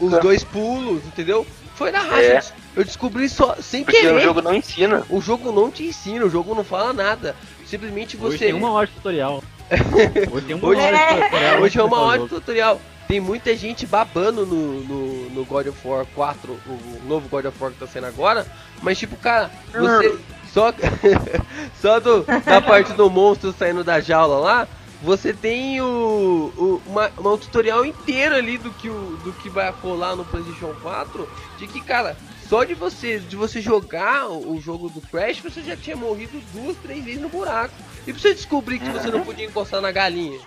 os 0.01 0.19
dois 0.21 0.45
pulos, 0.45 1.03
entendeu? 1.07 1.47
Foi 1.75 1.91
na 1.91 2.01
raça. 2.01 2.23
É. 2.59 2.62
eu 2.75 2.77
des- 2.77 2.77
Eu 2.77 2.85
descobri 2.85 3.29
só 3.29 3.57
sem 3.61 3.85
Porque 3.85 4.01
querer. 4.01 4.15
o 4.17 4.21
jogo 4.21 4.41
não 4.43 4.55
ensina. 4.55 5.05
O 5.11 5.21
jogo 5.21 5.53
não 5.53 5.71
te 5.71 5.85
ensina, 5.85 6.25
o 6.25 6.31
jogo 6.31 6.55
não 6.55 6.65
fala 6.65 6.93
nada. 6.93 7.35
Simplesmente 7.67 8.17
Hoje 8.17 8.39
você. 8.39 8.45
tem 8.47 8.55
uma 8.55 8.71
hora 8.73 8.87
de 8.87 8.93
tutorial. 8.95 9.43
Hoje 10.33 10.47
tem 10.47 10.57
uma 10.57 10.69
Hoje- 10.69 10.81
hora 10.81 10.97
de 11.15 11.23
tutorial. 11.25 11.61
Hoje 11.63 11.79
é 11.79 11.83
uma 11.83 12.01
hora 12.01 12.23
de 12.23 12.29
tutorial. 12.29 12.81
Tem 13.09 13.21
muita 13.21 13.55
gente 13.57 13.87
babando 13.87 14.47
no, 14.47 14.81
no, 14.85 15.31
no 15.31 15.45
God 15.45 15.67
of 15.67 15.79
War 15.87 16.07
4, 16.15 16.53
o 16.53 17.01
novo 17.07 17.29
God 17.29 17.45
of 17.47 17.57
War 17.61 17.73
que 17.73 17.79
tá 17.79 17.87
saindo 17.87 18.07
agora. 18.07 18.47
Mas 18.83 18.99
tipo, 18.99 19.17
cara, 19.17 19.51
você. 19.73 20.19
Só, 20.53 20.73
só 21.81 21.99
do, 22.01 22.25
da 22.45 22.61
parte 22.61 22.93
do 22.93 23.09
monstro 23.11 23.55
saindo 23.59 23.83
da 23.83 24.01
jaula 24.01 24.39
lá, 24.39 24.69
você 25.03 25.33
tem 25.33 25.81
o, 25.81 26.53
o 26.57 26.83
uma, 26.87 27.11
uma- 27.19 27.33
um 27.33 27.39
tutorial 27.39 27.85
inteiro 27.87 28.35
ali 28.35 28.59
do 28.59 28.71
que, 28.71 28.89
o, 28.89 29.19
do 29.25 29.33
que 29.33 29.49
vai 29.49 29.71
rolar 29.71 30.15
no 30.15 30.25
PlayStation 30.25 30.75
4. 30.83 31.29
De 31.59 31.67
que, 31.67 31.81
cara, 31.81 32.17
só 32.49 32.65
de 32.65 32.75
você, 32.75 33.19
de 33.19 33.37
você 33.37 33.61
jogar 33.61 34.29
o, 34.29 34.61
jogo 34.61 34.89
do 34.89 35.01
Crash, 35.01 35.39
você 35.41 35.63
já 35.63 35.77
tinha 35.77 35.97
morrido 35.97 36.41
duas, 36.53 36.77
três 36.79 37.05
vezes 37.05 37.21
no 37.21 37.29
buraco. 37.29 37.75
E 38.07 38.13
pra 38.13 38.21
você 38.21 38.35
descobrir 38.35 38.79
que 38.79 38.91
você 38.91 39.11
não 39.11 39.23
podia 39.25 39.47
encostar 39.47 39.81
na 39.81 39.91
galinha. 39.91 40.39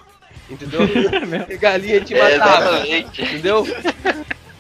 Entendeu? 0.49 0.81
A 1.51 1.57
galinha 1.57 2.01
te 2.01 2.13
É, 2.13 2.37
matava. 2.37 2.65
exatamente. 2.87 3.21
Entendeu? 3.23 3.65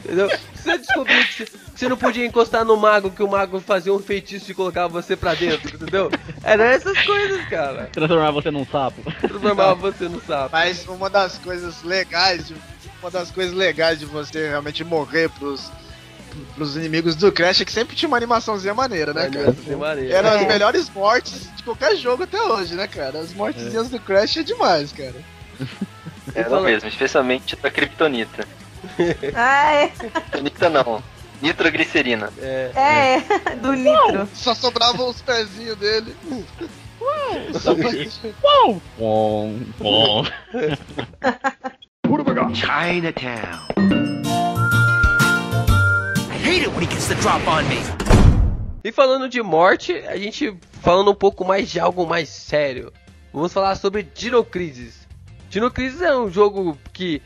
Entendeu? 0.03 0.29
Você 0.55 0.77
descobriu 0.79 1.23
que 1.25 1.45
você- 1.75 1.89
não 1.89 1.97
podia 1.97 2.25
encostar 2.25 2.65
no 2.65 2.75
mago, 2.75 3.11
que 3.11 3.21
o 3.21 3.27
mago 3.27 3.59
fazia 3.59 3.93
um 3.93 3.99
feitiço 3.99 4.49
e 4.49 4.53
colocava 4.55 4.89
você 4.89 5.15
pra 5.15 5.35
dentro, 5.35 5.75
entendeu? 5.75 6.09
Era 6.43 6.63
essas 6.73 6.97
coisas, 7.05 7.45
cara. 7.49 7.89
Transformar 7.91 8.31
você 8.31 8.49
num 8.49 8.65
sapo. 8.65 9.01
Transformava 9.19 9.75
você 9.75 10.07
no 10.09 10.19
sapo. 10.21 10.49
Mas 10.53 10.87
uma 10.87 11.09
das 11.09 11.37
coisas 11.37 11.83
legais, 11.83 12.47
de, 12.47 12.55
uma 13.01 13.11
das 13.11 13.29
coisas 13.29 13.53
legais 13.53 13.99
de 13.99 14.05
você 14.05 14.47
realmente 14.49 14.83
morrer 14.83 15.29
pros, 15.29 15.71
pros 16.55 16.75
inimigos 16.75 17.15
do 17.15 17.31
Crash 17.31 17.61
é 17.61 17.65
que 17.65 17.71
sempre 17.71 17.95
tinha 17.95 18.07
uma 18.07 18.17
animaçãozinha 18.17 18.73
maneira, 18.73 19.13
né, 19.13 19.29
cara? 19.29 19.55
Maneira. 19.77 20.13
Eram 20.15 20.29
as 20.29 20.41
É. 20.41 20.47
melhores 20.47 20.89
mortes 20.89 21.49
de 21.55 21.63
qualquer 21.63 21.95
jogo 21.97 22.23
até 22.23 22.41
hoje, 22.41 22.75
né, 22.75 22.87
cara? 22.87 23.19
As 23.19 23.33
mortezinhas 23.33 23.89
do 23.89 23.99
Crash 23.99 24.37
é 24.37 24.43
demais, 24.43 24.91
cara. 24.91 25.15
Era 26.33 26.49
fala- 26.49 26.61
mesmo, 26.63 26.89
especialmente 26.89 27.55
da 27.55 27.69
Kryptonita. 27.71 28.47
Ah, 29.33 29.71
é. 29.73 29.87
Kryptonita 29.89 30.69
não. 30.69 31.01
Nitroglicerina. 31.41 32.31
É. 32.41 32.71
É, 32.75 33.55
do 33.57 33.73
nitro. 33.73 34.27
Só 34.33 34.53
sobravam 34.55 35.09
os 35.09 35.21
pezinhos 35.21 35.77
dele. 35.77 36.15
Bom, 38.97 39.59
bom. 39.79 40.25
Chinatown. 42.53 44.24
E 48.83 48.91
falando 48.91 49.27
de 49.27 49.41
morte, 49.41 49.93
a 50.07 50.15
gente 50.15 50.55
falando 50.83 51.09
um 51.09 51.15
pouco 51.15 51.43
mais 51.43 51.67
de 51.71 51.79
algo 51.79 52.05
mais 52.05 52.29
sério. 52.29 52.93
Vamos 53.33 53.51
falar 53.51 53.75
sobre 53.75 54.03
Dino 54.03 54.43
Crisis. 54.45 55.07
Dino 55.49 55.71
Crisis 55.71 56.03
é 56.03 56.15
um 56.15 56.29
jogo 56.29 56.77
que 56.93 57.19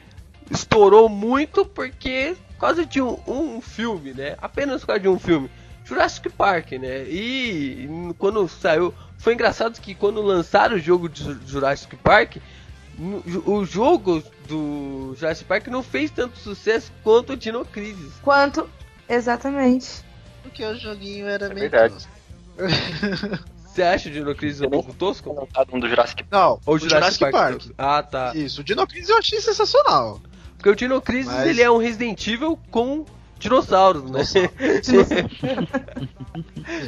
estourou 0.49 1.09
muito 1.09 1.65
porque 1.65 2.34
por 2.53 2.59
causa 2.61 2.86
de 2.86 3.01
um, 3.01 3.20
um 3.28 3.59
filme, 3.59 4.13
né? 4.13 4.38
Apenas 4.41 4.80
por 4.82 4.88
causa 4.88 5.01
de 5.01 5.09
um 5.09 5.20
filme. 5.20 5.51
Jurassic 5.84 6.30
Park, 6.30 6.72
né? 6.74 7.03
E 7.03 7.89
quando 8.17 8.47
saiu, 8.47 8.93
foi 9.17 9.34
engraçado 9.34 9.82
que 9.82 9.93
quando 9.95 10.22
lançaram 10.22 10.78
o 10.78 10.80
jogo 10.80 11.09
de 11.09 11.24
Ju- 11.26 11.39
Jurassic 11.45 11.97
Park, 11.97 12.38
o 13.45 13.65
jogo 13.65 14.24
do 14.47 15.13
Jurassic 15.17 15.45
Park 15.45 15.67
não 15.67 15.84
fez 15.84 16.09
tanto 16.09 16.38
sucesso 16.38 16.89
quanto 17.03 17.34
o 17.34 17.38
Dino 17.38 17.65
Crisis. 17.65 18.13
Quanto? 18.24 18.70
Exatamente. 19.10 20.03
Porque 20.43 20.64
o 20.64 20.76
joguinho 20.78 21.28
era 21.28 21.47
É 21.47 21.53
meio. 21.53 21.70
verdade. 21.70 21.93
tosco. 21.93 22.10
Você 23.70 23.84
acha 23.84 24.10
o 24.10 24.12
Dino 24.12 24.36
Crisis 24.36 24.62
um 24.62 24.70
pouco 24.70 24.93
tosco? 24.93 25.47
Um 25.72 25.80
do 25.80 25.88
Jurassic 25.88 26.26
Não, 26.32 26.60
Ou 26.66 26.76
o 26.76 26.80
Jurassic, 26.80 27.30
Park. 27.32 27.62
Ah, 27.78 28.01
tá. 28.03 28.32
Isso, 28.36 28.62
o 28.62 28.64
Dino 28.64 28.86
Crisis 28.88 29.10
eu 29.10 29.18
achei 29.18 29.39
sensacional. 29.39 30.20
Porque 30.57 30.70
o 30.70 30.76
Dino 30.76 30.99
Crisis 31.01 31.32
Mas- 31.32 31.47
ele 31.47 31.62
é 31.62 31.70
um 31.72 31.78
Resident 31.78 32.26
Evil 32.28 32.60
com 32.72 33.05
dinossauros, 33.38 34.10
né? 34.12 34.24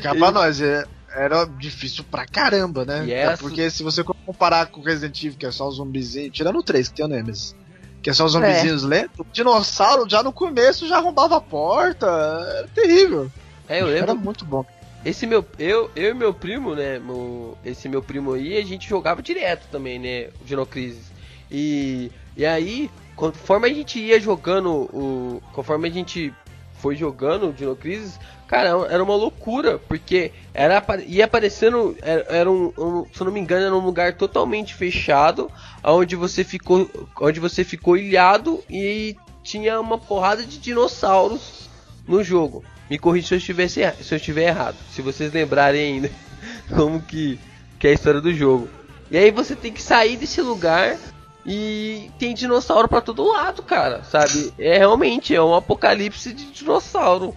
Cá 0.02 0.16
pra 0.16 0.32
nós, 0.32 0.62
é- 0.62 0.86
era 1.14 1.46
difícil 1.46 2.04
pra 2.04 2.26
caramba, 2.26 2.86
né? 2.86 3.10
Essa- 3.10 3.38
porque 3.38 3.70
se 3.70 3.84
você 3.84 4.04
comparar 4.04 4.68
com 4.68 4.82
Resident 4.82 5.22
Evil, 5.24 5.38
que 5.38 5.46
é 5.46 5.52
só 5.52 5.68
os 5.68 5.76
zumbizinhos, 5.76 6.36
tirando 6.36 6.60
o 6.60 6.64
3, 6.64 6.90
que 6.90 6.96
tem 6.96 7.06
o 7.06 7.10
Nemesis, 7.10 7.56
que 8.02 8.10
é 8.10 8.14
só 8.14 8.26
os 8.26 8.32
zumbizinhos 8.34 8.84
lentos, 8.84 9.20
o 9.20 9.26
dinossauro 9.32 10.10
já 10.10 10.24
no 10.24 10.32
começo 10.34 10.88
já 10.88 10.97
arrombava 10.97 11.38
a 11.38 11.41
porta, 11.41 12.06
era 12.08 12.68
terrível. 12.74 13.32
É, 13.70 13.82
eu 13.82 13.88
Era 13.89 14.08
lembro. 14.08 14.16
muito 14.26 14.43
bom. 14.45 14.66
Esse 15.06 15.26
meu, 15.26 15.43
eu, 15.58 15.89
eu 15.95 16.12
e 16.12 16.14
meu 16.14 16.34
primo, 16.34 16.76
né? 16.76 16.99
meu- 16.99 17.58
esse 17.66 17.88
meu 17.89 18.04
primo 18.04 18.34
aí, 18.34 18.58
a 18.58 18.64
gente 18.66 18.88
jogava 18.88 19.22
direto 19.22 19.68
também, 19.72 19.97
né? 19.97 20.30
O 20.41 20.45
Dinocrisis. 20.45 21.06
E, 21.49 22.12
e 22.38 22.45
aí, 22.45 22.89
conforme 23.16 23.68
a 23.70 23.74
gente 23.74 23.99
ia 23.99 24.20
jogando 24.20 24.70
o. 24.72 25.41
Conforme 25.54 25.88
a 25.88 25.91
gente 25.91 26.34
foi 26.76 26.95
jogando 26.95 27.49
o 27.49 27.54
Dinocrisis, 27.54 28.20
cara, 28.52 28.70
era 28.89 29.02
uma 29.02 29.16
loucura, 29.16 29.80
porque 29.80 30.32
era, 30.54 30.84
ia 31.08 31.24
aparecendo. 31.26 31.95
Era, 32.02 32.26
era 32.30 32.52
um, 32.52 32.72
um- 32.78 33.06
Se 33.14 33.22
eu 33.22 33.26
não 33.26 33.32
me 33.34 33.39
engano, 33.39 33.66
era 33.66 33.76
um 33.76 33.80
lugar 33.84 34.14
totalmente 34.16 34.76
fechado, 34.76 35.49
onde 35.84 36.16
você 36.16 36.43
ficou. 36.43 36.88
Onde 37.20 37.39
você 37.39 37.64
ficou 37.64 37.95
ilhado 37.97 38.62
e 38.70 39.16
tinha 39.41 39.80
uma 39.80 39.97
porrada 39.97 40.43
de 40.45 40.60
dinossauros 40.60 41.70
no 42.08 42.24
jogo. 42.24 42.64
Me 42.89 42.99
corrija 42.99 43.28
se 43.30 43.34
eu 43.34 43.38
estivesse 43.38 43.82
erra- 43.82 43.95
se 44.04 44.14
eu 44.14 44.18
estiver 44.18 44.49
errado. 44.49 44.76
Se 44.91 45.02
vocês 45.02 45.32
lembrarem 45.34 45.93
ainda 45.93 46.12
como 46.76 47.02
que, 47.02 47.39
que 47.80 47.88
é 47.88 47.91
a 47.91 47.93
história 47.93 48.20
do 48.22 48.34
jogo. 48.34 48.68
E 49.10 49.18
aí 49.18 49.32
você 49.32 49.56
tem 49.56 49.72
que 49.72 49.82
sair 49.82 50.18
desse 50.18 50.41
lugar 50.41 50.97
e 51.45 52.12
tem 52.20 52.34
dinossauro 52.34 52.88
pra 52.88 53.02
todo 53.02 53.28
lado, 53.28 53.64
cara, 53.64 54.04
sabe? 54.04 54.54
É 54.60 54.78
realmente 54.78 55.34
é 55.34 55.41
um 55.41 55.56
apocalipse 55.56 56.34
de 56.34 56.45
dinossauro. 56.52 57.36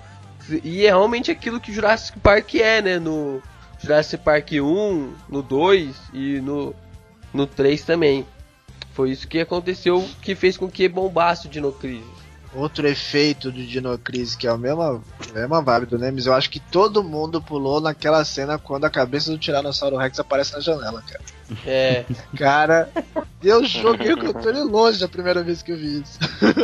E 0.62 0.84
é 0.84 0.88
realmente 0.88 1.30
aquilo 1.30 1.60
que 1.60 1.72
Jurassic 1.72 2.18
Park 2.20 2.54
é, 2.54 2.82
né, 2.82 2.98
no 2.98 3.42
Jurassic 3.80 4.22
Park 4.22 4.52
1, 4.52 5.12
no 5.28 5.42
2 5.42 5.96
e 6.12 6.40
no 6.40 6.74
no 7.32 7.46
3 7.46 7.82
também. 7.82 8.24
Foi 8.92 9.10
isso 9.10 9.26
que 9.26 9.40
aconteceu 9.40 10.08
que 10.22 10.36
fez 10.36 10.56
com 10.56 10.70
que 10.70 10.88
bombasse 10.88 11.48
o 11.48 11.50
Dinocrisis. 11.50 12.24
Outro 12.54 12.86
efeito 12.86 13.50
do 13.50 13.66
Dino 13.66 13.98
Crisis, 13.98 14.36
que 14.36 14.46
é 14.46 14.50
a 14.50 14.56
mesma, 14.56 15.02
a 15.28 15.32
mesma 15.32 15.60
vibe 15.60 15.86
do 15.86 15.98
Nemesis, 15.98 16.26
eu 16.26 16.34
acho 16.34 16.48
que 16.48 16.60
todo 16.60 17.02
mundo 17.02 17.42
pulou 17.42 17.80
naquela 17.80 18.24
cena 18.24 18.56
quando 18.56 18.84
a 18.84 18.90
cabeça 18.90 19.32
do 19.32 19.38
Tiranossauro 19.38 19.96
Rex 19.96 20.20
aparece 20.20 20.52
na 20.52 20.60
janela, 20.60 21.02
cara. 21.02 21.24
É, 21.66 22.04
Cara, 22.38 22.88
eu 23.42 23.64
joguei 23.64 24.12
o 24.12 24.18
controle 24.18 24.60
longe 24.60 25.02
a 25.02 25.08
primeira 25.08 25.42
vez 25.42 25.62
que 25.62 25.72
eu 25.72 25.76
vi 25.76 26.02
isso. 26.02 26.16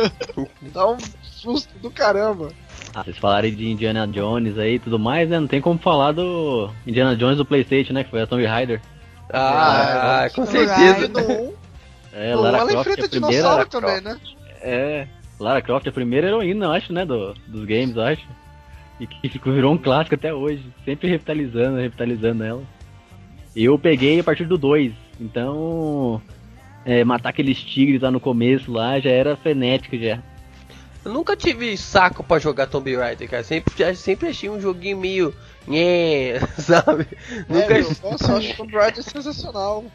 Dá 0.73 0.89
um 0.89 0.97
susto 1.21 1.77
do 1.79 1.91
caramba. 1.91 2.53
Ah, 2.93 3.03
vocês 3.03 3.17
falarem 3.17 3.53
de 3.53 3.69
Indiana 3.69 4.05
Jones 4.07 4.57
aí 4.57 4.75
e 4.75 4.79
tudo 4.79 4.99
mais, 4.99 5.29
né? 5.29 5.39
Não 5.39 5.47
tem 5.47 5.61
como 5.61 5.79
falar 5.79 6.11
do 6.11 6.69
Indiana 6.85 7.15
Jones 7.15 7.37
do 7.37 7.45
Playstation, 7.45 7.93
né? 7.93 8.03
Que 8.03 8.09
foi 8.09 8.21
a 8.21 8.27
Tomb 8.27 8.45
Raider. 8.45 8.81
ah, 9.31 10.27
com 10.35 10.43
E 10.43 10.47
certeza. 10.47 11.07
no 11.07 11.19
1, 11.19 11.53
É, 12.13 12.33
no 12.33 12.39
1 12.39 12.41
Lara 12.43 12.57
ela 12.57 12.67
Croft, 12.67 12.87
enfrenta 12.89 13.05
a 13.05 13.09
primeira. 13.09 13.35
dinossauro 13.37 13.69
também, 13.69 14.01
né? 14.01 14.17
É, 14.61 15.07
Lara 15.39 15.61
Croft, 15.61 15.87
a 15.87 15.91
primeira 15.91 16.27
heroína, 16.27 16.65
eu 16.65 16.71
acho, 16.73 16.91
né? 16.91 17.05
Do, 17.05 17.33
dos 17.47 17.63
games, 17.65 17.95
eu 17.95 18.01
acho. 18.03 18.27
E 18.99 19.07
que 19.07 19.29
ficou- 19.29 19.53
virou 19.53 19.73
um 19.73 19.77
clássico 19.77 20.15
até 20.15 20.33
hoje. 20.33 20.61
Sempre 20.83 21.07
revitalizando, 21.09 21.77
revitalizando 21.77 22.43
ela. 22.43 22.61
E 23.55 23.63
eu 23.65 23.79
peguei 23.79 24.19
a 24.19 24.23
partir 24.23 24.45
do 24.45 24.57
2. 24.57 24.91
Então. 25.19 26.21
é, 26.85 27.03
matar 27.03 27.29
aqueles 27.29 27.61
tigres 27.63 28.01
lá 28.01 28.09
no 28.11 28.19
começo 28.19 28.71
lá 28.71 28.99
já 28.99 29.11
era 29.11 29.35
frenético 29.37 29.95
já. 29.97 30.17
Eu 31.03 31.11
nunca 31.11 31.35
tive 31.35 31.75
saco 31.77 32.23
pra 32.23 32.39
jogar 32.39 32.67
Tomb 32.67 32.95
Raider, 32.95 33.29
cara. 33.29 33.43
Sempre, 33.43 33.95
sempre 33.95 34.29
achei 34.29 34.49
um 34.49 34.59
joguinho 34.59 34.97
meio. 34.97 35.33
Nhé, 35.67 36.39
sabe? 36.57 37.07
Nunca. 37.47 37.73
É, 37.73 37.81
meu, 37.81 37.91
nossa, 38.03 38.31
eu 38.31 38.37
acho 38.37 38.57
Tomb 38.57 38.73
Raider 38.73 39.03
sensacional. 39.03 39.85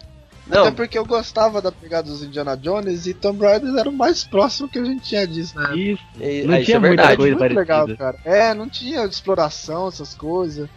Não, 0.47 0.63
Até 0.63 0.71
porque 0.71 0.97
eu 0.97 1.05
gostava 1.05 1.61
da 1.61 1.73
pegada 1.73 2.09
dos 2.09 2.23
Indiana 2.23 2.57
Jones 2.57 3.07
e 3.07 3.15
Tomb 3.15 3.45
Raider 3.45 3.75
era 3.77 3.89
o 3.89 3.93
mais 3.93 4.23
próximo 4.23 4.69
que 4.69 4.79
a 4.79 4.85
gente 4.85 5.03
tinha 5.03 5.27
disso, 5.27 5.59
né? 5.59 5.77
Isso. 5.77 6.03
é, 6.21 6.45
não 6.45 6.55
é, 6.55 6.59
isso 6.59 6.67
tinha 6.67 6.77
é 6.77 6.81
muita 6.81 6.97
verdade. 7.03 7.17
coisa. 7.17 7.37
Muito 7.37 7.55
parecida. 7.55 7.85
legal, 7.85 7.97
cara. 7.97 8.19
É, 8.25 8.55
não 8.55 8.69
tinha 8.69 9.05
exploração, 9.05 9.89
essas 9.89 10.15
coisas. 10.15 10.69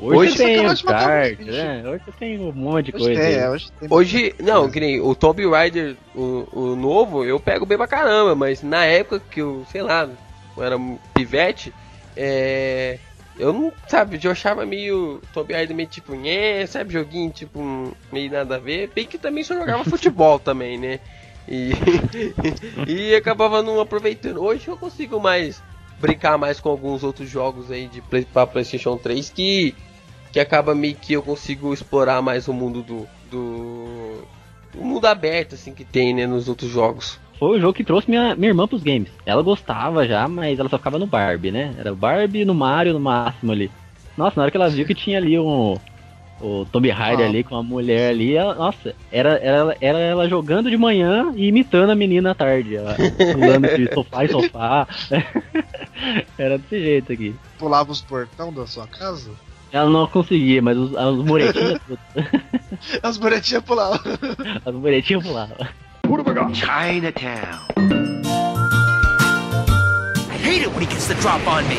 Hoje, 0.00 0.30
Hoje 0.30 0.36
tem 0.36 0.66
uns 0.66 0.80
kart, 0.80 1.38
né? 1.40 1.82
Hoje 1.84 2.02
você 2.04 2.12
tem 2.12 2.38
um 2.38 2.52
monte 2.52 2.86
de 2.86 2.96
Hoje 2.96 3.04
coisa. 3.04 3.20
tem, 3.20 3.34
é, 3.34 3.50
hoje 3.50 3.66
tem. 3.78 3.88
Hoje, 3.90 4.34
não, 4.38 4.70
que 4.70 4.78
nem 4.78 5.00
o 5.00 5.14
Tomb 5.14 5.44
Raider, 5.48 5.96
o, 6.14 6.46
o 6.52 6.76
novo, 6.76 7.24
eu 7.24 7.40
pego 7.40 7.66
bem 7.66 7.76
pra 7.76 7.88
caramba, 7.88 8.34
mas 8.36 8.62
na 8.62 8.84
época 8.84 9.20
que 9.30 9.40
eu, 9.40 9.66
sei 9.72 9.82
lá, 9.82 10.08
eu 10.56 10.62
era 10.62 10.76
um 10.76 10.98
pivete, 11.14 11.72
é. 12.16 12.98
Eu 13.36 13.52
não, 13.52 13.72
sabe, 13.86 14.18
eu 14.22 14.30
achava 14.32 14.66
meio 14.66 15.20
Tomb 15.32 15.52
Raider 15.52 15.76
meio 15.76 15.88
tipo, 15.88 16.14
nhé, 16.14 16.66
sabe, 16.66 16.92
joguinho 16.92 17.30
tipo, 17.30 17.92
meio 18.12 18.30
nada 18.30 18.56
a 18.56 18.58
ver, 18.58 18.90
bem 18.92 19.06
que 19.06 19.16
também 19.16 19.44
só 19.44 19.54
jogava 19.54 19.84
futebol 19.88 20.38
também, 20.38 20.78
né? 20.78 21.00
E, 21.48 21.70
e 22.86 23.14
acabava 23.14 23.62
não 23.62 23.80
aproveitando. 23.80 24.42
Hoje 24.42 24.68
eu 24.68 24.76
consigo 24.76 25.20
mais 25.20 25.62
brincar 26.00 26.38
mais 26.38 26.60
com 26.60 26.68
alguns 26.68 27.02
outros 27.02 27.28
jogos 27.28 27.70
aí 27.70 27.88
de 27.88 28.00
play, 28.00 28.24
pra 28.24 28.46
PlayStation 28.46 28.96
3 28.96 29.30
que 29.30 29.74
que 30.32 30.40
acaba 30.40 30.74
meio 30.74 30.94
que 30.94 31.12
eu 31.14 31.22
consigo 31.22 31.72
explorar 31.72 32.20
mais 32.22 32.48
o 32.48 32.52
mundo 32.52 32.82
do 32.82 33.06
do, 33.30 34.22
do 34.72 34.80
mundo 34.80 35.06
aberto 35.06 35.54
assim 35.54 35.74
que 35.74 35.84
tem, 35.84 36.14
né, 36.14 36.26
nos 36.26 36.48
outros 36.48 36.70
jogos. 36.70 37.18
Foi 37.38 37.58
o 37.58 37.60
jogo 37.60 37.74
que 37.74 37.84
trouxe 37.84 38.10
minha, 38.10 38.34
minha 38.34 38.48
irmã 38.48 38.66
pros 38.66 38.82
games. 38.82 39.10
Ela 39.24 39.42
gostava 39.42 40.06
já, 40.06 40.26
mas 40.26 40.58
ela 40.58 40.68
só 40.68 40.76
ficava 40.78 40.98
no 40.98 41.06
Barbie, 41.06 41.52
né? 41.52 41.74
Era 41.78 41.92
o 41.92 41.96
Barbie 41.96 42.44
no 42.44 42.54
Mario 42.54 42.92
no 42.94 42.98
máximo 43.00 43.52
ali. 43.52 43.70
Nossa, 44.16 44.34
na 44.36 44.42
hora 44.42 44.50
que 44.50 44.56
ela 44.56 44.68
viu 44.68 44.84
que 44.86 44.94
tinha 44.94 45.18
ali 45.18 45.38
um. 45.38 45.76
O 46.40 46.64
Tomb 46.72 46.88
Raider 46.88 47.26
Ah. 47.26 47.28
ali 47.28 47.42
com 47.44 47.56
a 47.56 47.62
mulher 47.64 48.10
ali, 48.10 48.34
ela- 48.36 48.54
nossa, 48.54 48.94
era, 49.10 49.38
era, 49.42 49.76
era 49.80 49.98
ela 49.98 50.28
jogando 50.28 50.70
de 50.70 50.76
manhã 50.76 51.32
e 51.36 51.48
imitando 51.48 51.90
a 51.90 51.94
menina 51.96 52.30
à 52.30 52.34
tarde. 52.34 52.76
Ela 52.76 52.94
pulando 53.32 53.68
de 53.76 53.92
sofá 53.92 54.24
em 54.24 54.28
sofá. 54.28 54.86
era 56.38 56.58
desse 56.58 56.80
jeito 56.80 57.12
aqui. 57.12 57.34
Pulava 57.58 57.90
os 57.92 58.00
portão 58.00 58.52
da 58.52 58.66
sua 58.66 58.86
casa? 58.86 59.30
Ela 59.70 59.90
não 59.90 60.06
conseguia, 60.06 60.62
mas 60.62 60.76
os, 60.76 60.96
as 60.96 61.14
muretinhas, 61.16 61.80
As 63.02 63.16
bonetinhas 63.18 63.62
pulavam. 63.64 64.00
as 64.64 64.74
muretinhas 64.74 65.22
pulavam. 65.22 65.56
Chinatown. 66.54 67.66
I 70.30 70.36
hate 70.42 70.62
it 70.62 70.68
when 70.68 70.82
he 70.82 70.86
gets 70.86 71.06
the 71.08 71.14
drop 71.14 71.46
on 71.46 71.62
me. 71.68 71.76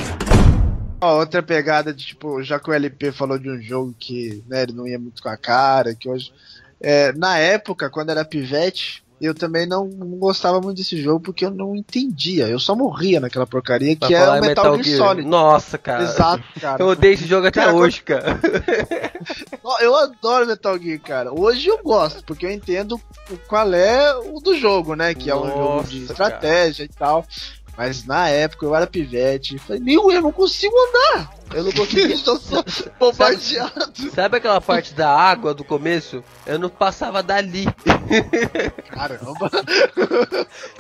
Ó, 1.02 1.18
outra 1.20 1.42
pegada 1.42 1.94
de 1.94 2.06
tipo, 2.06 2.44
já 2.44 2.60
que 2.60 2.70
o 2.70 2.74
LP 2.74 3.12
falou 3.12 3.40
de 3.40 3.50
um 3.50 3.60
jogo 3.62 3.96
que 3.98 4.44
né, 4.48 4.64
ele 4.64 4.74
não 4.74 4.86
ia 4.86 5.00
muito 5.00 5.24
com 5.24 5.30
a 5.30 5.38
cara, 5.38 5.96
que 5.96 6.08
hoje. 6.10 6.32
é, 6.82 7.12
na 7.14 7.38
época, 7.38 7.90
quando 7.90 8.10
era 8.10 8.24
pivete, 8.26 9.04
eu 9.22 9.34
também 9.34 9.68
não, 9.68 9.86
não 9.86 10.18
gostava 10.18 10.62
muito 10.62 10.78
desse 10.78 11.02
jogo 11.02 11.20
porque 11.20 11.46
eu 11.46 11.52
não 11.52 11.76
entendia. 11.76 12.48
Eu 12.48 12.60
só 12.60 12.76
morria 12.76 13.20
naquela 13.20 13.46
porcaria 13.46 13.96
que 13.96 14.14
é 14.14 14.30
o 14.30 14.42
Metal, 14.42 14.82
Gear 14.82 14.98
Solid. 14.98 15.28
Nossa, 15.28 15.78
cara. 15.78 16.04
Exato, 16.04 16.44
cara. 16.60 16.82
Eu 16.82 16.88
odeio 16.88 17.14
esse 17.14 17.26
jogo 17.26 17.48
até 17.48 17.62
Cara, 17.62 17.76
hoje, 17.76 18.02
cara. 18.02 18.40
Eu 19.82 19.96
adoro 19.96 20.48
Metal 20.48 20.78
Gear, 20.80 21.00
cara. 21.00 21.34
Hoje 21.34 21.68
eu 21.68 21.78
gosto, 21.84 22.24
porque 22.24 22.46
eu 22.46 22.52
entendo 22.52 23.00
qual 23.48 23.72
é 23.74 24.16
o 24.16 24.40
do 24.40 24.58
jogo, 24.58 24.96
né? 24.96 25.14
Que 25.14 25.30
é 25.30 25.36
um 25.36 25.48
jogo 25.48 25.84
de 25.84 26.00
Nossa, 26.00 26.12
estratégia 26.14 26.84
e 26.84 26.88
tal. 26.88 27.26
Mas 27.80 28.04
na 28.04 28.28
época 28.28 28.66
eu 28.66 28.76
era 28.76 28.86
pivete. 28.86 29.58
Falei, 29.58 29.82
meu, 29.82 30.12
eu 30.12 30.22
não 30.22 30.34
consigo 30.34 30.76
andar. 30.90 31.34
Eu 31.54 31.64
não 31.64 31.72
consegui. 31.72 32.12
Estou 32.12 32.38
só 32.38 32.62
bombardeado. 33.00 34.12
Sabe 34.14 34.36
aquela 34.36 34.60
parte 34.60 34.94
da 34.94 35.10
água 35.10 35.54
do 35.54 35.64
começo? 35.64 36.22
Eu 36.46 36.60
não 36.60 36.70
passava 36.70 37.24
dali. 37.24 37.66
Caramba. 38.92 39.50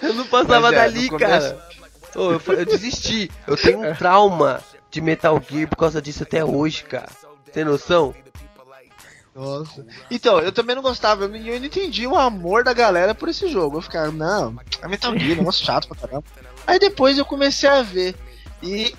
Eu 0.02 0.14
não 0.14 0.26
passava 0.28 0.68
é, 0.68 0.76
dali, 0.76 1.08
começo- 1.08 1.32
cara. 1.32 1.70
Ô, 2.18 2.34
eu, 2.34 2.42
eu 2.48 2.66
desisti. 2.66 3.32
Eu 3.48 3.56
tenho 3.56 3.80
um 3.80 3.96
trauma 3.96 4.62
de 4.92 5.00
Metal 5.00 5.42
Gear 5.50 5.70
por 5.70 5.78
causa 5.78 6.02
disso 6.02 6.24
até 6.24 6.44
hoje, 6.44 6.84
cara. 6.84 7.08
Tem 7.54 7.64
noção? 7.64 8.14
Nossa. 9.34 9.86
Então, 10.12 10.40
eu 10.40 10.52
também 10.52 10.76
não 10.76 10.82
gostava, 10.82 11.24
eu 11.24 11.30
não, 11.30 11.38
entendi 11.38 12.06
o 12.06 12.18
amor 12.18 12.66
da 12.66 12.74
galera 12.74 13.16
por 13.16 13.30
esse 13.30 13.48
jogo. 13.48 13.78
Eu 13.78 13.82
ficava, 13.82 14.12
não, 14.12 14.58
é 14.82 14.88
Metal 14.90 15.18
Gear, 15.18 15.38
negócio 15.38 15.66
chato 15.66 15.88
pra 15.88 15.96
caramba. 15.96 16.26
Aí 16.68 16.80
depois 16.80 17.18
eu 17.18 17.26
comecei 17.26 17.70
a 17.70 17.82
ver. 17.82 18.16
E, 18.62 18.94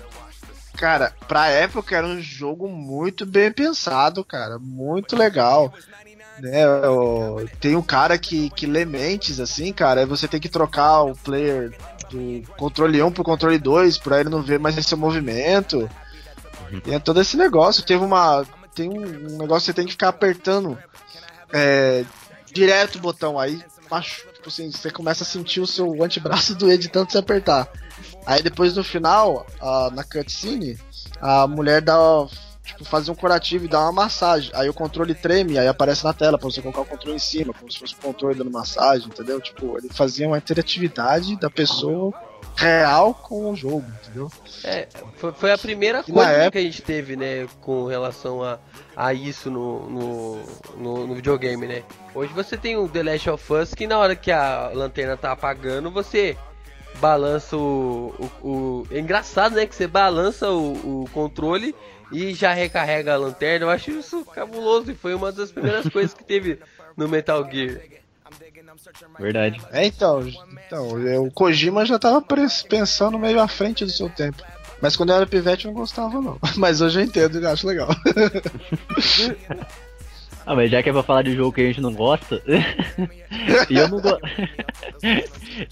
cara, 0.77 1.13
pra 1.27 1.47
época 1.47 1.95
era 1.95 2.05
um 2.07 2.21
jogo 2.21 2.67
muito 2.67 3.25
bem 3.25 3.51
pensado, 3.51 4.23
cara. 4.23 4.57
Muito 4.59 5.15
legal. 5.15 5.73
Né, 6.39 6.67
o- 6.67 7.45
tem 7.59 7.75
um 7.75 7.81
cara 7.83 8.17
que, 8.17 8.49
que 8.51 8.65
lê 8.65 8.83
mentes, 8.83 9.39
assim, 9.39 9.71
cara. 9.71 9.99
Aí 10.01 10.05
você 10.07 10.27
tem 10.27 10.39
que 10.39 10.49
trocar 10.49 11.01
o 11.03 11.15
player 11.15 11.71
do 12.09 12.41
controle 12.57 13.01
1 13.01 13.11
pro 13.11 13.23
controle 13.23 13.59
2 13.59 13.97
pra 13.97 14.19
ele 14.19 14.29
não 14.29 14.41
ver 14.41 14.59
mais 14.59 14.77
esse 14.77 14.95
movimento. 14.95 15.89
E 16.85 16.93
é 16.93 16.99
todo 16.99 17.21
esse 17.21 17.37
negócio. 17.37 17.83
Teve 17.85 18.03
uma. 18.03 18.45
Tem 18.73 18.89
um, 18.89 19.01
um 19.33 19.37
negócio 19.37 19.59
que 19.59 19.65
você 19.65 19.73
tem 19.73 19.85
que 19.85 19.91
ficar 19.91 20.07
apertando 20.09 20.77
é, 21.53 22.05
direto 22.51 22.95
o 22.95 23.01
botão. 23.01 23.37
Aí 23.37 23.61
machu- 23.89 24.25
tipo 24.41 24.49
assim, 24.49 24.71
você 24.71 24.89
começa 24.89 25.23
a 25.23 25.27
sentir 25.27 25.61
o 25.61 25.67
seu 25.67 26.03
antebraço 26.03 26.55
doer 26.57 26.77
de 26.77 26.89
tanto 26.89 27.11
você 27.11 27.19
apertar. 27.19 27.71
Aí 28.25 28.41
depois 28.41 28.75
no 28.75 28.83
final, 28.83 29.45
ah, 29.61 29.89
na 29.93 30.03
cutscene, 30.03 30.77
a 31.21 31.45
mulher 31.47 31.81
dá. 31.81 31.95
Tipo, 32.63 32.85
faz 32.85 33.09
um 33.09 33.15
curativo 33.15 33.65
e 33.65 33.67
dá 33.67 33.81
uma 33.81 33.91
massagem. 33.91 34.51
Aí 34.53 34.69
o 34.69 34.73
controle 34.73 35.15
treme, 35.15 35.57
aí 35.57 35.67
aparece 35.67 36.03
na 36.03 36.13
tela 36.13 36.37
pra 36.37 36.49
você 36.49 36.61
colocar 36.61 36.81
o 36.81 36.85
controle 36.85 37.15
em 37.15 37.19
cima, 37.19 37.53
como 37.53 37.71
se 37.71 37.79
fosse 37.79 37.93
o 37.93 37.97
controle 37.97 38.35
dando 38.35 38.51
massagem, 38.51 39.07
entendeu? 39.07 39.41
Tipo, 39.41 39.77
ele 39.77 39.89
fazia 39.89 40.27
uma 40.27 40.37
interatividade 40.37 41.35
da 41.37 41.49
pessoa 41.49 42.13
real 42.55 43.13
com 43.13 43.51
o 43.51 43.55
jogo, 43.55 43.85
entendeu? 44.03 44.29
É, 44.63 44.87
foi, 45.17 45.31
foi 45.33 45.51
a 45.51 45.57
primeira 45.57 46.03
coisa 46.03 46.29
época- 46.29 46.51
que 46.51 46.57
a 46.57 46.61
gente 46.61 46.81
teve, 46.81 47.15
né, 47.15 47.47
com 47.61 47.85
relação 47.85 48.43
a, 48.43 48.59
a 48.95 49.13
isso 49.13 49.49
no, 49.49 49.89
no, 49.89 50.43
no, 50.77 51.07
no 51.07 51.15
videogame, 51.15 51.67
né? 51.67 51.83
Hoje 52.13 52.31
você 52.33 52.57
tem 52.57 52.77
o 52.77 52.87
The 52.87 53.03
Last 53.03 53.29
of 53.29 53.53
Us 53.53 53.73
que 53.73 53.87
na 53.87 53.97
hora 53.97 54.15
que 54.15 54.31
a 54.31 54.69
lanterna 54.73 55.17
tá 55.17 55.31
apagando, 55.31 55.89
você 55.89 56.37
balança 56.99 57.55
o. 57.57 58.13
o, 58.43 58.47
o- 58.47 58.87
É 58.91 58.99
engraçado, 58.99 59.55
né? 59.55 59.65
Que 59.65 59.75
você 59.75 59.87
balança 59.87 60.49
o, 60.51 61.03
o 61.03 61.09
controle 61.13 61.73
e 62.11 62.33
já 62.33 62.53
recarrega 62.53 63.13
a 63.13 63.17
lanterna. 63.17 63.65
Eu 63.65 63.69
acho 63.69 63.91
isso 63.91 64.23
cabuloso 64.25 64.91
e 64.91 64.95
foi 64.95 65.13
uma 65.15 65.31
das 65.31 65.51
primeiras 65.51 65.87
coisas 65.89 66.13
que 66.13 66.23
teve 66.23 66.59
no 66.97 67.07
Metal 67.07 67.43
Gear. 67.49 67.79
Verdade. 69.19 69.61
É, 69.71 69.85
então, 69.85 70.21
então 70.67 71.23
o 71.25 71.31
Kojima 71.31 71.85
já 71.85 71.97
tava 71.99 72.23
pensando 72.69 73.17
meio 73.19 73.39
à 73.39 73.47
frente 73.47 73.85
do 73.85 73.91
seu 73.91 74.09
tempo. 74.09 74.43
Mas 74.81 74.95
quando 74.95 75.11
eu 75.11 75.15
era 75.17 75.27
pivete 75.27 75.65
eu 75.65 75.71
não 75.71 75.79
gostava, 75.79 76.19
não. 76.21 76.37
Mas 76.57 76.81
hoje 76.81 76.99
eu 76.99 77.03
entendo 77.03 77.39
e 77.39 77.45
acho 77.45 77.67
legal. 77.67 77.89
Ah, 80.43 80.55
mas 80.55 80.71
já 80.71 80.81
que 80.81 80.89
é 80.89 80.91
pra 80.91 81.03
falar 81.03 81.21
de 81.21 81.35
jogo 81.35 81.51
que 81.53 81.61
a 81.61 81.65
gente 81.65 81.79
não 81.81 81.93
gosta, 81.93 82.41
e 83.69 83.77
eu 83.77 83.87
não 83.87 84.01
go... 84.01 84.17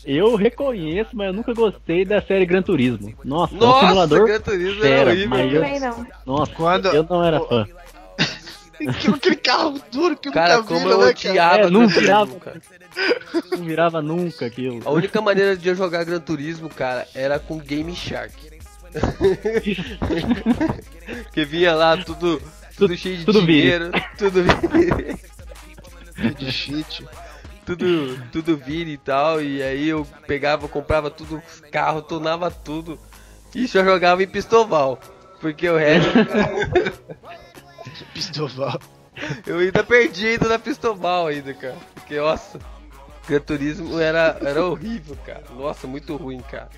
Eu 0.06 0.36
reconheço, 0.36 1.10
mas 1.14 1.28
eu 1.28 1.34
nunca 1.34 1.54
gostei 1.56 2.06
da 2.06 2.22
série 2.22 2.46
Gran 2.46 2.62
Turismo. 2.62 3.12
Nossa, 3.26 3.56
é 3.56 3.58
um 3.58 3.60
Nossa, 3.62 3.80
simulador 3.88 4.26
Gran 4.28 4.40
Turismo 4.40 4.80
fera, 4.82 4.96
era 4.96 5.10
horrível. 5.10 5.30
mas 5.62 5.84
eu... 5.84 6.06
Nossa, 6.24 6.52
Quando- 6.54 6.88
eu 6.90 7.04
não 7.04 7.24
era 7.24 7.40
fã. 7.42 7.68
Aquele 8.88 9.16
aquele 9.16 9.36
carro 9.36 9.82
duro 9.92 10.16
que 10.18 10.32
Cara, 10.32 10.58
nunca 10.58 10.68
como 10.68 10.80
viram, 10.80 10.92
eu 11.02 11.06
né, 11.08 11.14
cara? 11.14 11.30
odiava 11.30 11.64
É, 11.64 11.70
não 11.70 11.88
virava. 11.88 12.36
cara. 12.40 12.62
Não 13.52 13.64
virava 13.64 14.02
nunca 14.02 14.46
aquilo. 14.46 14.82
A 14.86 14.92
única 14.92 15.22
maneira 15.22 15.56
de 15.58 15.68
eu 15.70 15.76
jogar 15.76 16.04
Gran 16.06 16.20
Turismo, 16.20 16.70
cara, 16.70 17.08
era 17.14 17.38
com 17.40 17.58
Game 17.60 17.94
Shark. 17.96 18.34
que 21.34 21.46
vinha 21.46 21.74
lá 21.76 21.98
tudo, 21.98 22.42
tudo 22.78 22.98
cheio 22.98 23.18
de 23.18 23.26
tudo 23.26 23.46
vire. 23.46 23.62
dinheiro, 23.62 23.92
tudo 24.18 24.44
vire, 24.44 26.34
De 26.36 26.52
cheat. 26.52 27.06
tudo, 27.66 28.20
tudo 28.32 28.58
vire 28.58 28.92
e 28.94 28.98
tal. 28.98 29.42
E 29.42 29.62
aí 29.62 29.88
eu 29.90 30.06
pegava, 30.28 30.68
comprava 30.68 31.10
tudo, 31.10 31.42
carro, 31.72 32.02
tunava 32.02 32.50
tudo. 32.50 33.00
E 33.54 33.68
só 33.68 33.84
jogava 33.84 34.24
em 34.24 34.28
pistoval. 34.28 35.00
Porque 35.42 35.70
o 35.70 35.78
resto 35.78 36.10
Pistoval. 38.14 38.80
eu 39.46 39.60
ainda 39.60 39.84
perdi 39.84 40.28
ainda 40.28 40.48
na 40.48 40.60
pistoval 40.60 41.28
ainda, 41.28 41.54
cara. 41.54 41.76
Porque, 41.96 42.18
nossa, 42.20 42.60
Gran 43.28 43.40
Turismo 43.42 44.00
era, 44.00 44.38
era 44.42 44.64
horrível, 44.66 45.18
cara. 45.26 45.44
Nossa, 45.56 45.88
muito 45.88 46.16
ruim, 46.16 46.40
cara. 46.40 46.70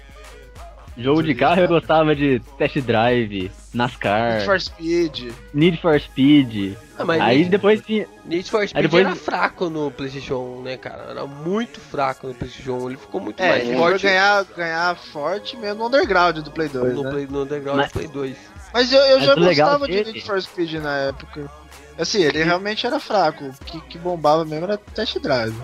Jogo 0.98 1.24
de 1.24 1.34
carro 1.34 1.62
eu 1.62 1.68
gostava 1.70 2.14
de 2.14 2.42
Test 2.58 2.78
Drive, 2.82 3.50
NASCAR, 3.74 4.34
Need 4.34 4.46
for 4.46 4.60
Speed. 4.60 5.32
Need 5.54 5.78
for 5.82 5.98
Speed. 6.02 6.76
Ah, 7.00 7.06
mas 7.06 7.22
Aí 7.22 7.38
Need- 7.38 7.50
depois 7.50 7.80
tinha. 7.82 8.06
Need 8.26 8.52
for 8.52 8.68
Speed 8.68 8.84
depois- 8.84 9.06
era 9.06 9.16
fraco 9.16 9.70
no 9.70 9.90
PlayStation 9.90 10.58
1, 10.60 10.62
né, 10.64 10.76
cara? 10.76 11.04
Era 11.12 11.26
muito 11.26 11.80
fraco 11.80 12.28
no 12.28 12.34
PlayStation 12.34 12.74
1. 12.74 12.90
Ele 12.90 12.98
ficou 12.98 13.22
muito 13.22 13.40
É, 13.42 13.48
mais 13.50 13.64
ele 13.64 13.72
foi 13.72 13.78
forte 13.90 14.04
ganhar, 14.04 14.44
ganhar 14.44 14.96
forte 14.98 15.56
mesmo 15.56 15.80
no 15.80 15.86
underground 15.88 16.38
do 16.40 16.52
Play 16.52 16.68
2, 16.68 16.94
no, 16.94 17.04
né? 17.04 17.10
Play, 17.10 17.28
no 17.28 17.44
Underground 17.44 17.78
Mas- 17.78 17.88
do 17.88 17.94
Play 17.94 18.08
2. 18.10 18.38
Mas 18.74 18.92
eu, 18.92 19.00
eu 19.00 19.18
Mas 19.18 19.26
já 19.26 19.36
gostava 19.36 19.88
de 19.88 20.04
Need 20.04 20.22
for 20.22 20.42
Speed 20.42 20.74
na 20.76 20.98
época. 20.98 21.50
Assim, 21.98 22.24
ele 22.24 22.44
realmente 22.44 22.86
era 22.86 23.00
fraco. 23.00 23.46
O 23.46 23.66
que, 23.66 23.82
que 23.82 23.98
bombava 23.98 24.46
mesmo 24.46 24.66
era 24.66 24.78
Test 24.78 25.20
Drive. 25.20 25.56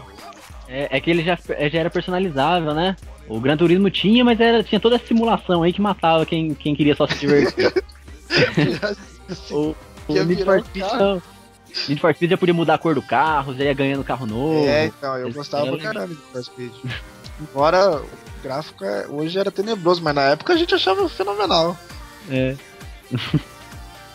É, 0.68 0.98
é 0.98 1.00
que 1.00 1.10
ele 1.10 1.24
já, 1.24 1.38
já 1.38 1.80
era 1.80 1.90
personalizável, 1.90 2.74
né? 2.74 2.96
O 3.28 3.40
Gran 3.40 3.58
Turismo 3.58 3.90
tinha, 3.90 4.24
mas 4.24 4.40
era, 4.40 4.64
tinha 4.64 4.80
toda 4.80 4.96
essa 4.96 5.08
simulação 5.08 5.64
aí 5.64 5.74
que 5.74 5.82
matava 5.82 6.26
quem, 6.26 6.54
quem 6.54 6.76
queria 6.76 6.96
só 6.96 7.08
se 7.08 7.16
divertir. 7.16 7.74
o 9.52 9.76
o 10.08 10.24
Need 10.24 10.44
for 10.44 10.64
Speed 10.64 10.86
não. 10.94 11.22
Need 11.88 12.02
for 12.02 12.14
Speed 12.16 12.32
já 12.32 12.38
podia 12.38 12.54
mudar 12.54 12.76
a 12.76 12.78
cor 12.78 12.96
do 12.96 13.02
carro, 13.02 13.54
já 13.54 13.66
ia 13.66 13.74
ganhando 13.74 14.04
carro 14.04 14.26
novo. 14.26 14.68
É, 14.68 14.86
então, 14.86 15.18
eu 15.18 15.32
gostava 15.32 15.68
pra 15.68 15.78
caramba 15.78 16.08
de 16.08 16.14
Need 16.16 16.32
for 16.32 16.44
Speed. 16.44 16.72
Embora 17.40 18.02
o 18.02 18.06
gráfico 18.42 18.84
é- 18.84 19.08
hoje 19.08 19.38
era 19.38 19.52
tenebroso, 19.52 20.02
mas 20.02 20.16
na 20.16 20.24
época 20.24 20.54
a 20.54 20.58
gente 20.58 20.74
achava 20.74 21.08
fenomenal. 21.10 21.78
É. 22.30 22.56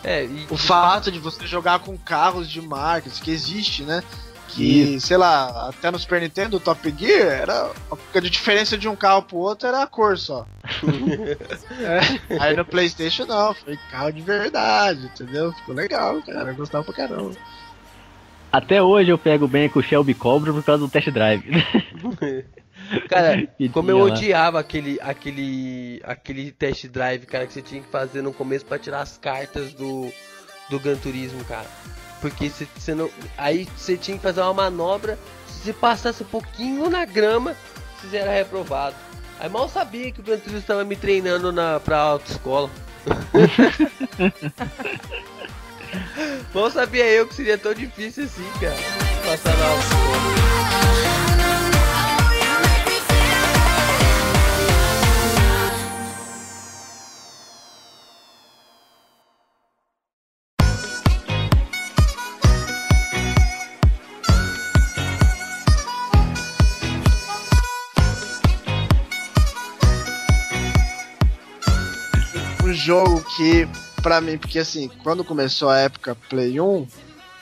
É, 0.03 0.25
e 0.25 0.45
O 0.49 0.57
fato 0.57 1.09
de 1.09 1.17
você 1.17 1.47
jogar 1.47 1.79
com 1.79 1.97
carros 1.97 2.49
de 2.49 2.61
marcas, 2.61 3.21
que 3.21 3.31
existe, 3.31 3.83
né? 3.83 4.03
Que, 4.49 4.99
sei 4.99 5.17
lá, 5.17 5.69
até 5.69 5.89
no 5.89 5.97
Super 5.97 6.21
Nintendo, 6.21 6.57
o 6.57 6.59
Top 6.59 6.93
Gear, 6.95 7.41
era. 7.41 7.71
A 8.13 8.19
diferença 8.19 8.77
de 8.77 8.87
um 8.87 8.95
carro 8.95 9.23
pro 9.23 9.37
outro 9.37 9.67
era 9.67 9.81
a 9.81 9.87
cor 9.87 10.17
só. 10.17 10.45
É, 11.79 12.37
Aí 12.39 12.55
no 12.55 12.63
Playstation 12.63 13.25
não, 13.25 13.53
foi 13.53 13.79
carro 13.89 14.11
de 14.11 14.21
verdade, 14.21 15.05
entendeu? 15.05 15.51
Ficou 15.53 15.73
legal, 15.73 16.21
cara. 16.21 16.51
Eu 16.51 16.55
gostava 16.55 16.83
pra 16.83 16.93
caramba. 16.93 17.31
Até 18.51 18.83
hoje 18.83 19.09
eu 19.09 19.17
pego 19.17 19.47
bem 19.47 19.67
com 19.67 19.79
o 19.79 19.83
Shelby 19.83 20.13
Cobra 20.13 20.53
por 20.53 20.63
causa 20.63 20.81
do 20.81 20.89
test 20.89 21.09
drive. 21.09 21.65
cara, 23.09 23.47
como 23.73 23.91
eu 23.91 23.99
odiava 23.99 24.59
aquele, 24.59 24.99
aquele, 25.01 26.01
aquele 26.03 26.51
test 26.51 26.87
drive, 26.87 27.25
cara, 27.25 27.47
que 27.47 27.53
você 27.53 27.61
tinha 27.61 27.81
que 27.81 27.89
fazer 27.89 28.21
no 28.21 28.33
começo 28.33 28.65
pra 28.65 28.79
tirar 28.79 29.01
as 29.01 29.17
cartas 29.17 29.73
do, 29.73 30.11
do 30.69 30.79
Gran 30.79 30.95
Turismo, 30.95 31.43
cara. 31.45 31.67
Porque 32.21 32.49
você, 32.49 32.67
você 32.75 32.95
não. 32.95 33.09
Aí 33.37 33.67
você 33.75 33.97
tinha 33.97 34.17
que 34.17 34.23
fazer 34.23 34.41
uma 34.41 34.53
manobra, 34.53 35.19
se 35.47 35.65
você 35.65 35.73
passasse 35.73 36.23
um 36.23 36.27
pouquinho 36.27 36.89
na 36.89 37.05
grama, 37.05 37.55
você 38.01 38.17
era 38.17 38.31
reprovado. 38.31 38.95
Aí 39.39 39.49
mal 39.49 39.67
sabia 39.67 40.11
que 40.11 40.19
o 40.21 40.23
Gran 40.23 40.37
Turismo 40.37 40.59
estava 40.59 40.85
me 40.85 40.95
treinando 40.95 41.51
na, 41.51 41.79
pra 41.79 41.97
autoescola. 41.97 42.69
mal 46.53 46.69
sabia 46.71 47.05
eu 47.05 47.27
que 47.27 47.35
seria 47.35 47.57
tão 47.57 47.73
difícil 47.73 48.23
assim, 48.23 48.49
cara. 48.61 48.77
Passar 49.25 49.57
na 49.57 49.65
autoescola. 49.65 50.52
Jogo 72.83 73.23
que, 73.35 73.67
pra 74.01 74.19
mim, 74.19 74.37
porque 74.37 74.59
assim, 74.59 74.89
quando 75.03 75.23
começou 75.23 75.69
a 75.69 75.79
época 75.79 76.17
Play 76.29 76.59
1, 76.59 76.87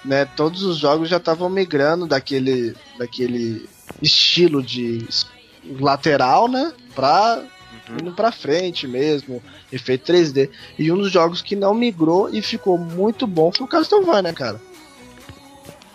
né, 0.06 0.26
todos 0.26 0.64
os 0.64 0.78
jogos 0.78 1.10
já 1.10 1.18
estavam 1.18 1.50
migrando 1.50 2.06
daquele, 2.06 2.76
daquele 2.98 3.68
estilo 4.02 4.62
de 4.62 5.06
lateral, 5.80 6.48
né, 6.48 6.72
pra 6.94 7.44
indo 8.00 8.14
pra 8.14 8.32
frente 8.32 8.88
mesmo, 8.88 9.44
efeito 9.72 10.12
3D. 10.12 10.50
E 10.78 10.92
um 10.92 10.98
dos 10.98 11.12
jogos 11.12 11.42
que 11.42 11.56
não 11.56 11.74
migrou 11.74 12.30
e 12.34 12.42
ficou 12.42 12.78
muito 12.78 13.28
bom 13.28 13.52
foi 13.52 13.66
o 13.66 13.70
Castlevania, 13.70 14.32
cara. 14.34 14.62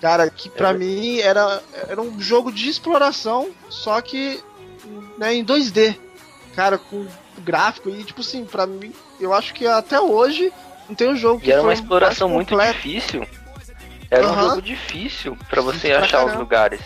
Cara, 0.01 0.29
que 0.29 0.51
pra 0.51 0.75
mim 0.75 1.19
era, 1.19 1.63
era 1.89 2.03
um 2.03 2.21
jogo 2.21 2.53
de 2.53 2.69
exploração, 2.69 3.49
só 3.71 4.01
que 4.01 4.41
né, 5.17 5.35
em 5.35 5.45
2D. 5.45 5.97
Cara, 6.57 6.79
com 6.79 7.07
gráfico 7.45 7.89
e 7.91 8.03
tipo 8.03 8.23
assim, 8.23 8.45
pra 8.45 8.67
mim, 8.67 8.93
eu 9.21 9.33
acho 9.35 9.53
que 9.55 9.67
até 9.67 10.01
hoje 10.01 10.51
não 10.89 10.97
tem 10.97 11.09
um 11.11 11.17
jogo 11.17 11.39
que 11.41 11.49
E 11.51 11.53
era 11.53 11.61
foi 11.61 11.69
uma 11.69 11.75
exploração 11.75 12.29
muito 12.31 12.49
completo. 12.49 12.73
difícil. 12.73 13.27
Era 14.11 14.27
um 14.27 14.31
Aham. 14.33 14.49
jogo 14.49 14.63
difícil 14.63 15.37
pra 15.51 15.61
você 15.61 15.73
Difícil 15.89 15.97
pra 15.99 16.07
achar 16.07 16.25
os 16.27 16.35
lugares. 16.35 16.81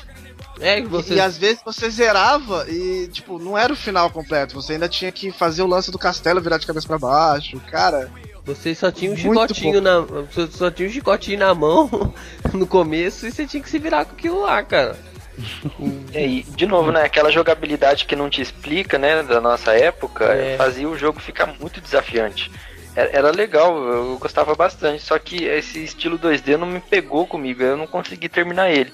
É, 0.59 0.81
que 0.81 0.87
E, 0.87 0.91
você. 0.91 1.15
e 1.15 1.21
às 1.21 1.39
vezes 1.39 1.63
você 1.65 1.89
zerava 1.89 2.67
e, 2.69 3.09
tipo, 3.13 3.39
não 3.39 3.57
era 3.57 3.73
o 3.73 3.77
final 3.77 4.11
completo. 4.11 4.55
Você 4.55 4.73
ainda 4.75 4.89
tinha 4.89 5.13
que 5.13 5.31
fazer 5.31 5.63
o 5.63 5.67
lance 5.67 5.91
do 5.91 5.99
castelo 5.99 6.41
virar 6.41 6.59
de 6.59 6.67
cabeça 6.67 6.87
pra 6.87 6.99
baixo. 6.99 7.59
Cara, 7.71 8.11
Você 8.45 8.75
só 8.75 8.91
tinha 8.91 9.13
um 9.13 9.17
chicotinho 9.17 9.81
na. 9.81 10.01
Você 10.01 10.49
só 10.51 10.71
tinha 10.71 10.89
um 10.89 10.93
chicotinho 10.93 11.39
na 11.39 11.55
mão 11.55 11.89
no 12.53 12.67
começo 12.67 13.27
e 13.27 13.31
você 13.33 13.47
tinha 13.47 13.63
que 13.63 13.71
se 13.71 13.79
virar 13.79 14.05
com 14.07 14.13
aquilo 14.15 14.41
lá, 14.43 14.63
cara. 14.63 14.97
É, 16.13 16.27
E, 16.27 16.43
de 16.43 16.67
novo, 16.67 16.91
né? 16.93 17.03
Aquela 17.05 17.31
jogabilidade 17.31 18.05
que 18.05 18.17
não 18.17 18.29
te 18.29 18.41
explica, 18.43 18.99
né? 18.99 19.23
Da 19.23 19.41
nossa 19.41 19.73
época, 19.73 20.25
É. 20.25 20.57
fazia 20.57 20.89
o 20.89 20.99
jogo 20.99 21.21
ficar 21.21 21.47
muito 21.61 21.81
desafiante. 21.81 22.51
Era, 22.97 23.11
era 23.11 23.31
legal, 23.31 23.77
eu 23.85 24.19
gostava 24.19 24.55
bastante. 24.55 25.03
Só 25.03 25.19
que 25.19 25.45
esse 25.45 25.83
estilo 25.85 26.19
2D 26.19 26.57
não 26.57 26.67
me 26.67 26.81
pegou 26.81 27.27
comigo, 27.27 27.63
eu 27.63 27.77
não 27.77 27.87
consegui 27.87 28.29
terminar 28.29 28.71
ele. 28.71 28.93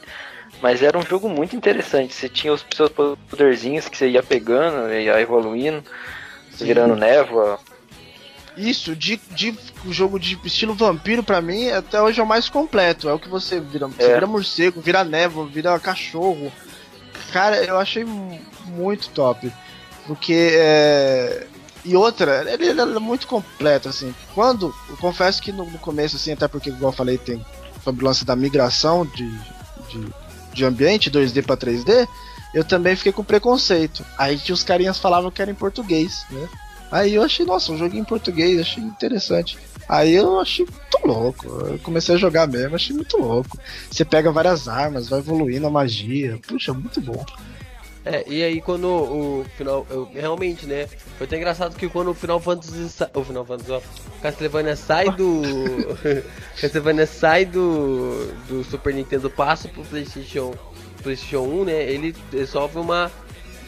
Mas 0.62 0.82
era 0.82 0.96
um 0.98 1.02
jogo 1.04 1.28
muito 1.28 1.56
interessante. 1.56 2.14
Você 2.14 2.28
tinha 2.28 2.52
os 2.52 2.64
seus 2.74 2.90
poderzinhos 2.90 3.88
que 3.88 3.96
você 3.96 4.08
ia 4.08 4.22
pegando, 4.22 4.92
ia 4.92 5.20
evoluindo. 5.20 5.82
virando 6.58 6.96
névoa. 6.96 7.58
Isso, 8.56 8.96
de, 8.96 9.20
de 9.32 9.54
jogo 9.90 10.18
de 10.18 10.38
estilo 10.44 10.74
vampiro, 10.74 11.22
pra 11.22 11.40
mim, 11.42 11.68
até 11.70 12.00
hoje 12.00 12.20
é 12.20 12.22
o 12.22 12.26
mais 12.26 12.48
completo. 12.48 13.08
É 13.08 13.12
o 13.12 13.18
que 13.18 13.28
você 13.28 13.60
vira. 13.60 13.86
Você 13.86 14.02
É. 14.04 14.14
vira 14.14 14.26
morcego, 14.26 14.80
vira 14.80 15.04
névoa, 15.04 15.46
vira 15.46 15.78
cachorro. 15.78 16.50
Cara, 17.32 17.62
eu 17.64 17.78
achei 17.78 18.04
mu- 18.04 18.40
muito 18.66 19.10
top. 19.10 19.52
Porque. 20.06 20.50
É... 20.54 21.46
E 21.84 21.94
outra, 21.96 22.44
ele, 22.52 22.66
ele 22.66 22.80
é 22.80 22.84
muito 22.98 23.26
completo, 23.26 23.88
assim. 23.88 24.14
Quando. 24.34 24.74
Eu 24.88 24.96
confesso 24.96 25.40
que 25.42 25.52
no, 25.52 25.64
no 25.70 25.78
começo, 25.78 26.16
assim, 26.16 26.32
até 26.32 26.48
porque, 26.48 26.70
igual 26.70 26.90
eu 26.92 26.96
falei, 26.96 27.16
tem 27.18 27.44
sobre 27.84 28.02
o 28.04 28.08
lance 28.08 28.24
da 28.24 28.34
migração 28.34 29.06
de, 29.06 29.28
de, 29.88 30.06
de 30.52 30.64
ambiente 30.64 31.08
2D 31.10 31.44
pra 31.44 31.56
3D, 31.56 32.08
eu 32.54 32.64
também 32.64 32.96
fiquei 32.96 33.12
com 33.12 33.22
preconceito. 33.22 34.04
Aí 34.18 34.36
que 34.38 34.52
os 34.52 34.64
carinhas 34.64 34.98
falavam 34.98 35.30
que 35.30 35.40
era 35.40 35.50
em 35.50 35.54
português, 35.54 36.24
né? 36.30 36.48
Aí 36.90 37.14
eu 37.14 37.22
achei, 37.22 37.44
nossa, 37.44 37.72
um 37.72 37.78
joguinho 37.78 38.02
em 38.02 38.04
português, 38.06 38.60
achei 38.60 38.82
interessante. 38.82 39.58
Aí 39.88 40.14
eu 40.14 40.40
achei 40.40 40.64
muito 40.64 41.06
louco. 41.06 41.46
Eu 41.46 41.78
comecei 41.80 42.14
a 42.14 42.18
jogar 42.18 42.46
mesmo, 42.46 42.74
achei 42.76 42.94
muito 42.94 43.16
louco. 43.18 43.58
Você 43.90 44.04
pega 44.04 44.32
várias 44.32 44.66
armas, 44.68 45.08
vai 45.08 45.18
evoluindo 45.20 45.66
a 45.66 45.70
magia. 45.70 46.38
Puxa, 46.46 46.72
muito 46.72 47.00
bom. 47.00 47.24
É, 48.04 48.24
e 48.28 48.40
aí 48.42 48.60
quando 48.60 48.86
o 48.86 49.44
final. 49.56 49.84
eu- 49.90 50.08
realmente, 50.14 50.64
né? 50.64 50.86
Foi 51.18 51.26
até 51.26 51.36
engraçado 51.36 51.74
que 51.74 51.88
quando 51.88 52.12
o 52.12 52.14
Final 52.14 52.38
Fantasy. 52.38 53.04
O 53.14 53.24
Final 53.24 53.44
Fantasy, 53.44 53.72
ó. 53.72 53.80
Castlevania 54.22 54.76
sai 54.76 55.10
do. 55.10 55.42
Castlevania 56.60 57.06
sai 57.06 57.44
do. 57.44 58.32
do 58.48 58.62
Super 58.62 58.94
Nintendo, 58.94 59.28
passa 59.28 59.66
pro 59.68 59.82
PlayStation. 59.82 60.54
PlayStation 61.02 61.40
1, 61.42 61.64
né? 61.64 61.82
Ele 61.90 62.14
resolve 62.32 62.78
uma. 62.78 63.10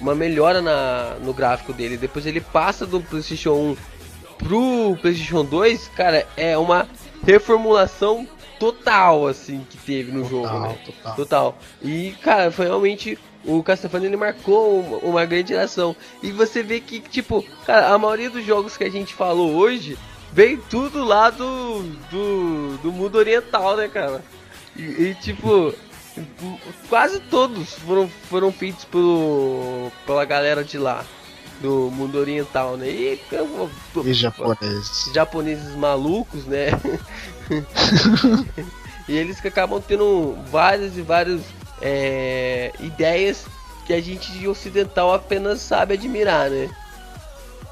Uma 0.00 0.14
melhora 0.14 0.62
na, 0.62 1.16
no 1.22 1.32
gráfico 1.32 1.72
dele. 1.72 1.96
Depois 1.96 2.24
ele 2.26 2.40
passa 2.40 2.86
do 2.86 3.00
PlayStation 3.00 3.52
1 3.52 3.76
pro 4.38 4.96
PlayStation 5.00 5.44
2, 5.44 5.88
cara, 5.88 6.26
é 6.36 6.56
uma 6.56 6.88
reformulação 7.26 8.26
total, 8.58 9.26
assim, 9.26 9.64
que 9.68 9.76
teve 9.78 10.12
no 10.12 10.24
jogo, 10.24 10.46
Total, 10.48 10.60
né? 10.60 10.78
total. 10.84 11.14
Total. 11.16 11.58
E, 11.82 12.14
cara, 12.22 12.50
foi 12.50 12.66
realmente. 12.66 13.18
O 13.44 13.62
Castlevania 13.62 14.08
ele 14.08 14.16
marcou 14.16 14.80
uma, 14.80 14.98
uma 14.98 15.24
grande 15.24 15.50
geração. 15.50 15.94
E 16.22 16.32
você 16.32 16.62
vê 16.62 16.80
que, 16.80 17.00
tipo, 17.00 17.44
cara, 17.64 17.88
a 17.94 17.98
maioria 17.98 18.28
dos 18.28 18.44
jogos 18.44 18.76
que 18.76 18.84
a 18.84 18.90
gente 18.90 19.14
falou 19.14 19.54
hoje 19.54 19.96
veio 20.32 20.62
tudo 20.68 21.04
lá 21.04 21.30
do, 21.30 21.82
do, 22.10 22.76
do 22.82 22.92
mundo 22.92 23.16
oriental, 23.16 23.76
né, 23.76 23.88
cara? 23.88 24.22
E, 24.76 24.82
e, 24.82 25.16
tipo, 25.20 25.72
quase 26.88 27.20
todos 27.20 27.74
foram, 27.74 28.08
foram 28.28 28.52
feitos 28.52 28.84
pelo, 28.84 29.90
pela 30.06 30.24
galera 30.24 30.64
de 30.64 30.78
lá, 30.78 31.04
do 31.60 31.90
mundo 31.92 32.18
oriental, 32.18 32.76
né? 32.76 32.88
E, 32.88 33.20
E 34.04 34.12
japonês. 34.12 35.10
japoneses 35.14 35.74
malucos, 35.76 36.44
né? 36.46 36.68
e 39.08 39.16
eles 39.16 39.40
que 39.40 39.48
acabam 39.48 39.82
tendo 39.86 40.36
várias 40.50 40.96
e 40.96 41.02
várias 41.02 41.40
é, 41.80 42.72
ideias 42.80 43.46
que 43.86 43.92
a 43.92 44.00
gente 44.00 44.30
de 44.32 44.46
ocidental 44.46 45.14
apenas 45.14 45.60
sabe 45.60 45.94
admirar, 45.94 46.50
né? 46.50 46.68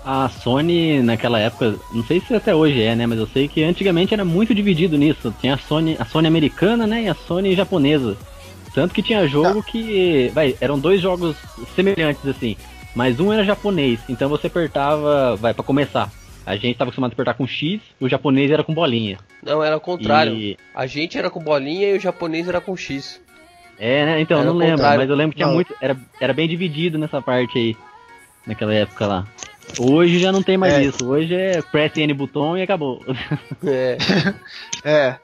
A 0.05 0.29
Sony 0.29 1.03
naquela 1.03 1.39
época, 1.41 1.75
não 1.93 2.05
sei 2.05 2.21
se 2.21 2.33
até 2.33 2.55
hoje 2.55 2.81
é, 2.81 2.95
né? 2.95 3.07
Mas 3.07 3.19
eu 3.19 3.27
sei 3.27 3.49
que 3.49 3.65
antigamente 3.65 4.15
era 4.15 4.25
muito 4.25 4.55
dividido 4.55 4.97
nisso. 4.97 5.35
Tinha 5.41 5.55
a 5.55 5.59
Sony, 5.59 5.97
a 5.99 6.05
Sony 6.05 6.29
americana, 6.29 6.87
né? 6.87 7.03
E 7.03 7.09
a 7.09 7.15
Sony 7.15 7.57
japonesa. 7.57 8.17
Tanto 8.77 8.95
que 8.95 9.03
tinha 9.03 9.27
jogo 9.27 9.63
que. 9.63 10.31
Vai, 10.35 10.55
eram 10.61 10.79
dois 10.79 11.01
jogos 11.01 11.35
semelhantes 11.75 12.25
assim. 12.27 12.57
Mas 12.95 13.19
um 13.19 13.33
era 13.33 13.43
japonês. 13.43 13.99
Então 14.09 14.29
você 14.29 14.47
apertava. 14.49 15.35
Vai, 15.35 15.53
pra 15.55 15.65
começar. 15.65 16.11
A 16.45 16.55
gente 16.57 16.77
tava 16.77 16.91
acostumado 16.91 17.11
a 17.11 17.15
apertar 17.15 17.35
com 17.35 17.47
X, 17.47 17.81
o 17.99 18.07
japonês 18.09 18.51
era 18.51 18.63
com 18.63 18.73
bolinha. 18.75 19.19
Não, 19.43 19.65
era 19.65 19.77
o 19.77 19.81
contrário. 19.81 20.33
E- 20.35 20.57
A 20.75 20.87
gente 20.87 21.17
era 21.19 21.29
com 21.31 21.41
bolinha 21.43 21.89
e 21.91 21.97
o 21.97 22.01
japonês 22.01 22.47
era 22.47 22.61
com 22.61 22.77
X. 22.77 23.19
É, 23.79 24.05
né? 24.07 24.21
Então, 24.21 24.39
Era 24.41 24.47
não 24.47 24.57
lembro, 24.57 24.77
contrário. 24.77 25.01
mas 25.01 25.11
eu 25.11 25.17
lembro 25.17 25.33
que 25.33 25.37
tinha 25.39 25.49
Não. 25.49 25.55
muito. 25.55 25.75
Era, 25.81 25.97
era 26.21 26.33
bem 26.33 26.47
dividido 26.47 26.99
nessa 26.99 27.21
parte 27.21 27.59
aí. 27.59 27.77
Naquela 28.47 28.73
época 28.75 29.07
lá. 29.07 29.27
Hoje 29.81 30.19
já 30.21 30.31
não 30.31 30.43
tem 30.43 30.57
mais 30.57 30.75
É. 30.75 30.85
isso. 30.85 31.05
Hoje 31.09 31.35
é 31.35 31.61
press 31.63 31.97
N 31.97 32.13
botão 32.15 32.57
e 32.57 32.63
acabou. 32.63 33.03
É. 33.67 33.97
É. 34.85 35.17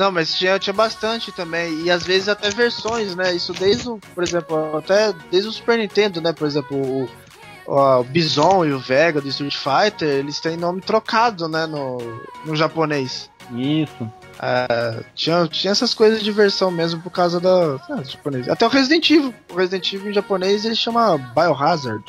Não, 0.00 0.10
mas 0.10 0.32
tinha, 0.34 0.58
tinha 0.58 0.72
bastante 0.72 1.30
também. 1.30 1.82
E 1.82 1.90
às 1.90 2.04
vezes 2.04 2.26
até 2.26 2.48
versões, 2.48 3.14
né? 3.14 3.34
Isso 3.34 3.52
desde 3.52 3.86
o, 3.86 3.98
por 4.14 4.24
exemplo, 4.24 4.78
até 4.78 5.12
desde 5.30 5.50
o 5.50 5.52
Super 5.52 5.76
Nintendo, 5.76 6.22
né? 6.22 6.32
Por 6.32 6.46
exemplo, 6.46 6.74
o, 6.74 7.08
o 7.66 8.04
Bison 8.04 8.64
e 8.64 8.72
o 8.72 8.78
Vega 8.78 9.20
do 9.20 9.28
Street 9.28 9.54
Fighter, 9.54 10.08
eles 10.08 10.40
têm 10.40 10.56
nome 10.56 10.80
trocado, 10.80 11.46
né? 11.48 11.66
No, 11.66 11.98
no 12.46 12.56
japonês. 12.56 13.30
Isso. 13.54 14.10
Tinha, 15.14 15.46
tinha 15.48 15.72
essas 15.72 15.92
coisas 15.92 16.22
de 16.22 16.32
versão 16.32 16.70
mesmo 16.70 17.02
por 17.02 17.10
causa 17.10 17.38
da. 17.38 17.76
Ah, 17.90 18.02
japonês. 18.02 18.48
Até 18.48 18.64
o 18.64 18.70
Resident 18.70 19.10
Evil. 19.10 19.34
O 19.50 19.54
Resident 19.54 19.92
Evil 19.92 20.12
em 20.12 20.14
japonês 20.14 20.64
ele 20.64 20.76
chama 20.76 21.18
Biohazard. 21.18 22.04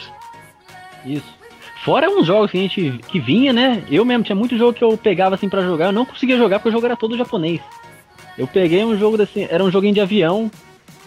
Isso. 1.05 1.40
Fora 1.83 2.09
uns 2.09 2.27
jogos 2.27 2.51
que 2.51 2.57
a 2.57 2.61
gente 2.61 2.99
que 3.07 3.19
vinha, 3.19 3.51
né? 3.51 3.83
Eu 3.89 4.05
mesmo 4.05 4.23
tinha 4.23 4.35
muito 4.35 4.57
jogo 4.57 4.73
que 4.73 4.83
eu 4.83 4.95
pegava 4.97 5.35
assim 5.35 5.49
pra 5.49 5.61
jogar, 5.61 5.87
eu 5.87 5.91
não 5.91 6.05
conseguia 6.05 6.37
jogar 6.37 6.59
porque 6.59 6.69
o 6.69 6.71
jogo 6.71 6.85
era 6.85 6.95
todo 6.95 7.17
japonês. 7.17 7.59
Eu 8.37 8.47
peguei 8.47 8.83
um 8.85 8.97
jogo 8.97 9.17
desse, 9.17 9.47
era 9.49 9.63
um 9.63 9.71
joguinho 9.71 9.93
de 9.93 9.99
avião. 10.01 10.49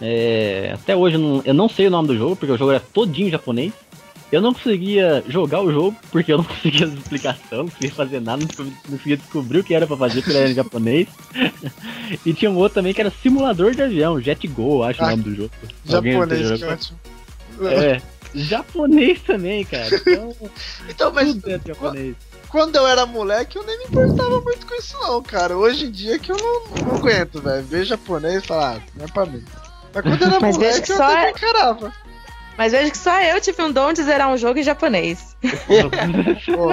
é, 0.01 0.71
até 0.73 0.95
hoje 0.95 1.15
eu 1.15 1.19
não, 1.21 1.41
eu 1.45 1.53
não 1.53 1.69
sei 1.69 1.87
o 1.87 1.91
nome 1.91 2.09
do 2.09 2.17
jogo 2.17 2.35
porque 2.35 2.51
o 2.51 2.57
jogo 2.57 2.71
era 2.71 2.79
todinho 2.79 3.29
japonês. 3.31 3.71
Eu 4.31 4.41
não 4.41 4.53
conseguia 4.53 5.23
jogar 5.29 5.61
o 5.61 5.71
jogo 5.71 5.95
porque 6.11 6.33
eu 6.33 6.37
não 6.39 6.43
conseguia 6.45 6.87
explicação, 6.87 7.59
não 7.59 7.67
conseguia 7.69 7.91
fazer 7.91 8.19
nada, 8.19 8.41
não 8.41 8.71
conseguia- 8.89 9.15
descobrir 9.17 9.59
o 9.59 9.63
que 9.63 9.73
era 9.73 9.87
pra 9.87 9.95
fazer 9.95 10.21
porque 10.23 10.37
era 10.37 10.49
em 10.49 10.53
japonês. 10.55 11.07
e 12.25 12.33
tinha 12.33 12.51
um 12.51 12.57
outro 12.57 12.75
também 12.75 12.93
que 12.93 12.99
era 12.99 13.11
simulador 13.21 13.73
de 13.73 13.81
avião, 13.81 14.19
Jet 14.19 14.45
Go, 14.47 14.83
acho 14.83 15.01
o 15.01 15.05
Ah, 15.05 15.11
nome 15.11 15.23
do 15.23 15.35
jogo. 15.35 15.51
Japonês, 15.85 16.27
que 16.51 16.57
jogou? 16.57 16.73
ótimo. 16.73 16.99
É, 17.69 18.01
japonês 18.35 19.21
também, 19.21 19.63
cara. 19.65 19.87
Então, 20.05 20.35
Então, 20.89 21.13
mas 21.13 21.29
tudo 21.33 21.49
é 21.51 21.59
japonês. 21.65 22.15
quando 22.49 22.75
eu 22.75 22.85
era 22.87 23.05
moleque, 23.05 23.57
eu 23.57 23.63
nem 23.63 23.77
me 23.79 23.85
importava 23.85 24.39
muito 24.41 24.65
com 24.67 24.75
isso, 24.75 24.97
não, 25.01 25.21
cara. 25.23 25.57
Hoje 25.57 25.85
em 25.85 25.91
dia 25.91 26.19
que 26.19 26.31
eu 26.31 26.37
não, 26.37 26.85
não 26.85 26.95
aguento, 26.97 27.41
velho. 27.41 27.63
Ver 27.63 27.85
japonês 27.85 28.43
e 28.43 28.47
falar, 28.47 28.77
ah, 28.77 28.81
não 28.95 29.05
é 29.05 29.07
pra 29.07 29.25
mim. 29.25 29.43
Mas 29.93 30.03
quando 30.03 30.21
eu 30.21 30.27
era 30.27 30.39
Mas 30.39 30.57
veja 30.57 30.69
moleque, 30.69 30.85
que 30.85 30.91
eu 30.91 30.97
só 30.97 31.03
até 31.05 31.25
é- 31.27 31.31
encarava. 31.31 31.93
Mas 32.57 32.71
vejo 32.71 32.91
que 32.91 32.97
só 32.97 33.19
eu 33.21 33.41
tive 33.41 33.61
um 33.63 33.71
dom 33.71 33.91
de 33.91 34.01
zerar 34.03 34.29
um 34.29 34.37
jogo 34.37 34.57
em 34.59 34.63
japonês. 34.63 35.35
Pô. 36.45 36.69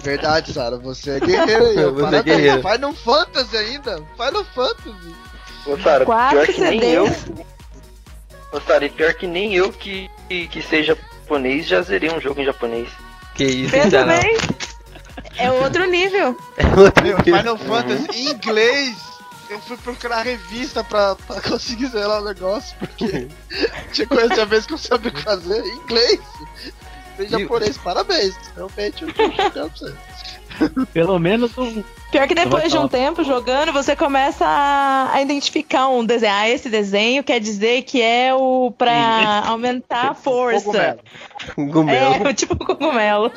Verdade, 0.00 0.52
Sara, 0.52 0.76
você 0.78 1.12
é 1.12 1.20
guerreiro 1.20 1.64
aí. 1.66 1.84
ó. 1.84 1.90
Você 1.92 2.16
é 2.16 2.22
guerreiro. 2.22 2.62
Final 2.68 2.92
Fantasy 2.92 3.56
ainda. 3.56 3.96
Final 4.16 4.44
Fantasy. 4.46 5.14
Ô, 5.66 5.78
Sara, 5.78 6.04
Quatro 6.04 6.40
pior 6.40 6.46
que 6.54 6.60
nem 6.60 6.80
CDs. 6.80 6.94
eu. 7.28 7.46
Ô, 8.52 8.60
Sara, 8.60 8.84
e 8.84 8.90
pior 8.90 9.14
que 9.14 9.26
nem 9.28 9.54
eu 9.54 9.72
que, 9.72 10.10
que, 10.28 10.48
que 10.48 10.62
sei 10.62 10.82
japonês 10.82 11.66
já 11.66 11.82
zerei 11.82 12.10
um 12.10 12.20
jogo 12.20 12.40
em 12.40 12.44
japonês. 12.44 12.88
Que 13.34 13.44
isso, 13.44 13.70
Pensa 13.72 13.90
Sarah? 13.90 14.20
bem. 14.20 14.36
É 15.36 15.50
outro 15.50 15.84
nível. 15.86 16.36
Meu, 17.02 17.18
Final 17.22 17.58
Fantasy 17.58 18.06
em 18.12 18.30
inglês. 18.30 18.96
Eu 19.50 19.60
fui 19.60 19.76
procurar 19.76 20.22
revista 20.22 20.82
pra, 20.82 21.14
pra 21.16 21.40
conseguir 21.40 21.86
zerar 21.88 22.22
o 22.22 22.24
negócio, 22.24 22.74
porque 22.78 23.28
tinha 23.92 24.06
coisa 24.06 24.34
de 24.34 24.44
vez 24.46 24.64
que 24.66 24.72
eu 24.72 24.78
sabia 24.78 25.12
fazer 25.12 25.60
em 25.62 25.76
inglês. 25.76 26.20
Em 27.18 27.28
japonês, 27.28 27.78
parabéns. 27.78 28.34
Realmente, 28.56 29.02
eu 29.04 29.12
tô 29.12 29.30
pra 29.30 29.68
você. 29.68 29.94
Pelo 30.92 31.18
menos 31.18 31.56
um. 31.58 31.82
Pior 32.10 32.28
que 32.28 32.34
depois 32.34 32.70
de 32.70 32.78
um 32.78 32.86
tempo 32.86 33.24
jogando, 33.24 33.72
você 33.72 33.96
começa 33.96 34.44
a, 34.46 35.12
a 35.12 35.22
identificar 35.22 35.88
um 35.88 36.04
desenho. 36.04 36.32
Ah, 36.32 36.48
esse 36.48 36.68
desenho 36.68 37.24
quer 37.24 37.40
dizer 37.40 37.82
que 37.82 38.00
é 38.00 38.32
o 38.32 38.70
pra 38.70 39.44
aumentar 39.46 40.10
a 40.10 40.14
força. 40.14 40.98
Cogumelo. 41.54 42.14
Cogumelo. 42.14 42.28
É, 42.28 42.34
tipo 42.34 42.56
cogumelo. 42.56 43.32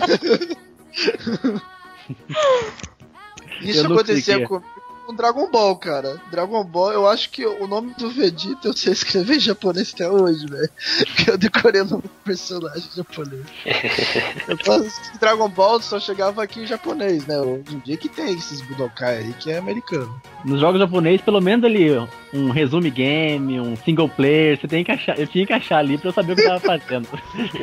Isso 3.62 3.86
acontecia 3.86 4.46
que 4.46 4.54
é. 4.54 4.60
Com, 5.08 5.16
Dragon 5.16 5.50
Ball, 5.50 5.76
cara. 5.78 6.22
Dragon 6.30 6.64
Ball, 6.64 6.92
eu 6.92 7.08
acho 7.08 7.30
que 7.30 7.46
o 7.46 7.66
nome 7.66 7.94
do 7.98 8.10
Vegeta 8.10 8.68
eu 8.68 8.74
sei 8.74 8.92
escrever 8.92 9.38
em 9.38 9.40
japonês 9.42 9.94
até 9.94 10.10
hoje, 10.10 10.46
velho. 10.46 10.70
Porque 11.06 11.32
eu 11.32 11.38
decorei 11.38 11.82
o 11.82 11.86
nome 11.86 12.04
do 12.04 12.10
personagem 12.24 12.84
em 12.92 12.98
japonês. 12.98 13.46
eu 14.48 14.58
falo, 14.58 14.86
Dragon 15.20 15.50
Ball 15.50 15.82
só 15.82 16.00
chegava 16.00 16.44
aqui 16.44 16.62
em 16.62 16.68
japonês, 16.68 17.26
né? 17.26 17.40
Hoje 17.40 17.76
em 17.76 17.80
dia 17.80 17.98
que 17.98 18.10
tem 18.10 18.34
esses 18.34 18.62
Budokai 18.62 19.18
aí 19.18 19.34
que 19.34 19.50
é 19.50 19.58
americano. 19.58 20.22
Nos 20.44 20.60
jogos 20.60 20.80
japoneses, 20.80 21.22
pelo 21.22 21.40
menos 21.40 21.64
ali, 21.64 21.90
um 22.34 22.50
resume 22.50 22.90
game, 22.90 23.60
um 23.60 23.76
single 23.78 24.10
player, 24.10 24.60
você 24.60 24.68
tem 24.68 24.84
que 24.84 24.92
achar. 24.92 25.18
Eu 25.18 25.28
tinha 25.28 25.46
que 25.46 25.54
achar 25.54 25.78
ali 25.78 25.98
pra 25.98 26.10
eu 26.10 26.14
saber 26.14 26.34
o 26.34 26.36
que 26.36 26.42
eu 26.42 26.48
tava 26.48 26.60
fazendo. 26.60 27.08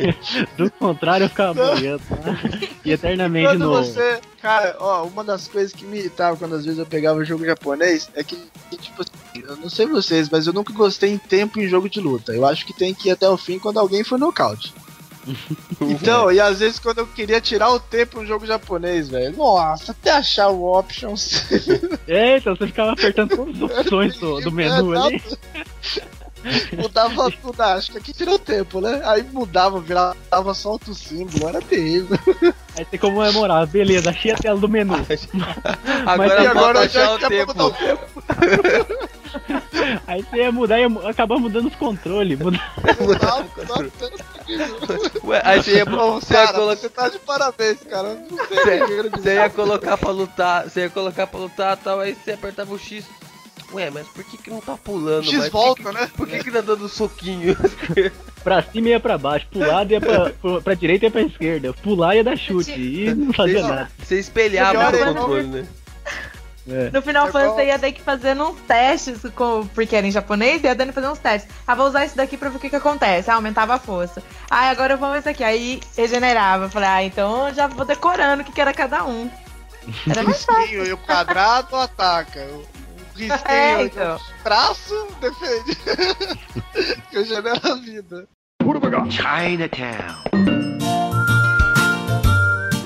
Do 0.56 0.70
contrário, 0.72 1.24
eu 1.24 1.28
ficava 1.28 1.54
boiando 1.54 2.02
lá. 2.10 2.38
E 2.84 2.92
eternamente 2.92 3.56
no. 3.56 3.70
você. 3.70 4.20
Cara, 4.44 4.76
ó, 4.78 5.04
uma 5.06 5.24
das 5.24 5.48
coisas 5.48 5.72
que 5.72 5.86
me 5.86 5.98
irritava 5.98 6.36
quando 6.36 6.54
às 6.54 6.66
vezes 6.66 6.78
eu 6.78 6.84
pegava 6.84 7.18
o 7.18 7.24
jogo 7.24 7.46
japonês 7.46 8.10
é 8.14 8.22
que, 8.22 8.36
tipo 8.76 9.00
assim, 9.00 9.42
eu 9.42 9.56
não 9.56 9.70
sei 9.70 9.86
vocês, 9.86 10.28
mas 10.28 10.46
eu 10.46 10.52
nunca 10.52 10.70
gostei 10.70 11.10
em 11.10 11.16
tempo 11.16 11.58
em 11.58 11.66
jogo 11.66 11.88
de 11.88 11.98
luta. 11.98 12.34
Eu 12.34 12.44
acho 12.44 12.66
que 12.66 12.74
tem 12.74 12.92
que 12.92 13.08
ir 13.08 13.12
até 13.12 13.26
o 13.26 13.38
fim 13.38 13.58
quando 13.58 13.80
alguém 13.80 14.04
for 14.04 14.18
nocaute. 14.18 14.74
Então, 15.80 16.30
e 16.30 16.38
às 16.38 16.58
vezes 16.58 16.78
quando 16.78 16.98
eu 16.98 17.06
queria 17.06 17.40
tirar 17.40 17.70
o 17.70 17.80
tempo 17.80 18.20
no 18.20 18.26
jogo 18.26 18.44
japonês, 18.44 19.08
velho. 19.08 19.34
Nossa, 19.34 19.92
até 19.92 20.10
achar 20.10 20.48
o 20.50 20.78
options. 20.78 21.42
É, 22.06 22.36
então 22.36 22.54
você 22.54 22.66
ficava 22.66 22.92
apertando 22.92 23.34
todas 23.34 23.54
as 23.56 23.62
opções 23.62 24.18
do, 24.18 24.40
do 24.42 24.52
menu 24.52 24.92
ali. 25.00 25.22
Mudava 26.76 27.30
tudo, 27.30 27.60
acho 27.62 27.92
que 27.92 27.98
aqui 27.98 28.12
tirou 28.12 28.38
tempo, 28.38 28.82
né? 28.82 29.00
Aí 29.06 29.22
mudava, 29.22 29.80
virava 29.80 30.52
só 30.52 30.72
outro 30.72 30.94
símbolo, 30.94 31.48
era 31.48 31.62
terrível. 31.62 32.18
Aí 32.76 32.84
tem 32.84 32.98
como 32.98 33.22
memorar, 33.22 33.64
beleza, 33.66 34.10
achei 34.10 34.32
a 34.32 34.36
tela 34.36 34.58
do 34.58 34.68
menu. 34.68 34.94
Agora 36.06 36.42
E 36.42 36.44
falta 36.44 36.50
agora 36.50 36.80
achar 36.80 37.06
já 37.06 37.14
o 37.14 37.18
tempo. 37.18 37.54
mudado 37.54 37.68
o 37.68 37.72
tempo. 37.72 38.22
Aí 40.06 40.22
você 40.22 40.36
ia 40.36 40.52
mudar 40.52 40.78
ia 40.78 40.86
acabar 41.08 41.38
mudando 41.38 41.66
os 41.68 41.74
controles. 41.76 42.38
Muda... 42.38 42.58
Ué, 45.24 45.40
aí 45.44 45.62
você 45.62 45.76
ia, 45.76 45.84
você 45.84 46.34
ia 46.34 46.46
cara, 46.46 46.58
colocar. 46.58 46.76
você 46.76 46.88
tá 46.88 47.08
de 47.08 47.18
parabéns, 47.18 47.78
cara. 47.88 48.08
Eu 48.08 48.26
Não 48.30 48.46
sei 48.46 48.78
Você, 48.80 49.10
você 49.20 49.34
ia 49.34 49.50
colocar 49.50 49.96
pra 49.96 50.10
lutar, 50.10 50.64
você 50.64 50.80
ia 50.80 50.90
colocar 50.90 51.26
pra 51.26 51.40
lutar 51.40 51.76
tal, 51.76 52.00
aí 52.00 52.14
você 52.14 52.32
apertava 52.32 52.74
o 52.74 52.78
X. 52.78 53.04
Ué, 53.72 53.90
mas 53.90 54.06
por 54.08 54.22
que 54.24 54.36
que 54.36 54.50
não 54.50 54.60
tá 54.60 54.76
pulando? 54.76 55.24
X 55.24 55.38
mas 55.38 55.50
volta, 55.52 55.82
por 55.82 55.92
que, 55.92 55.98
né? 56.00 56.10
Por 56.16 56.26
que 56.28 56.44
que 56.44 56.50
tá 56.50 56.60
dando 56.60 56.88
soquinho? 56.88 57.56
Pra 58.44 58.62
cima 58.62 58.90
ia 58.90 59.00
pra 59.00 59.16
baixo, 59.18 59.46
pro 59.50 59.66
lado 59.66 59.90
ia 59.90 60.00
pra, 60.00 60.30
pro- 60.30 60.60
pra 60.62 60.74
direita 60.74 61.06
ia 61.06 61.10
pra 61.10 61.22
esquerda. 61.22 61.72
Pular 61.72 62.14
ia 62.14 62.22
dar 62.22 62.36
chute 62.36 62.72
e 62.78 63.12
não 63.14 63.32
fazia 63.32 63.62
Você, 63.62 63.68
nada. 63.68 63.90
você 63.98 64.18
espelhava 64.20 64.90
o 64.90 65.14
controle, 65.14 65.46
né? 65.48 65.66
É. 66.66 66.90
No 66.90 67.02
Final 67.02 67.28
É 67.28 67.30
Fantasy 67.30 67.54
você 67.56 67.66
ia 67.66 67.78
ter 67.78 67.92
que 67.92 68.00
fazer 68.02 68.40
uns 68.40 68.58
testes, 68.62 69.20
com, 69.34 69.66
porque 69.74 69.94
era 69.96 70.06
em 70.06 70.10
japonês, 70.10 70.62
ia 70.64 70.74
dando 70.74 70.92
fazer 70.94 71.08
uns 71.08 71.18
testes. 71.18 71.50
Ah, 71.66 71.74
vou 71.74 71.86
usar 71.86 72.06
isso 72.06 72.16
daqui 72.16 72.36
pra 72.38 72.48
ver 72.48 72.56
o 72.56 72.60
que, 72.60 72.70
que 72.70 72.76
acontece. 72.76 73.30
Ah, 73.30 73.34
aumentava 73.34 73.74
a 73.74 73.78
força. 73.78 74.22
Ah, 74.50 74.70
agora 74.70 74.94
eu 74.94 74.98
vou 74.98 75.12
ver 75.12 75.18
isso 75.18 75.28
aqui. 75.28 75.44
Aí 75.44 75.80
regenerava. 75.96 76.64
Eu 76.64 76.70
Falei, 76.70 76.88
ah, 76.88 77.02
então 77.04 77.48
eu 77.48 77.54
já 77.54 77.66
vou 77.66 77.84
decorando 77.84 78.42
o 78.42 78.44
que, 78.46 78.52
que 78.52 78.60
era 78.62 78.72
cada 78.72 79.04
um. 79.04 79.30
Era 80.08 80.22
mais 80.22 80.42
fácil. 80.42 80.86
e 80.86 80.92
o 80.92 80.96
quadrado 80.96 81.76
ataca. 81.76 82.46
Risquinho 83.14 83.48
É, 83.48 83.82
então. 83.84 84.16
o 84.16 84.42
traço 84.42 85.06
defende. 85.20 85.76
que 87.10 87.24
genera 87.24 87.60
a 87.62 87.74
vida. 87.76 88.26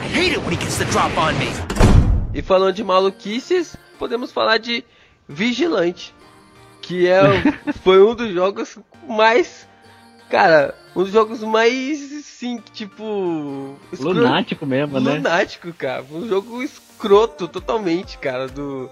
I 0.00 0.08
hate 0.14 0.32
it 0.34 0.38
when 0.44 0.52
he 0.52 0.56
gets 0.56 0.78
the 0.78 0.84
drop 0.86 1.16
on 1.16 1.32
me. 1.38 1.48
E 2.34 2.42
falando 2.42 2.74
de 2.74 2.84
maluquices, 2.84 3.76
podemos 3.98 4.30
falar 4.32 4.58
de 4.58 4.84
Vigilante. 5.28 6.14
Que 6.82 7.08
é, 7.08 7.22
foi 7.82 8.02
um 8.02 8.14
dos 8.14 8.32
jogos 8.32 8.78
mais. 9.08 9.66
Cara, 10.30 10.74
um 10.94 11.02
dos 11.04 11.12
jogos 11.12 11.42
mais. 11.42 11.98
Sim, 12.24 12.62
tipo. 12.72 13.76
escro- 13.92 14.12
Lunático 14.12 14.64
mesmo, 14.66 15.00
né? 15.00 15.14
Lunático, 15.14 15.72
cara. 15.72 16.02
Foi 16.04 16.18
um 16.18 16.28
jogo 16.28 16.62
escroto 16.62 17.48
totalmente, 17.48 18.18
cara, 18.18 18.46
do. 18.46 18.90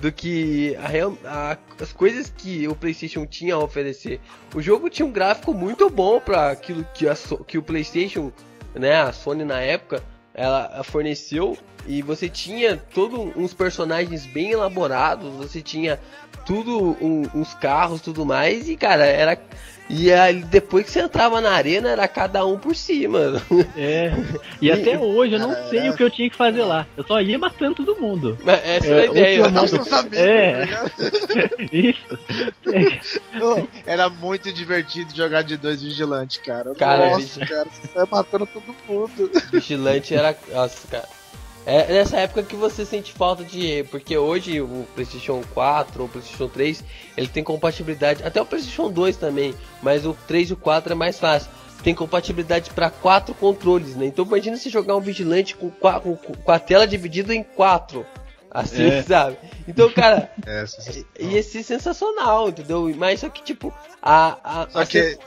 Do 0.00 0.12
que 0.12 0.76
a 0.76 0.86
real- 0.88 1.16
a- 1.24 1.56
as 1.80 1.92
coisas 1.92 2.32
que 2.36 2.68
o 2.68 2.74
PlayStation 2.74 3.24
tinha 3.24 3.54
a 3.54 3.58
oferecer. 3.58 4.20
O 4.54 4.60
jogo 4.60 4.90
tinha 4.90 5.06
um 5.06 5.10
gráfico 5.12 5.54
muito 5.54 5.88
bom 5.88 6.20
para 6.20 6.50
aquilo 6.50 6.86
que, 6.94 7.08
a 7.08 7.14
que 7.46 7.56
o 7.56 7.62
PlayStation, 7.62 8.30
né, 8.74 9.00
a 9.00 9.12
Sony 9.12 9.44
na 9.44 9.60
época, 9.60 10.02
ela 10.34 10.82
forneceu. 10.84 11.56
E 11.86 12.02
você 12.02 12.28
tinha 12.28 12.76
todos 12.92 13.18
uns 13.36 13.54
personagens 13.54 14.26
bem 14.26 14.50
elaborados, 14.50 15.32
você 15.34 15.62
tinha 15.62 16.00
tudo, 16.44 16.96
um- 17.00 17.22
uns 17.34 17.54
carros, 17.54 18.00
tudo 18.00 18.26
mais, 18.26 18.68
e 18.68 18.76
cara, 18.76 19.06
era. 19.06 19.40
E 19.88 20.12
aí, 20.12 20.42
depois 20.42 20.84
que 20.84 20.90
você 20.90 21.00
entrava 21.00 21.40
na 21.40 21.50
arena, 21.52 21.90
era 21.90 22.08
cada 22.08 22.44
um 22.44 22.58
por 22.58 22.74
si, 22.74 23.06
mano. 23.06 23.40
É. 23.76 24.10
E 24.60 24.70
até 24.72 24.98
hoje 24.98 25.34
eu 25.34 25.38
não 25.38 25.54
sei 25.68 25.88
o 25.90 25.96
que 25.96 26.02
eu 26.02 26.10
tinha 26.10 26.28
que 26.28 26.34
fazer 26.36 26.62
lá. 26.64 26.84
Eu 26.96 27.04
só 27.06 27.20
ia 27.20 27.38
matando 27.38 27.76
todo 27.76 28.00
mundo. 28.00 28.36
Mas 28.42 28.60
Essa 28.64 28.86
É, 28.88 28.90
é, 29.04 29.06
a 29.06 29.10
o 29.10 29.12
ideia. 29.16 29.36
eu 29.38 29.50
mando- 29.50 29.76
não 29.76 29.84
sabia, 29.84 30.18
É. 30.20 30.66
tá? 30.66 30.84
Isso. 31.72 32.18
Era 33.86 34.08
muito 34.08 34.52
divertido 34.52 35.14
jogar 35.14 35.42
de 35.42 35.56
dois 35.56 35.80
vigilantes, 35.82 36.38
cara. 36.38 36.74
Cara, 36.74 37.10
Nossa, 37.10 37.18
bicho. 37.40 37.40
cara, 37.40 37.68
você 37.70 37.88
sai 37.88 38.06
matando 38.10 38.46
todo 38.46 38.74
mundo. 38.88 39.30
Vigilante 39.52 40.14
era. 40.14 40.36
Nossa, 40.52 40.88
cara. 40.88 41.08
É 41.66 41.92
nessa 41.92 42.18
época 42.18 42.44
que 42.44 42.54
você 42.54 42.84
sente 42.86 43.12
falta 43.12 43.42
de. 43.42 43.84
Porque 43.90 44.16
hoje 44.16 44.60
o 44.60 44.86
PlayStation 44.94 45.42
4 45.52 46.00
ou 46.00 46.06
o 46.06 46.08
PlayStation 46.08 46.46
3 46.48 46.84
ele 47.16 47.26
tem 47.26 47.42
compatibilidade. 47.42 48.22
Até 48.22 48.40
o 48.40 48.46
PlayStation 48.46 48.88
2 48.90 49.16
também. 49.16 49.52
Mas 49.82 50.06
o 50.06 50.16
3 50.28 50.50
e 50.50 50.52
o 50.52 50.56
4 50.56 50.92
é 50.92 50.94
mais 50.94 51.18
fácil. 51.18 51.50
Tem 51.82 51.92
compatibilidade 51.94 52.70
para 52.70 52.88
quatro 52.88 53.34
controles, 53.34 53.96
né? 53.96 54.06
Então 54.06 54.24
imagina 54.24 54.56
você 54.56 54.70
jogar 54.70 54.96
um 54.96 55.00
vigilante 55.00 55.54
com, 55.56 55.68
com, 55.70 56.16
com 56.16 56.52
a 56.52 56.58
tela 56.58 56.86
dividida 56.86 57.34
em 57.34 57.42
quatro. 57.42 58.06
Assim, 58.50 58.86
É. 58.86 59.02
sabe? 59.04 59.36
Então, 59.66 59.90
cara, 59.90 60.30
É, 60.46 60.64
ia 61.20 61.42
ser 61.42 61.62
sensacional, 61.64 62.48
entendeu? 62.48 62.92
Mas 62.96 63.20
só 63.20 63.28
que, 63.28 63.42
tipo, 63.42 63.74
a. 64.00 64.38
a, 64.62 64.70
Só 64.70 64.78
a, 64.80 64.86
que- 64.86 65.02
sen- 65.02 65.18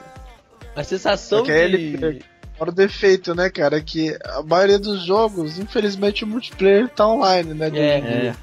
a 0.76 0.84
sensação 0.86 1.40
só 1.40 1.46
que 1.46 1.52
de. 1.52 1.58
ele- 1.60 2.24
Fora 2.60 2.72
o 2.72 2.74
defeito, 2.76 3.34
né, 3.34 3.50
cara? 3.50 3.78
É 3.78 3.82
que 3.82 4.16
a 4.26 4.44
maioria 4.44 4.78
dos 4.78 5.04
jogos, 5.06 5.58
infelizmente, 5.58 6.24
o 6.26 6.28
multiplayer 6.28 6.90
tá 6.90 7.08
online, 7.08 7.54
né? 7.54 7.70
de 7.70 7.80
É. 7.80 7.98
É. 8.00 8.36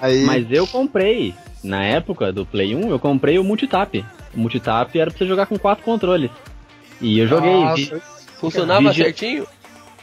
Aí, 0.00 0.24
Mas 0.24 0.46
eu 0.50 0.66
comprei, 0.66 1.34
na 1.62 1.84
época 1.84 2.32
do 2.32 2.44
Play 2.46 2.74
1, 2.74 2.90
eu 2.90 2.98
comprei 2.98 3.38
o 3.38 3.44
multitap. 3.44 4.04
O 4.34 4.40
multitap 4.40 4.98
era 4.98 5.10
pra 5.10 5.18
você 5.18 5.26
jogar 5.26 5.44
com 5.46 5.58
quatro 5.58 5.84
controles. 5.84 6.30
E 7.00 7.18
eu 7.18 7.26
joguei, 7.28 7.52
Nossa, 7.52 8.00
Funcionava 8.38 8.88
Vigi- 8.88 9.02
certinho? 9.02 9.46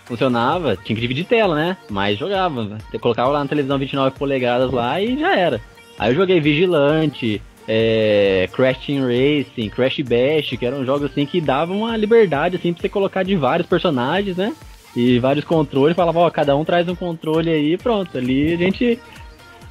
funcionava, 0.06 0.76
tinha 0.76 0.96
que 0.96 1.02
dividir 1.02 1.26
tela, 1.26 1.56
né? 1.56 1.78
Mas 1.90 2.18
jogava. 2.20 2.78
Você 2.90 3.00
colocava 3.00 3.30
lá 3.32 3.40
na 3.40 3.48
televisão 3.50 3.78
29 3.78 4.18
polegadas 4.18 4.72
lá 4.72 5.02
e 5.02 5.18
já 5.20 5.36
era. 5.36 5.62
Aí 5.98 6.12
eu 6.12 6.16
joguei 6.16 6.40
Vigilante, 6.40 7.42
é, 7.74 8.50
Crash 8.52 8.86
Team 8.86 9.04
Racing, 9.06 9.70
Crash 9.70 10.00
Bash, 10.02 10.58
que 10.60 10.66
eram 10.66 10.84
jogos 10.86 11.10
assim 11.10 11.26
que 11.26 11.40
davam 11.40 11.78
uma 11.80 11.96
liberdade 11.96 12.58
assim 12.58 12.74
pra 12.74 12.82
você 12.82 12.90
colocar 12.90 13.24
de 13.24 13.34
vários 13.38 13.66
personagens, 13.68 14.36
né? 14.36 14.54
E 14.94 15.20
vários 15.20 15.46
controles, 15.46 15.96
falava, 15.96 16.20
ó, 16.20 16.30
cada 16.30 16.54
um 16.58 16.66
traz 16.66 16.86
um 16.90 16.96
controle 16.96 17.50
aí 17.50 17.74
e 17.74 17.78
pronto. 17.78 18.18
Ali 18.18 18.54
a 18.54 18.58
gente 18.58 19.00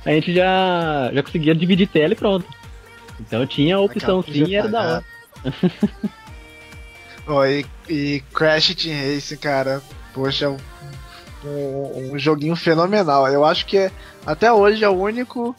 a 0.07 0.11
gente 0.13 0.33
já 0.33 1.11
já 1.13 1.23
conseguia 1.23 1.55
dividir 1.55 1.89
tela 1.89 2.15
e 2.15 2.17
pronto. 2.17 2.47
Então 3.21 3.47
tinha 3.47 3.77
a 3.77 3.81
opção 3.81 4.23
sim 4.23 4.45
e 4.51 4.55
era 4.55 4.69
da 4.69 4.81
hora. 4.81 5.05
Ó, 7.27 7.45
e, 7.45 7.67
e 7.89 8.23
Crash 8.33 8.75
Team 8.75 8.97
Racing, 8.97 9.37
cara, 9.37 9.83
poxa, 10.15 10.47
é 10.47 10.49
um, 10.49 10.57
um- 11.45 12.13
um 12.15 12.19
joguinho 12.19 12.57
fenomenal. 12.57 13.29
Eu 13.29 13.45
acho 13.45 13.67
que 13.67 13.77
é, 13.77 13.91
até 14.27 14.51
hoje 14.51 14.83
é 14.83 14.89
o 14.89 14.93
único 14.99 15.55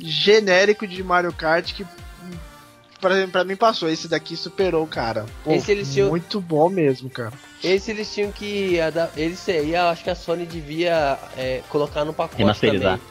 genérico 0.00 0.86
de 0.86 1.02
Mario 1.02 1.32
Kart 1.32 1.72
que, 1.74 1.86
exemplo, 3.10 3.30
pra 3.32 3.44
mim 3.44 3.56
passou. 3.56 3.88
Esse 3.88 4.08
daqui 4.08 4.36
superou, 4.36 4.86
cara. 4.86 5.26
Pô, 5.44 5.52
Esse 5.52 5.70
eles 5.72 5.92
tinham- 5.92 6.08
Muito 6.10 6.40
bom 6.40 6.68
mesmo, 6.68 7.08
cara. 7.08 7.32
Esse 7.62 7.90
eles 7.90 8.12
tinham 8.12 8.30
que. 8.32 8.76
Esse 9.16 9.50
aí 9.52 9.74
eu 9.74 9.82
acho 9.88 10.04
que 10.04 10.10
a 10.10 10.14
Sony 10.14 10.46
devia 10.46 11.18
é, 11.36 11.62
colocar 11.68 12.04
no 12.04 12.12
pacote 12.12 12.38
Remasterizar. 12.38 12.98
também. 12.98 13.06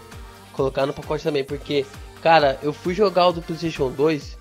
Colocar 0.53 0.85
no 0.85 0.93
pacote 0.93 1.23
também, 1.23 1.43
porque, 1.43 1.85
cara, 2.21 2.57
eu 2.63 2.73
fui 2.73 2.93
jogar 2.93 3.27
o 3.27 3.31
do 3.33 3.41
PlayStation 3.41 3.89
2. 3.91 4.37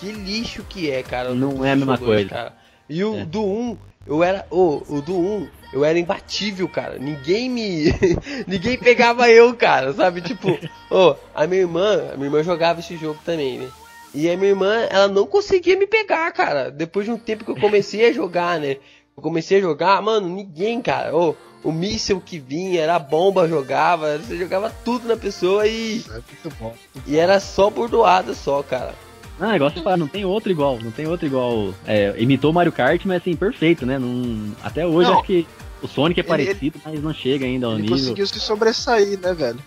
Que 0.00 0.10
lixo 0.10 0.64
que 0.68 0.90
é, 0.90 1.02
cara. 1.02 1.32
Não 1.34 1.64
é 1.64 1.72
a 1.72 1.76
mesma 1.76 1.96
PlayStation 1.96 2.04
2, 2.06 2.28
coisa. 2.28 2.28
Cara. 2.28 2.52
E 2.88 3.04
o 3.04 3.16
É. 3.20 3.24
do 3.24 3.42
1, 3.44 3.78
eu 4.06 4.22
era. 4.24 4.46
ô, 4.50 4.82
o 4.88 5.00
do 5.00 5.16
1, 5.16 5.48
eu 5.74 5.84
era 5.84 5.98
imbatível, 5.98 6.68
cara. 6.68 6.98
Ninguém 7.00 7.50
me. 7.50 7.86
Ninguém 8.46 8.78
pegava 8.78 9.28
eu, 9.28 9.52
cara, 9.54 9.92
sabe? 9.92 10.20
Tipo, 10.20 10.56
ô, 10.88 11.16
a 11.34 11.48
minha 11.48 11.62
irmã. 11.62 12.10
A 12.12 12.16
minha 12.16 12.28
irmã 12.28 12.44
jogava 12.44 12.78
esse 12.78 12.96
jogo 12.96 13.18
também, 13.24 13.58
né? 13.58 13.68
E 14.14 14.30
a 14.30 14.36
minha 14.36 14.50
irmã, 14.50 14.86
ela 14.88 15.08
não 15.08 15.26
conseguia 15.26 15.76
me 15.76 15.88
pegar, 15.88 16.30
cara. 16.30 16.70
Depois 16.70 17.04
de 17.04 17.10
um 17.10 17.18
tempo 17.18 17.44
que 17.44 17.50
eu 17.50 17.56
comecei 17.56 18.08
a 18.08 18.12
jogar, 18.12 18.60
né? 18.60 18.76
Eu 19.16 19.22
comecei 19.22 19.58
a 19.58 19.60
jogar, 19.60 20.00
mano, 20.00 20.28
ninguém, 20.28 20.80
cara. 20.80 21.12
Ô, 21.12 21.34
o 21.64 21.72
míssil 21.72 22.22
que 22.24 22.38
vinha, 22.38 22.80
era 22.80 22.94
a 22.94 23.00
bomba, 23.00 23.48
jogava. 23.48 24.16
Você 24.18 24.38
jogava 24.38 24.72
tudo 24.84 25.08
na 25.08 25.16
pessoa 25.16 25.66
e. 25.66 26.04
É 26.08 26.12
muito 26.12 26.56
bom. 26.60 26.72
E 27.04 27.18
era 27.18 27.40
só 27.40 27.68
bordoada 27.68 28.32
só, 28.32 28.62
cara. 28.62 28.94
Ah, 29.40 29.56
igual 29.56 29.70
você 29.70 29.80
fala, 29.82 29.96
não 29.96 30.06
tem 30.06 30.24
outro 30.24 30.52
igual, 30.52 30.78
não 30.80 30.92
tem 30.92 31.08
outro 31.08 31.26
igual. 31.26 31.74
É, 31.84 32.14
imitou 32.16 32.52
o 32.52 32.54
Mario 32.54 32.70
Kart, 32.70 33.04
mas 33.04 33.16
assim, 33.16 33.34
perfeito, 33.34 33.84
né? 33.84 33.98
Não, 33.98 34.52
até 34.62 34.86
hoje 34.86 35.10
Não. 35.10 35.16
acho 35.16 35.26
que 35.26 35.44
o 35.84 35.88
Sonic 35.88 36.18
é 36.18 36.22
Ele- 36.22 36.28
parecido, 36.28 36.80
mas 36.84 37.02
não 37.02 37.12
chega 37.14 37.44
ainda 37.44 37.66
ao 37.66 37.72
Ele 37.74 37.82
nível. 37.82 37.96
conseguiu 37.98 38.26
se 38.26 38.40
sobressair, 38.40 39.18
né, 39.20 39.32
velho? 39.34 39.58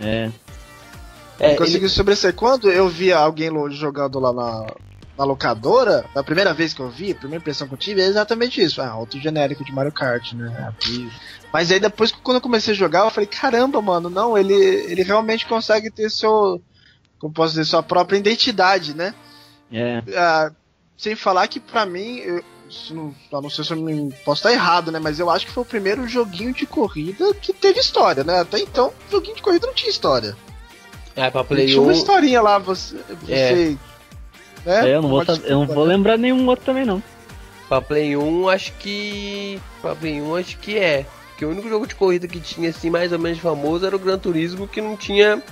É, 0.00 0.30
É, 1.40 1.48
Ele 1.48 1.56
conseguiu 1.58 1.88
se 1.88 1.94
sobressair. 1.96 2.34
Quando 2.34 2.70
eu 2.70 2.88
via 2.88 3.16
alguém 3.18 3.50
jogando 3.70 4.20
lá 4.20 4.32
na, 4.32 4.66
na 5.18 5.24
locadora, 5.24 6.04
na 6.14 6.22
primeira 6.22 6.52
vez 6.54 6.72
que 6.72 6.80
eu 6.80 6.88
vi, 6.90 7.10
a 7.12 7.14
primeira 7.16 7.40
impressão 7.42 7.66
que 7.66 7.74
eu 7.74 7.78
tive 7.78 8.00
é 8.00 8.04
exatamente 8.06 8.60
isso. 8.62 8.80
Ah, 8.80 8.94
outro 8.96 9.18
genérico 9.18 9.64
de 9.64 9.72
Mario 9.72 9.90
Kart, 9.92 10.32
né? 10.34 10.72
Mas 11.52 11.72
aí 11.72 11.80
depois, 11.80 12.12
quando 12.12 12.36
eu 12.36 12.40
comecei 12.40 12.72
a 12.74 12.76
jogar, 12.76 13.00
eu 13.04 13.10
falei, 13.10 13.26
caramba, 13.26 13.80
mano, 13.82 14.08
não, 14.08 14.38
ele, 14.38 14.54
ele 14.54 15.02
realmente 15.02 15.46
consegue 15.46 15.90
ter 15.90 16.10
seu. 16.10 16.60
Como 17.18 17.32
posso 17.32 17.54
dizer, 17.54 17.64
sua 17.64 17.82
própria 17.82 18.18
identidade, 18.18 18.94
né? 18.94 19.14
é. 19.72 20.02
Ah, 20.16 20.50
sem 20.98 21.16
falar 21.16 21.48
que 21.48 21.58
pra 21.58 21.84
mim, 21.86 22.18
eu- 22.18 22.44
se 22.72 22.94
não, 22.94 23.14
eu 23.30 23.42
não 23.42 23.50
sei 23.50 23.64
se 23.64 23.72
eu 23.72 23.76
me, 23.76 24.12
posso 24.24 24.40
estar 24.40 24.52
errado, 24.52 24.90
né? 24.90 24.98
Mas 24.98 25.18
eu 25.18 25.28
acho 25.30 25.46
que 25.46 25.52
foi 25.52 25.62
o 25.62 25.66
primeiro 25.66 26.08
joguinho 26.08 26.52
de 26.52 26.66
corrida 26.66 27.34
que 27.34 27.52
teve 27.52 27.78
história, 27.80 28.24
né? 28.24 28.40
Até 28.40 28.58
então, 28.58 28.92
joguinho 29.10 29.36
de 29.36 29.42
corrida 29.42 29.66
não 29.66 29.74
tinha 29.74 29.90
história. 29.90 30.36
É, 31.14 31.30
pra 31.30 31.44
Play 31.44 31.66
tinha 31.66 31.80
uma 31.80 31.92
1. 31.92 31.94
historinha 31.96 32.40
lá, 32.40 32.58
você. 32.58 32.96
É. 33.28 33.50
você 33.50 33.78
né? 34.64 34.90
É, 34.90 34.94
eu 34.96 35.02
não 35.02 35.08
vou, 35.10 35.24
sa- 35.24 35.38
eu 35.44 35.58
não 35.58 35.66
vou 35.66 35.84
lembrar 35.84 36.16
nenhum 36.16 36.46
outro 36.48 36.64
também 36.64 36.84
não. 36.86 37.02
Pra 37.68 37.80
Play 37.80 38.16
1, 38.16 38.48
acho 38.48 38.72
que. 38.74 39.60
Pra 39.80 39.94
Play 39.94 40.20
1, 40.22 40.34
acho 40.36 40.58
que 40.58 40.78
é. 40.78 41.04
Porque 41.30 41.44
o 41.44 41.50
único 41.50 41.68
jogo 41.68 41.86
de 41.86 41.94
corrida 41.94 42.26
que 42.28 42.40
tinha, 42.40 42.70
assim, 42.70 42.88
mais 42.88 43.12
ou 43.12 43.18
menos 43.18 43.38
famoso 43.38 43.84
era 43.86 43.94
o 43.96 43.98
Gran 43.98 44.18
Turismo, 44.18 44.66
que 44.68 44.80
não 44.80 44.96
tinha 44.96 45.42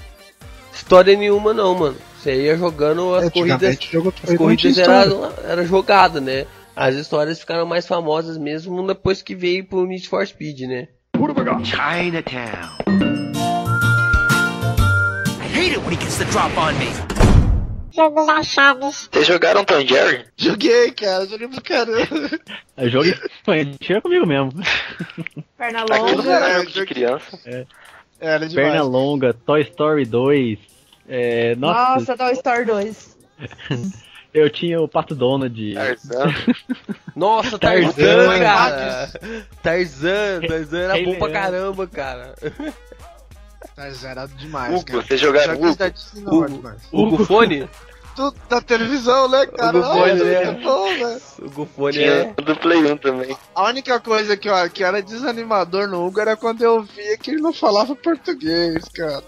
história 0.72 1.16
nenhuma, 1.16 1.52
não, 1.52 1.74
mano. 1.74 1.96
Você 2.22 2.34
ia 2.42 2.56
jogando 2.56 3.14
as 3.14 3.30
corridas. 3.30 3.78
Jogo 3.80 4.12
de 4.12 4.30
As 4.32 4.38
corridas 4.38 4.76
história. 4.76 5.14
era, 5.14 5.52
era 5.52 5.64
jogada, 5.66 6.20
né? 6.20 6.46
As 6.80 6.94
histórias 6.94 7.38
ficaram 7.38 7.66
mais 7.66 7.86
famosas 7.86 8.38
mesmo 8.38 8.86
depois 8.86 9.20
que 9.20 9.34
veio 9.34 9.66
pro 9.66 9.84
Need 9.84 10.08
for 10.08 10.26
Speed, 10.26 10.60
né? 10.60 10.88
Chinatown. 11.62 12.78
I 15.38 15.46
hate 15.54 15.74
it 15.74 15.80
when 15.80 15.92
he 15.92 15.96
gets 15.96 16.16
the 16.16 16.24
drop 16.24 16.56
on 16.56 16.72
me. 16.78 16.88
Vocês 19.12 19.26
jogaram 19.26 19.62
Tom 19.62 19.86
Jerry? 19.86 20.24
Joguei, 20.38 20.90
cara, 20.92 21.26
joguei 21.26 21.48
pra 21.48 21.60
caramba. 21.60 22.30
O 22.78 22.88
jogo 22.88 23.08
infantil 23.08 24.00
comigo 24.00 24.26
mesmo. 24.26 24.50
Perna 25.58 25.82
Aquilo 25.82 26.16
longa. 26.16 26.32
era 26.32 26.62
é, 26.62 26.64
de 26.64 26.86
criança. 26.86 27.38
Demais. 27.44 28.54
Perna 28.54 28.82
longa, 28.84 29.34
Toy 29.34 29.60
Story 29.60 30.06
2. 30.06 30.58
É, 31.06 31.54
nossa, 31.56 31.94
Nossa, 31.94 32.16
Toy 32.16 32.32
Story 32.32 32.64
2. 32.64 33.18
eu 34.32 34.50
tinha 34.50 34.80
o 34.80 34.88
Pato 34.88 35.14
Donald. 35.14 35.74
Tarzan. 35.74 36.34
Nossa, 37.16 37.58
Tarzan, 37.58 37.92
Tarzan, 37.92 38.38
cara! 38.38 39.10
Tarzan, 39.62 40.40
Tarzan 40.46 40.78
era 40.78 40.92
Rei 40.94 41.04
bom 41.04 41.14
pra 41.16 41.26
Leão. 41.28 41.42
caramba, 41.42 41.86
cara. 41.86 42.34
Mas 43.76 44.04
era 44.04 44.26
demais, 44.26 44.74
Hugo, 44.74 44.84
cara. 44.84 45.02
vocês 45.02 45.20
jogaram 45.20 45.54
Hugo? 45.54 45.76
não, 46.16 46.32
Hugo. 46.38 47.26
demais. 47.26 47.68
O 48.20 48.32
Gufone? 48.32 48.32
Tudo 48.32 48.34
da 48.48 48.60
televisão, 48.60 49.28
né, 49.28 49.46
cara? 49.46 49.78
Hugo 49.78 49.86
Fone, 49.86 50.00
Olha, 50.00 50.24
né? 50.24 50.42
é 50.42 50.52
bom, 50.52 50.92
né? 50.92 51.20
O 51.38 51.50
Gufone 51.50 51.92
Tinha 51.92 52.34
é. 52.36 52.42
do 52.42 52.56
Play 52.56 52.92
1 52.92 52.96
também. 52.98 53.36
A 53.54 53.64
única 53.64 53.98
coisa 53.98 54.36
que, 54.36 54.48
ó, 54.48 54.68
que 54.68 54.84
era 54.84 55.02
desanimador 55.02 55.88
no 55.88 56.06
Hugo 56.06 56.20
era 56.20 56.36
quando 56.36 56.62
eu 56.62 56.82
via 56.82 57.16
que 57.16 57.30
ele 57.30 57.40
não 57.40 57.52
falava 57.52 57.96
português, 57.96 58.84
cara. 58.94 59.22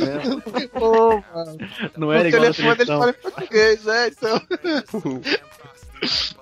Pô, 0.72 1.22
mano. 1.34 1.58
Não 1.96 2.12
era 2.12 2.22
no 2.22 2.28
igual 2.28 2.42
a 2.42 2.52
telefone 2.52 2.76
ele 2.78 2.86
fala 2.86 3.10
em 3.10 3.14
português, 3.14 3.86
é, 3.86 4.08
então. 4.08 4.42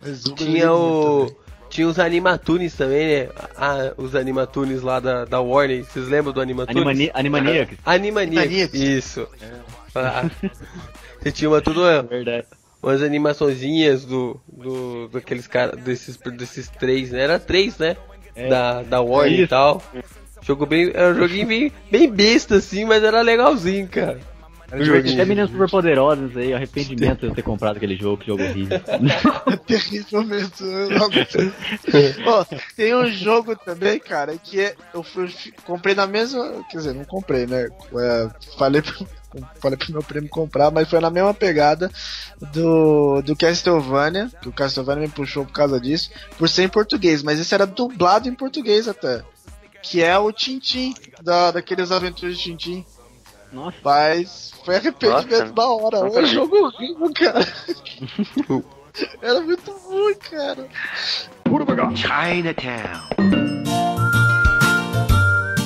Mas 0.00 0.24
Hugo 0.24 0.36
Tinha 0.36 0.72
o. 0.72 1.30
Tinha 1.70 1.86
os 1.86 1.98
Animatunes 1.98 2.74
também, 2.74 3.06
né? 3.06 3.28
Ah, 3.56 3.92
os 3.96 4.14
Animatunes 4.16 4.82
lá 4.82 4.98
da, 5.00 5.24
da 5.24 5.40
Warner. 5.40 5.84
Vocês 5.84 6.08
lembram 6.08 6.32
do 6.32 6.40
Animatunes? 6.40 6.76
Animani 6.76 7.10
Animaniacs. 7.14 7.78
Animaniacs. 7.86 8.74
Isso. 8.74 9.26
Ah. 9.94 10.28
Você 11.22 11.30
tinha 11.30 11.48
uma, 11.48 11.60
tudo 11.62 11.80
uma- 11.82 12.02
Verdade. 12.02 12.46
umas 12.82 13.02
animaçõezinhas 13.02 14.04
do, 14.04 14.40
do 14.48 15.08
daqueles 15.08 15.46
caras 15.46 15.78
desses 15.80 16.16
desses 16.16 16.68
três, 16.68 17.10
né? 17.12 17.20
Era 17.22 17.38
três, 17.38 17.78
né? 17.78 17.96
É. 18.34 18.48
Da 18.48 18.82
da 18.82 19.00
Warner 19.00 19.40
e 19.40 19.46
tal. 19.46 19.82
Jogo 20.42 20.64
bem, 20.66 20.90
era 20.94 21.10
um 21.12 21.14
joguinho 21.18 21.46
bem, 21.46 21.72
bem 21.90 22.10
besta 22.10 22.56
assim, 22.56 22.84
mas 22.86 23.04
era 23.04 23.20
legalzinho, 23.20 23.86
cara. 23.86 24.18
Era 24.70 24.98
Até 24.98 25.24
meninas 25.24 25.50
super 25.50 25.68
poderosas 25.68 26.36
aí, 26.36 26.54
arrependimento 26.54 27.20
de 27.20 27.26
eu 27.26 27.34
ter 27.34 27.42
comprado 27.42 27.76
aquele 27.76 27.96
jogo, 27.96 28.18
que 28.18 28.28
jogo 28.28 28.42
horrível. 28.42 28.80
É 29.46 29.56
terrível 29.56 30.22
mesmo. 30.22 30.52
eu 30.60 30.90
não 30.90 31.06
aguento. 31.06 31.52
Ó, 32.26 32.44
tem 32.76 32.94
um 32.94 33.10
jogo 33.10 33.56
também, 33.56 33.98
cara, 33.98 34.36
que 34.38 34.60
é, 34.60 34.74
eu 34.94 35.02
fui, 35.02 35.32
comprei 35.64 35.94
na 35.94 36.06
mesma. 36.06 36.64
Quer 36.70 36.76
dizer, 36.76 36.94
não 36.94 37.04
comprei, 37.04 37.46
né? 37.46 37.66
É, 37.66 38.30
falei, 38.56 38.80
pro, 38.80 39.08
falei 39.60 39.76
pro 39.76 39.92
meu 39.92 40.02
primo 40.02 40.28
comprar, 40.28 40.70
mas 40.70 40.88
foi 40.88 41.00
na 41.00 41.10
mesma 41.10 41.34
pegada 41.34 41.90
do, 42.52 43.22
do 43.22 43.34
Castlevania, 43.34 44.30
que 44.40 44.48
o 44.48 44.52
Castlevania 44.52 45.02
me 45.02 45.12
puxou 45.12 45.44
por 45.44 45.52
causa 45.52 45.80
disso, 45.80 46.10
por 46.38 46.48
ser 46.48 46.62
em 46.62 46.68
português, 46.68 47.22
mas 47.24 47.40
esse 47.40 47.52
era 47.52 47.66
dublado 47.66 48.28
em 48.28 48.34
português 48.34 48.86
até. 48.86 49.22
Que 49.82 50.02
é 50.02 50.16
o 50.16 50.30
Tintin, 50.30 50.94
da, 51.22 51.50
daqueles 51.50 51.90
aventuras 51.90 52.36
de 52.36 52.42
Tintin. 52.42 52.84
Nossa, 53.52 53.76
Mas 53.82 54.52
foi 54.64 54.76
arrependimento 54.76 55.30
Nossa, 55.30 55.52
da 55.52 55.68
hora. 55.68 55.98
Era 55.98 56.20
um 56.20 56.26
jogo 56.26 56.56
horrível, 56.56 57.12
cara. 57.12 57.40
Era 59.20 59.40
muito 59.40 59.70
ruim, 59.72 60.14
cara. 60.14 60.68
Chinatown. 61.96 63.06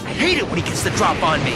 I 0.06 0.12
hate 0.12 0.40
it 0.40 0.44
when 0.44 0.58
he 0.58 0.62
gets 0.62 0.82
the 0.82 0.90
drop 0.90 1.22
on 1.22 1.38
me. 1.44 1.52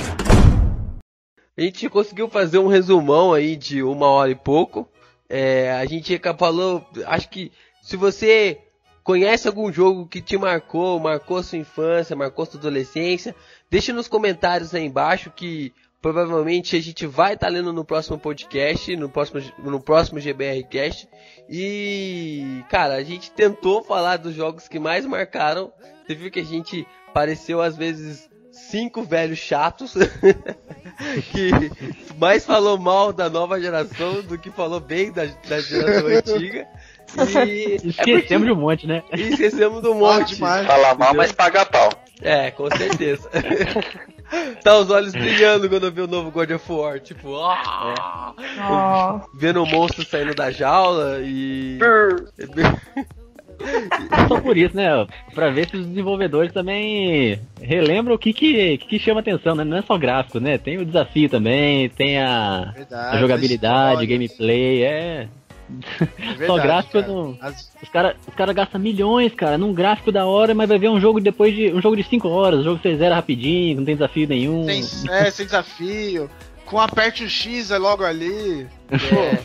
A 1.57 1.63
gente 1.63 1.89
conseguiu 1.89 2.29
fazer 2.29 2.59
um 2.59 2.69
resumão 2.69 3.33
aí 3.33 3.57
de 3.57 3.83
uma 3.83 4.07
hora 4.07 4.31
e 4.31 4.35
pouco. 4.35 4.89
É, 5.29 5.73
a 5.73 5.85
gente 5.87 6.21
falou, 6.39 6.87
acho 7.07 7.29
que 7.29 7.51
se 7.83 7.97
você 7.97 8.61
conhece 9.03 9.49
algum 9.49 9.73
jogo 9.73 10.07
que 10.07 10.21
te 10.21 10.37
marcou, 10.37 11.01
marcou 11.01 11.43
sua 11.43 11.59
infância, 11.59 12.15
marcou 12.15 12.45
sua 12.45 12.61
adolescência, 12.61 13.35
deixa 13.71 13.93
nos 13.93 14.07
comentários 14.07 14.75
aí 14.75 14.85
embaixo 14.85 15.31
que 15.31 15.73
provavelmente 16.01 16.77
a 16.77 16.81
gente 16.81 17.07
vai 17.07 17.35
estar 17.35 17.49
lendo 17.49 17.73
no 17.73 17.85
próximo 17.85 18.19
podcast, 18.19 18.95
no 18.97 19.09
próximo, 19.09 19.41
no 19.59 19.81
próximo 19.81 20.21
GBR 20.21 20.63
Cast. 20.65 21.09
E, 21.49 22.63
cara, 22.71 22.95
a 22.95 23.03
gente 23.05 23.31
tentou 23.31 23.83
falar 23.83 24.17
dos 24.19 24.35
jogos 24.35 24.69
que 24.69 24.79
mais 24.79 25.05
marcaram. 25.07 25.73
Você 26.07 26.15
viu 26.15 26.31
que 26.31 26.41
a 26.41 26.45
gente 26.45 26.87
pareceu 27.13 27.61
às 27.61 27.77
vezes 27.77 28.29
cinco 28.53 29.03
velhos 29.03 29.39
chatos 29.39 29.95
que 31.33 31.51
mais 32.17 32.45
falou 32.45 32.77
mal 32.79 33.13
da 33.13 33.29
nova 33.31 33.61
geração 33.61 34.23
do 34.23 34.39
que 34.39 34.51
falou 34.51 34.81
bem 34.81 35.13
da, 35.13 35.27
da 35.49 35.61
geração 35.61 36.07
antiga. 36.37 36.67
E, 37.47 37.77
esquecemos 37.89 38.47
de 38.47 38.53
um 38.53 38.57
monte, 38.57 38.87
né? 38.87 39.03
e 39.17 39.23
esquecemos 39.23 39.81
do 39.81 39.93
Ah, 39.93 39.95
monte. 39.95 40.35
demais. 40.35 40.67
Fala 40.67 40.95
mal, 40.95 41.15
mas 41.15 41.33
paga 41.33 41.65
pau. 41.65 41.89
É, 42.23 42.51
com 42.51 42.69
certeza. 42.77 43.29
tá 44.63 44.79
os 44.79 44.91
olhos 44.91 45.13
brilhando 45.13 45.69
quando 45.69 45.87
eu 45.87 45.93
vi 45.93 46.01
o 46.01 46.07
novo 46.07 46.31
God 46.31 46.51
of 46.51 46.73
War. 46.73 47.01
Tipo, 47.01 47.37
ah, 47.37 48.35
Ó. 48.61 49.21
vendo 49.35 49.63
o 49.63 49.67
monstro 49.67 50.05
saindo 50.05 50.35
da 50.35 50.51
jaula 50.51 51.19
e. 51.23 51.79
Só 54.29 54.41
por 54.41 54.57
isso, 54.57 54.77
né? 54.77 54.89
Pra 55.35 55.51
ver 55.51 55.69
se 55.69 55.77
os 55.77 55.87
desenvolvedores 55.87 56.53
também 56.53 57.41
relembram 57.61 58.15
o 58.15 58.19
que 58.19 58.33
que, 58.33 58.79
que, 58.79 58.99
chama 58.99 59.21
atenção, 59.21 59.55
né? 59.55 59.65
Não 59.65 59.79
é 59.79 59.83
só 59.83 59.99
gráfico, 59.99 60.39
né? 60.39 60.59
Tem 60.59 60.79
o 60.79 60.85
desafio 60.85 61.29
também, 61.29 61.89
tem 61.89 62.19
a, 62.19 62.73
Verdade, 62.75 63.17
a 63.17 63.21
jogabilidade, 63.21 64.03
história. 64.03 64.07
gameplay, 64.07 64.85
é. 64.85 65.29
É 66.41 66.47
Só 66.47 66.57
gráfico 66.57 66.95
cara. 67.01 67.07
não. 67.07 67.39
As- 67.41 67.71
Os 67.83 67.89
caras 67.89 68.17
os 68.27 68.35
cara 68.35 68.53
gastam 68.53 68.81
milhões, 68.81 69.35
cara, 69.35 69.59
num 69.59 69.73
gráfico 69.73 70.11
da 70.11 70.25
hora, 70.27 70.55
mas 70.55 70.69
vai 70.69 70.79
ver 70.79 70.89
um 70.89 71.01
jogo 71.01 71.21
depois 71.21 71.55
de. 71.55 71.73
um 71.73 71.81
jogo 71.83 71.97
de 71.97 72.03
5 72.05 72.29
horas, 72.29 72.61
um 72.61 72.65
jogo 72.65 72.77
que 72.81 72.89
você 72.89 72.97
zera 72.97 73.15
rapidinho, 73.15 73.77
não 73.79 73.85
tem 73.85 73.95
desafio 73.95 74.27
nenhum. 74.29 74.65
Sem, 74.65 75.11
é, 75.13 75.31
sem 75.31 75.47
desafio. 75.47 76.31
Com 76.65 76.79
aperte 76.81 77.25
o 77.25 77.31
X 77.31 77.71
é 77.71 77.79
logo 77.79 78.05
ali. 78.05 78.67
É. 78.91 79.39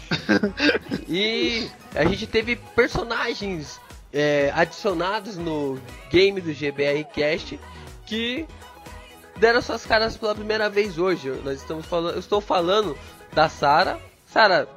E 1.07 1.67
a 1.95 2.03
gente 2.05 2.25
teve 2.27 2.55
personagens 2.75 3.79
é, 4.11 4.51
adicionados 4.55 5.37
no 5.37 5.77
game 6.09 6.39
do 6.41 6.51
GBR 6.53 7.03
Cast 7.13 7.59
que 8.05 8.45
deram 9.37 9.61
suas 9.61 9.85
caras 9.85 10.17
pela 10.17 10.33
primeira 10.35 10.69
vez 10.69 10.97
hoje. 10.97 11.29
Nós 11.43 11.61
estamos 11.61 11.85
falando, 11.85 12.13
eu 12.15 12.19
estou 12.19 12.41
falando 12.41 12.97
da 13.33 13.47
Sara. 13.49 13.99
Sara, 14.27 14.67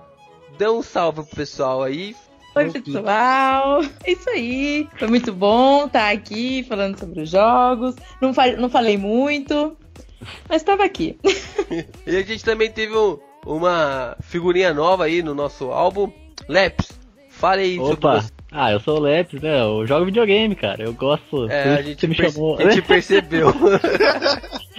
dê 0.58 0.68
um 0.68 0.82
salve 0.82 1.22
pro 1.22 1.36
pessoal 1.36 1.82
aí. 1.82 2.14
Oi, 2.54 2.70
pessoal. 2.70 3.82
É 4.04 4.12
isso 4.12 4.30
aí. 4.30 4.88
Foi 4.98 5.08
muito 5.08 5.32
bom 5.32 5.86
estar 5.86 6.10
aqui 6.10 6.64
falando 6.68 6.98
sobre 6.98 7.20
os 7.22 7.30
jogos. 7.30 7.94
Não, 8.20 8.32
fa- 8.32 8.52
não 8.56 8.70
falei 8.70 8.96
muito, 8.96 9.76
mas 10.48 10.62
estava 10.62 10.84
aqui. 10.84 11.18
E 12.06 12.16
a 12.16 12.22
gente 12.22 12.44
também 12.44 12.70
teve 12.70 12.96
um- 12.96 13.18
uma 13.44 14.16
figurinha 14.22 14.72
nova 14.72 15.04
aí 15.04 15.22
no 15.22 15.34
nosso 15.34 15.70
álbum. 15.70 16.10
Leps, 16.48 16.98
fale 17.28 17.62
aí 17.62 17.76
sobre 17.76 17.92
Opa! 17.94 18.20
você. 18.22 18.30
Ah, 18.52 18.72
eu 18.72 18.80
sou 18.80 18.96
o 18.96 19.00
Lepes, 19.00 19.42
né? 19.42 19.60
Eu 19.60 19.86
jogo 19.86 20.06
videogame, 20.06 20.54
cara. 20.54 20.82
Eu 20.84 20.94
gosto. 20.94 21.50
É, 21.50 21.74
a 21.74 21.82
gente, 21.82 22.00
você 22.00 22.06
me 22.06 22.14
chamou. 22.14 22.56
a 22.56 22.70
gente 22.70 22.80
percebeu. 22.86 23.52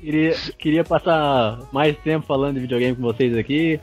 queria, 0.00 0.34
queria 0.58 0.84
passar 0.84 1.58
mais 1.72 1.96
tempo 1.98 2.26
falando 2.26 2.54
de 2.54 2.60
videogame 2.60 2.96
com 2.96 3.02
vocês 3.02 3.36
aqui. 3.36 3.80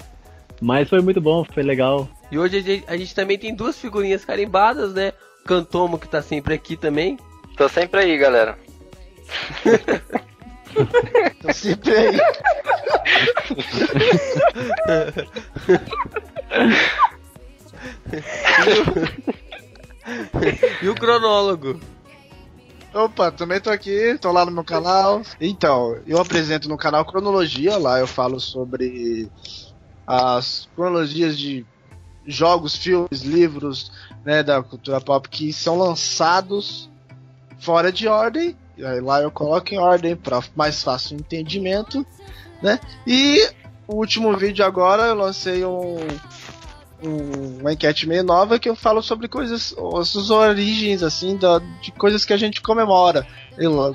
Mas 0.62 0.90
foi 0.90 1.02
muito 1.02 1.22
bom, 1.22 1.46
foi 1.54 1.64
legal. 1.64 2.10
E 2.32 2.38
hoje 2.38 2.58
a 2.58 2.62
gente, 2.62 2.84
a 2.88 2.98
gente 2.98 3.16
também 3.16 3.38
tem 3.38 3.56
duas 3.56 3.78
figurinhas 3.78 4.26
carimbadas, 4.26 4.94
né? 4.94 5.14
O 5.44 5.48
Cantomo 5.48 6.00
que 6.00 6.08
tá 6.08 6.22
sempre 6.22 6.54
aqui 6.54 6.76
também. 6.76 7.18
Tô 7.56 7.70
sempre 7.70 8.02
aí, 8.02 8.18
galera. 8.18 8.58
Tô 11.42 11.54
sempre 11.54 11.96
aí. 11.96 12.18
E 20.82 20.88
o 20.88 20.96
cronólogo? 20.96 21.80
Opa, 22.94 23.32
também 23.32 23.60
tô 23.60 23.70
aqui, 23.70 24.18
tô 24.20 24.32
lá 24.32 24.46
no 24.46 24.52
meu 24.52 24.64
canal. 24.64 25.22
Então, 25.40 26.00
eu 26.08 26.20
apresento 26.20 26.70
no 26.70 26.78
canal 26.78 27.06
Cronologia, 27.06 27.78
lá 27.78 28.00
eu 28.00 28.08
falo 28.08 28.40
sobre 28.40 29.30
as 30.08 30.70
cronologias 30.76 31.38
de 31.38 31.66
jogos, 32.26 32.76
filmes, 32.76 33.22
livros, 33.22 33.92
né, 34.26 34.42
da 34.42 34.64
cultura 34.64 35.00
pop 35.02 35.28
que 35.30 35.52
são 35.54 35.78
lançados 35.78 36.90
fora 37.60 37.92
de 37.92 38.08
ordem. 38.08 38.56
Lá 39.04 39.22
eu 39.22 39.32
coloco 39.32 39.74
em 39.74 39.78
ordem 39.78 40.16
para 40.16 40.42
mais 40.56 40.82
fácil 40.84 41.18
entendimento, 41.18 42.06
né? 42.62 42.80
E 43.06 43.50
o 43.88 43.96
último 43.96 44.36
vídeo 44.38 44.64
agora 44.64 45.04
eu 45.08 45.16
lancei 45.16 45.66
um, 45.66 45.98
um- 47.02 47.60
uma 47.62 47.74
enquete 47.74 48.08
meio 48.08 48.24
nova 48.24 48.60
que 48.60 48.70
eu 48.70 48.76
falo 48.76 49.02
sobre 49.02 49.28
coisas, 49.28 49.74
as 50.00 50.30
origens 50.30 51.02
assim 51.04 51.38
da, 51.38 51.60
de 51.82 51.92
coisas 51.94 52.24
que 52.26 52.34
a 52.34 52.38
gente 52.38 52.62
comemora, 52.62 53.26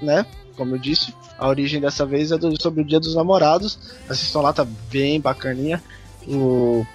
né? 0.03 0.27
Como 0.57 0.75
eu 0.75 0.79
disse, 0.79 1.15
a 1.39 1.49
origem 1.49 1.81
dessa 1.81 2.05
vez 2.05 2.33
é 2.33 2.39
do- 2.39 2.61
sobre 2.61 2.83
o 2.83 2.85
Dia 2.85 2.99
dos 3.01 3.15
Namorados. 3.15 3.79
Assistam 4.09 4.41
lá, 4.41 4.53
tá 4.53 4.65
bem 4.91 5.21
bacaninha. 5.21 5.83
O 6.29 6.87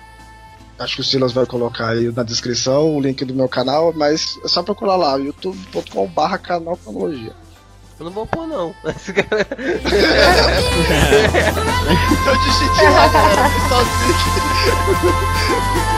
Acho 0.80 0.94
que 0.96 1.02
o 1.02 1.04
Silas 1.04 1.34
vai 1.34 1.44
colocar 1.48 1.90
aí 1.90 2.12
na 2.12 2.22
descrição 2.22 2.96
o 2.96 3.02
link 3.02 3.26
do 3.26 3.34
meu 3.34 3.50
canal, 3.50 3.92
mas 3.96 4.38
é 4.46 4.48
só 4.48 4.62
procurar 4.62 4.96
lá, 4.96 5.16
youtube.com/barra 5.16 6.38
canal 6.38 6.78
cronologia. 6.78 7.34
Eu 8.00 8.06
não 8.06 8.12
vou 8.12 8.28
pôr, 8.28 8.46
não. 8.48 8.76
Esse 8.86 9.12
cara- 9.12 9.28
Eu 12.84 12.92
lá, 12.92 13.08
galera, 13.08 13.50
fiz 13.50 13.64
sozinho. 13.70 15.97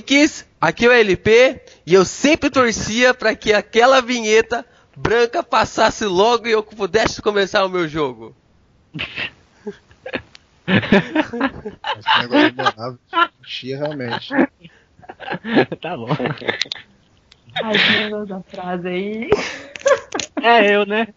Kikis, 0.00 0.46
aqui 0.60 0.84
é 0.84 0.88
o 0.88 0.92
LP 0.92 1.60
e 1.86 1.94
eu 1.94 2.04
sempre 2.04 2.50
torcia 2.50 3.14
pra 3.14 3.34
que 3.34 3.52
aquela 3.52 4.02
vinheta 4.02 4.64
branca 4.94 5.42
passasse 5.42 6.04
logo 6.04 6.46
e 6.46 6.52
eu 6.52 6.62
pudesse 6.62 7.22
começar 7.22 7.64
o 7.64 7.68
meu 7.68 7.88
jogo. 7.88 8.36
Esse 10.66 12.18
negócio 12.20 12.52
demorava. 12.52 12.98
Enchia 13.40 13.78
realmente. 13.78 14.34
tá 15.80 15.96
bom. 15.96 16.08
Ai, 17.62 17.72
que 17.72 17.98
negócio 18.04 18.26
da 18.26 18.42
frase 18.42 18.88
aí. 18.88 19.30
É 20.42 20.74
eu, 20.74 20.84
né? 20.84 21.08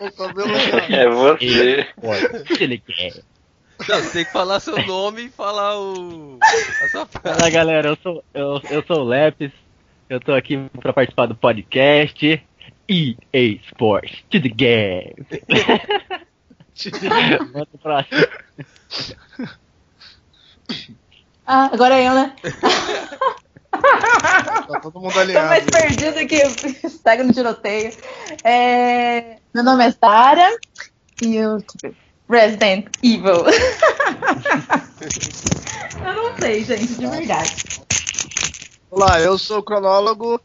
O 0.00 0.10
cabelo 0.12 0.54
É 0.88 1.08
você. 1.08 1.86
O 1.98 2.44
que 2.44 2.64
ele 2.64 2.78
quer? 2.78 3.22
Não, 3.88 3.96
você 3.98 4.10
tem 4.10 4.24
que 4.24 4.32
falar 4.32 4.60
seu 4.60 4.76
nome 4.86 5.26
e 5.26 5.30
falar 5.30 5.78
o. 5.78 6.38
a 6.82 6.88
sua. 6.88 7.06
Fala 7.06 7.50
galera, 7.50 7.88
eu 7.88 7.98
sou, 8.02 8.24
eu, 8.32 8.60
eu 8.70 8.82
sou 8.86 9.00
o 9.00 9.04
Lepes, 9.04 9.52
eu 10.08 10.20
tô 10.20 10.32
aqui 10.32 10.58
pra 10.80 10.92
participar 10.92 11.26
do 11.26 11.34
podcast 11.34 12.42
EA 12.88 13.60
Sports 13.70 14.24
to 14.30 14.40
the 14.40 14.48
game. 14.48 15.14
Manda 17.52 17.68
o 17.72 17.78
próximo. 17.78 18.26
Ah, 21.46 21.70
agora 21.72 21.94
é 21.96 22.08
eu, 22.08 22.14
né? 22.14 22.34
Tá 23.70 24.80
todo 24.82 25.00
mundo 25.00 25.12
Tô 25.12 25.20
alinhado. 25.20 25.48
mais 25.48 25.64
perdida 25.64 26.26
que 26.26 26.42
pega 27.04 27.22
no 27.22 27.32
tiroteio. 27.32 27.92
É, 28.42 29.36
Meu 29.54 29.62
nome 29.62 29.86
é 29.86 29.90
Sara 29.92 30.50
e 31.22 31.36
eu. 31.36 31.58
Resident 32.28 32.88
Evil. 33.02 33.46
eu 36.04 36.14
não 36.14 36.36
sei, 36.36 36.64
gente, 36.64 36.94
de 36.94 37.06
verdade. 37.06 37.54
Olá, 38.90 39.20
eu 39.20 39.38
sou 39.38 39.58
o 39.58 39.62
cronólogo 39.62 40.40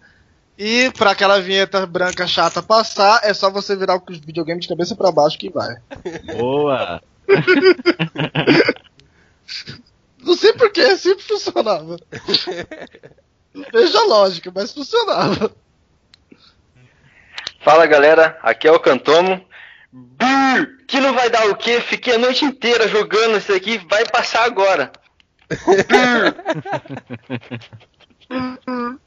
e 0.57 0.91
pra 0.91 1.11
aquela 1.11 1.41
vinheta 1.41 1.85
branca 1.85 2.27
chata 2.27 2.61
passar, 2.61 3.21
é 3.23 3.33
só 3.33 3.49
você 3.49 3.73
virar 3.75 3.95
o 3.95 4.03
videogame 4.07 4.59
de 4.59 4.67
cabeça 4.67 4.95
pra 4.95 5.11
baixo 5.11 5.39
que 5.39 5.49
vai. 5.49 5.75
Boa! 6.37 7.01
Não 10.21 10.35
sei 10.35 10.53
porquê, 10.53 10.95
sempre 10.97 11.23
funcionava. 11.23 11.97
Não 13.53 13.65
vejo 13.73 13.97
a 13.97 14.05
lógica, 14.05 14.51
mas 14.53 14.71
funcionava. 14.71 15.51
Fala 17.61 17.87
galera, 17.87 18.37
aqui 18.41 18.67
é 18.67 18.71
o 18.71 18.79
Cantomo. 18.79 19.43
Hum, 19.93 20.77
que 20.87 20.99
não 20.99 21.13
vai 21.13 21.29
dar 21.29 21.49
o 21.49 21.55
que? 21.55 21.79
Fiquei 21.81 22.15
a 22.15 22.17
noite 22.17 22.45
inteira 22.45 22.87
jogando 22.87 23.37
isso 23.37 23.53
aqui, 23.53 23.77
vai 23.89 24.05
passar 24.05 24.45
agora. 24.45 24.91
Hum. 28.31 28.31
Hum, 28.67 28.97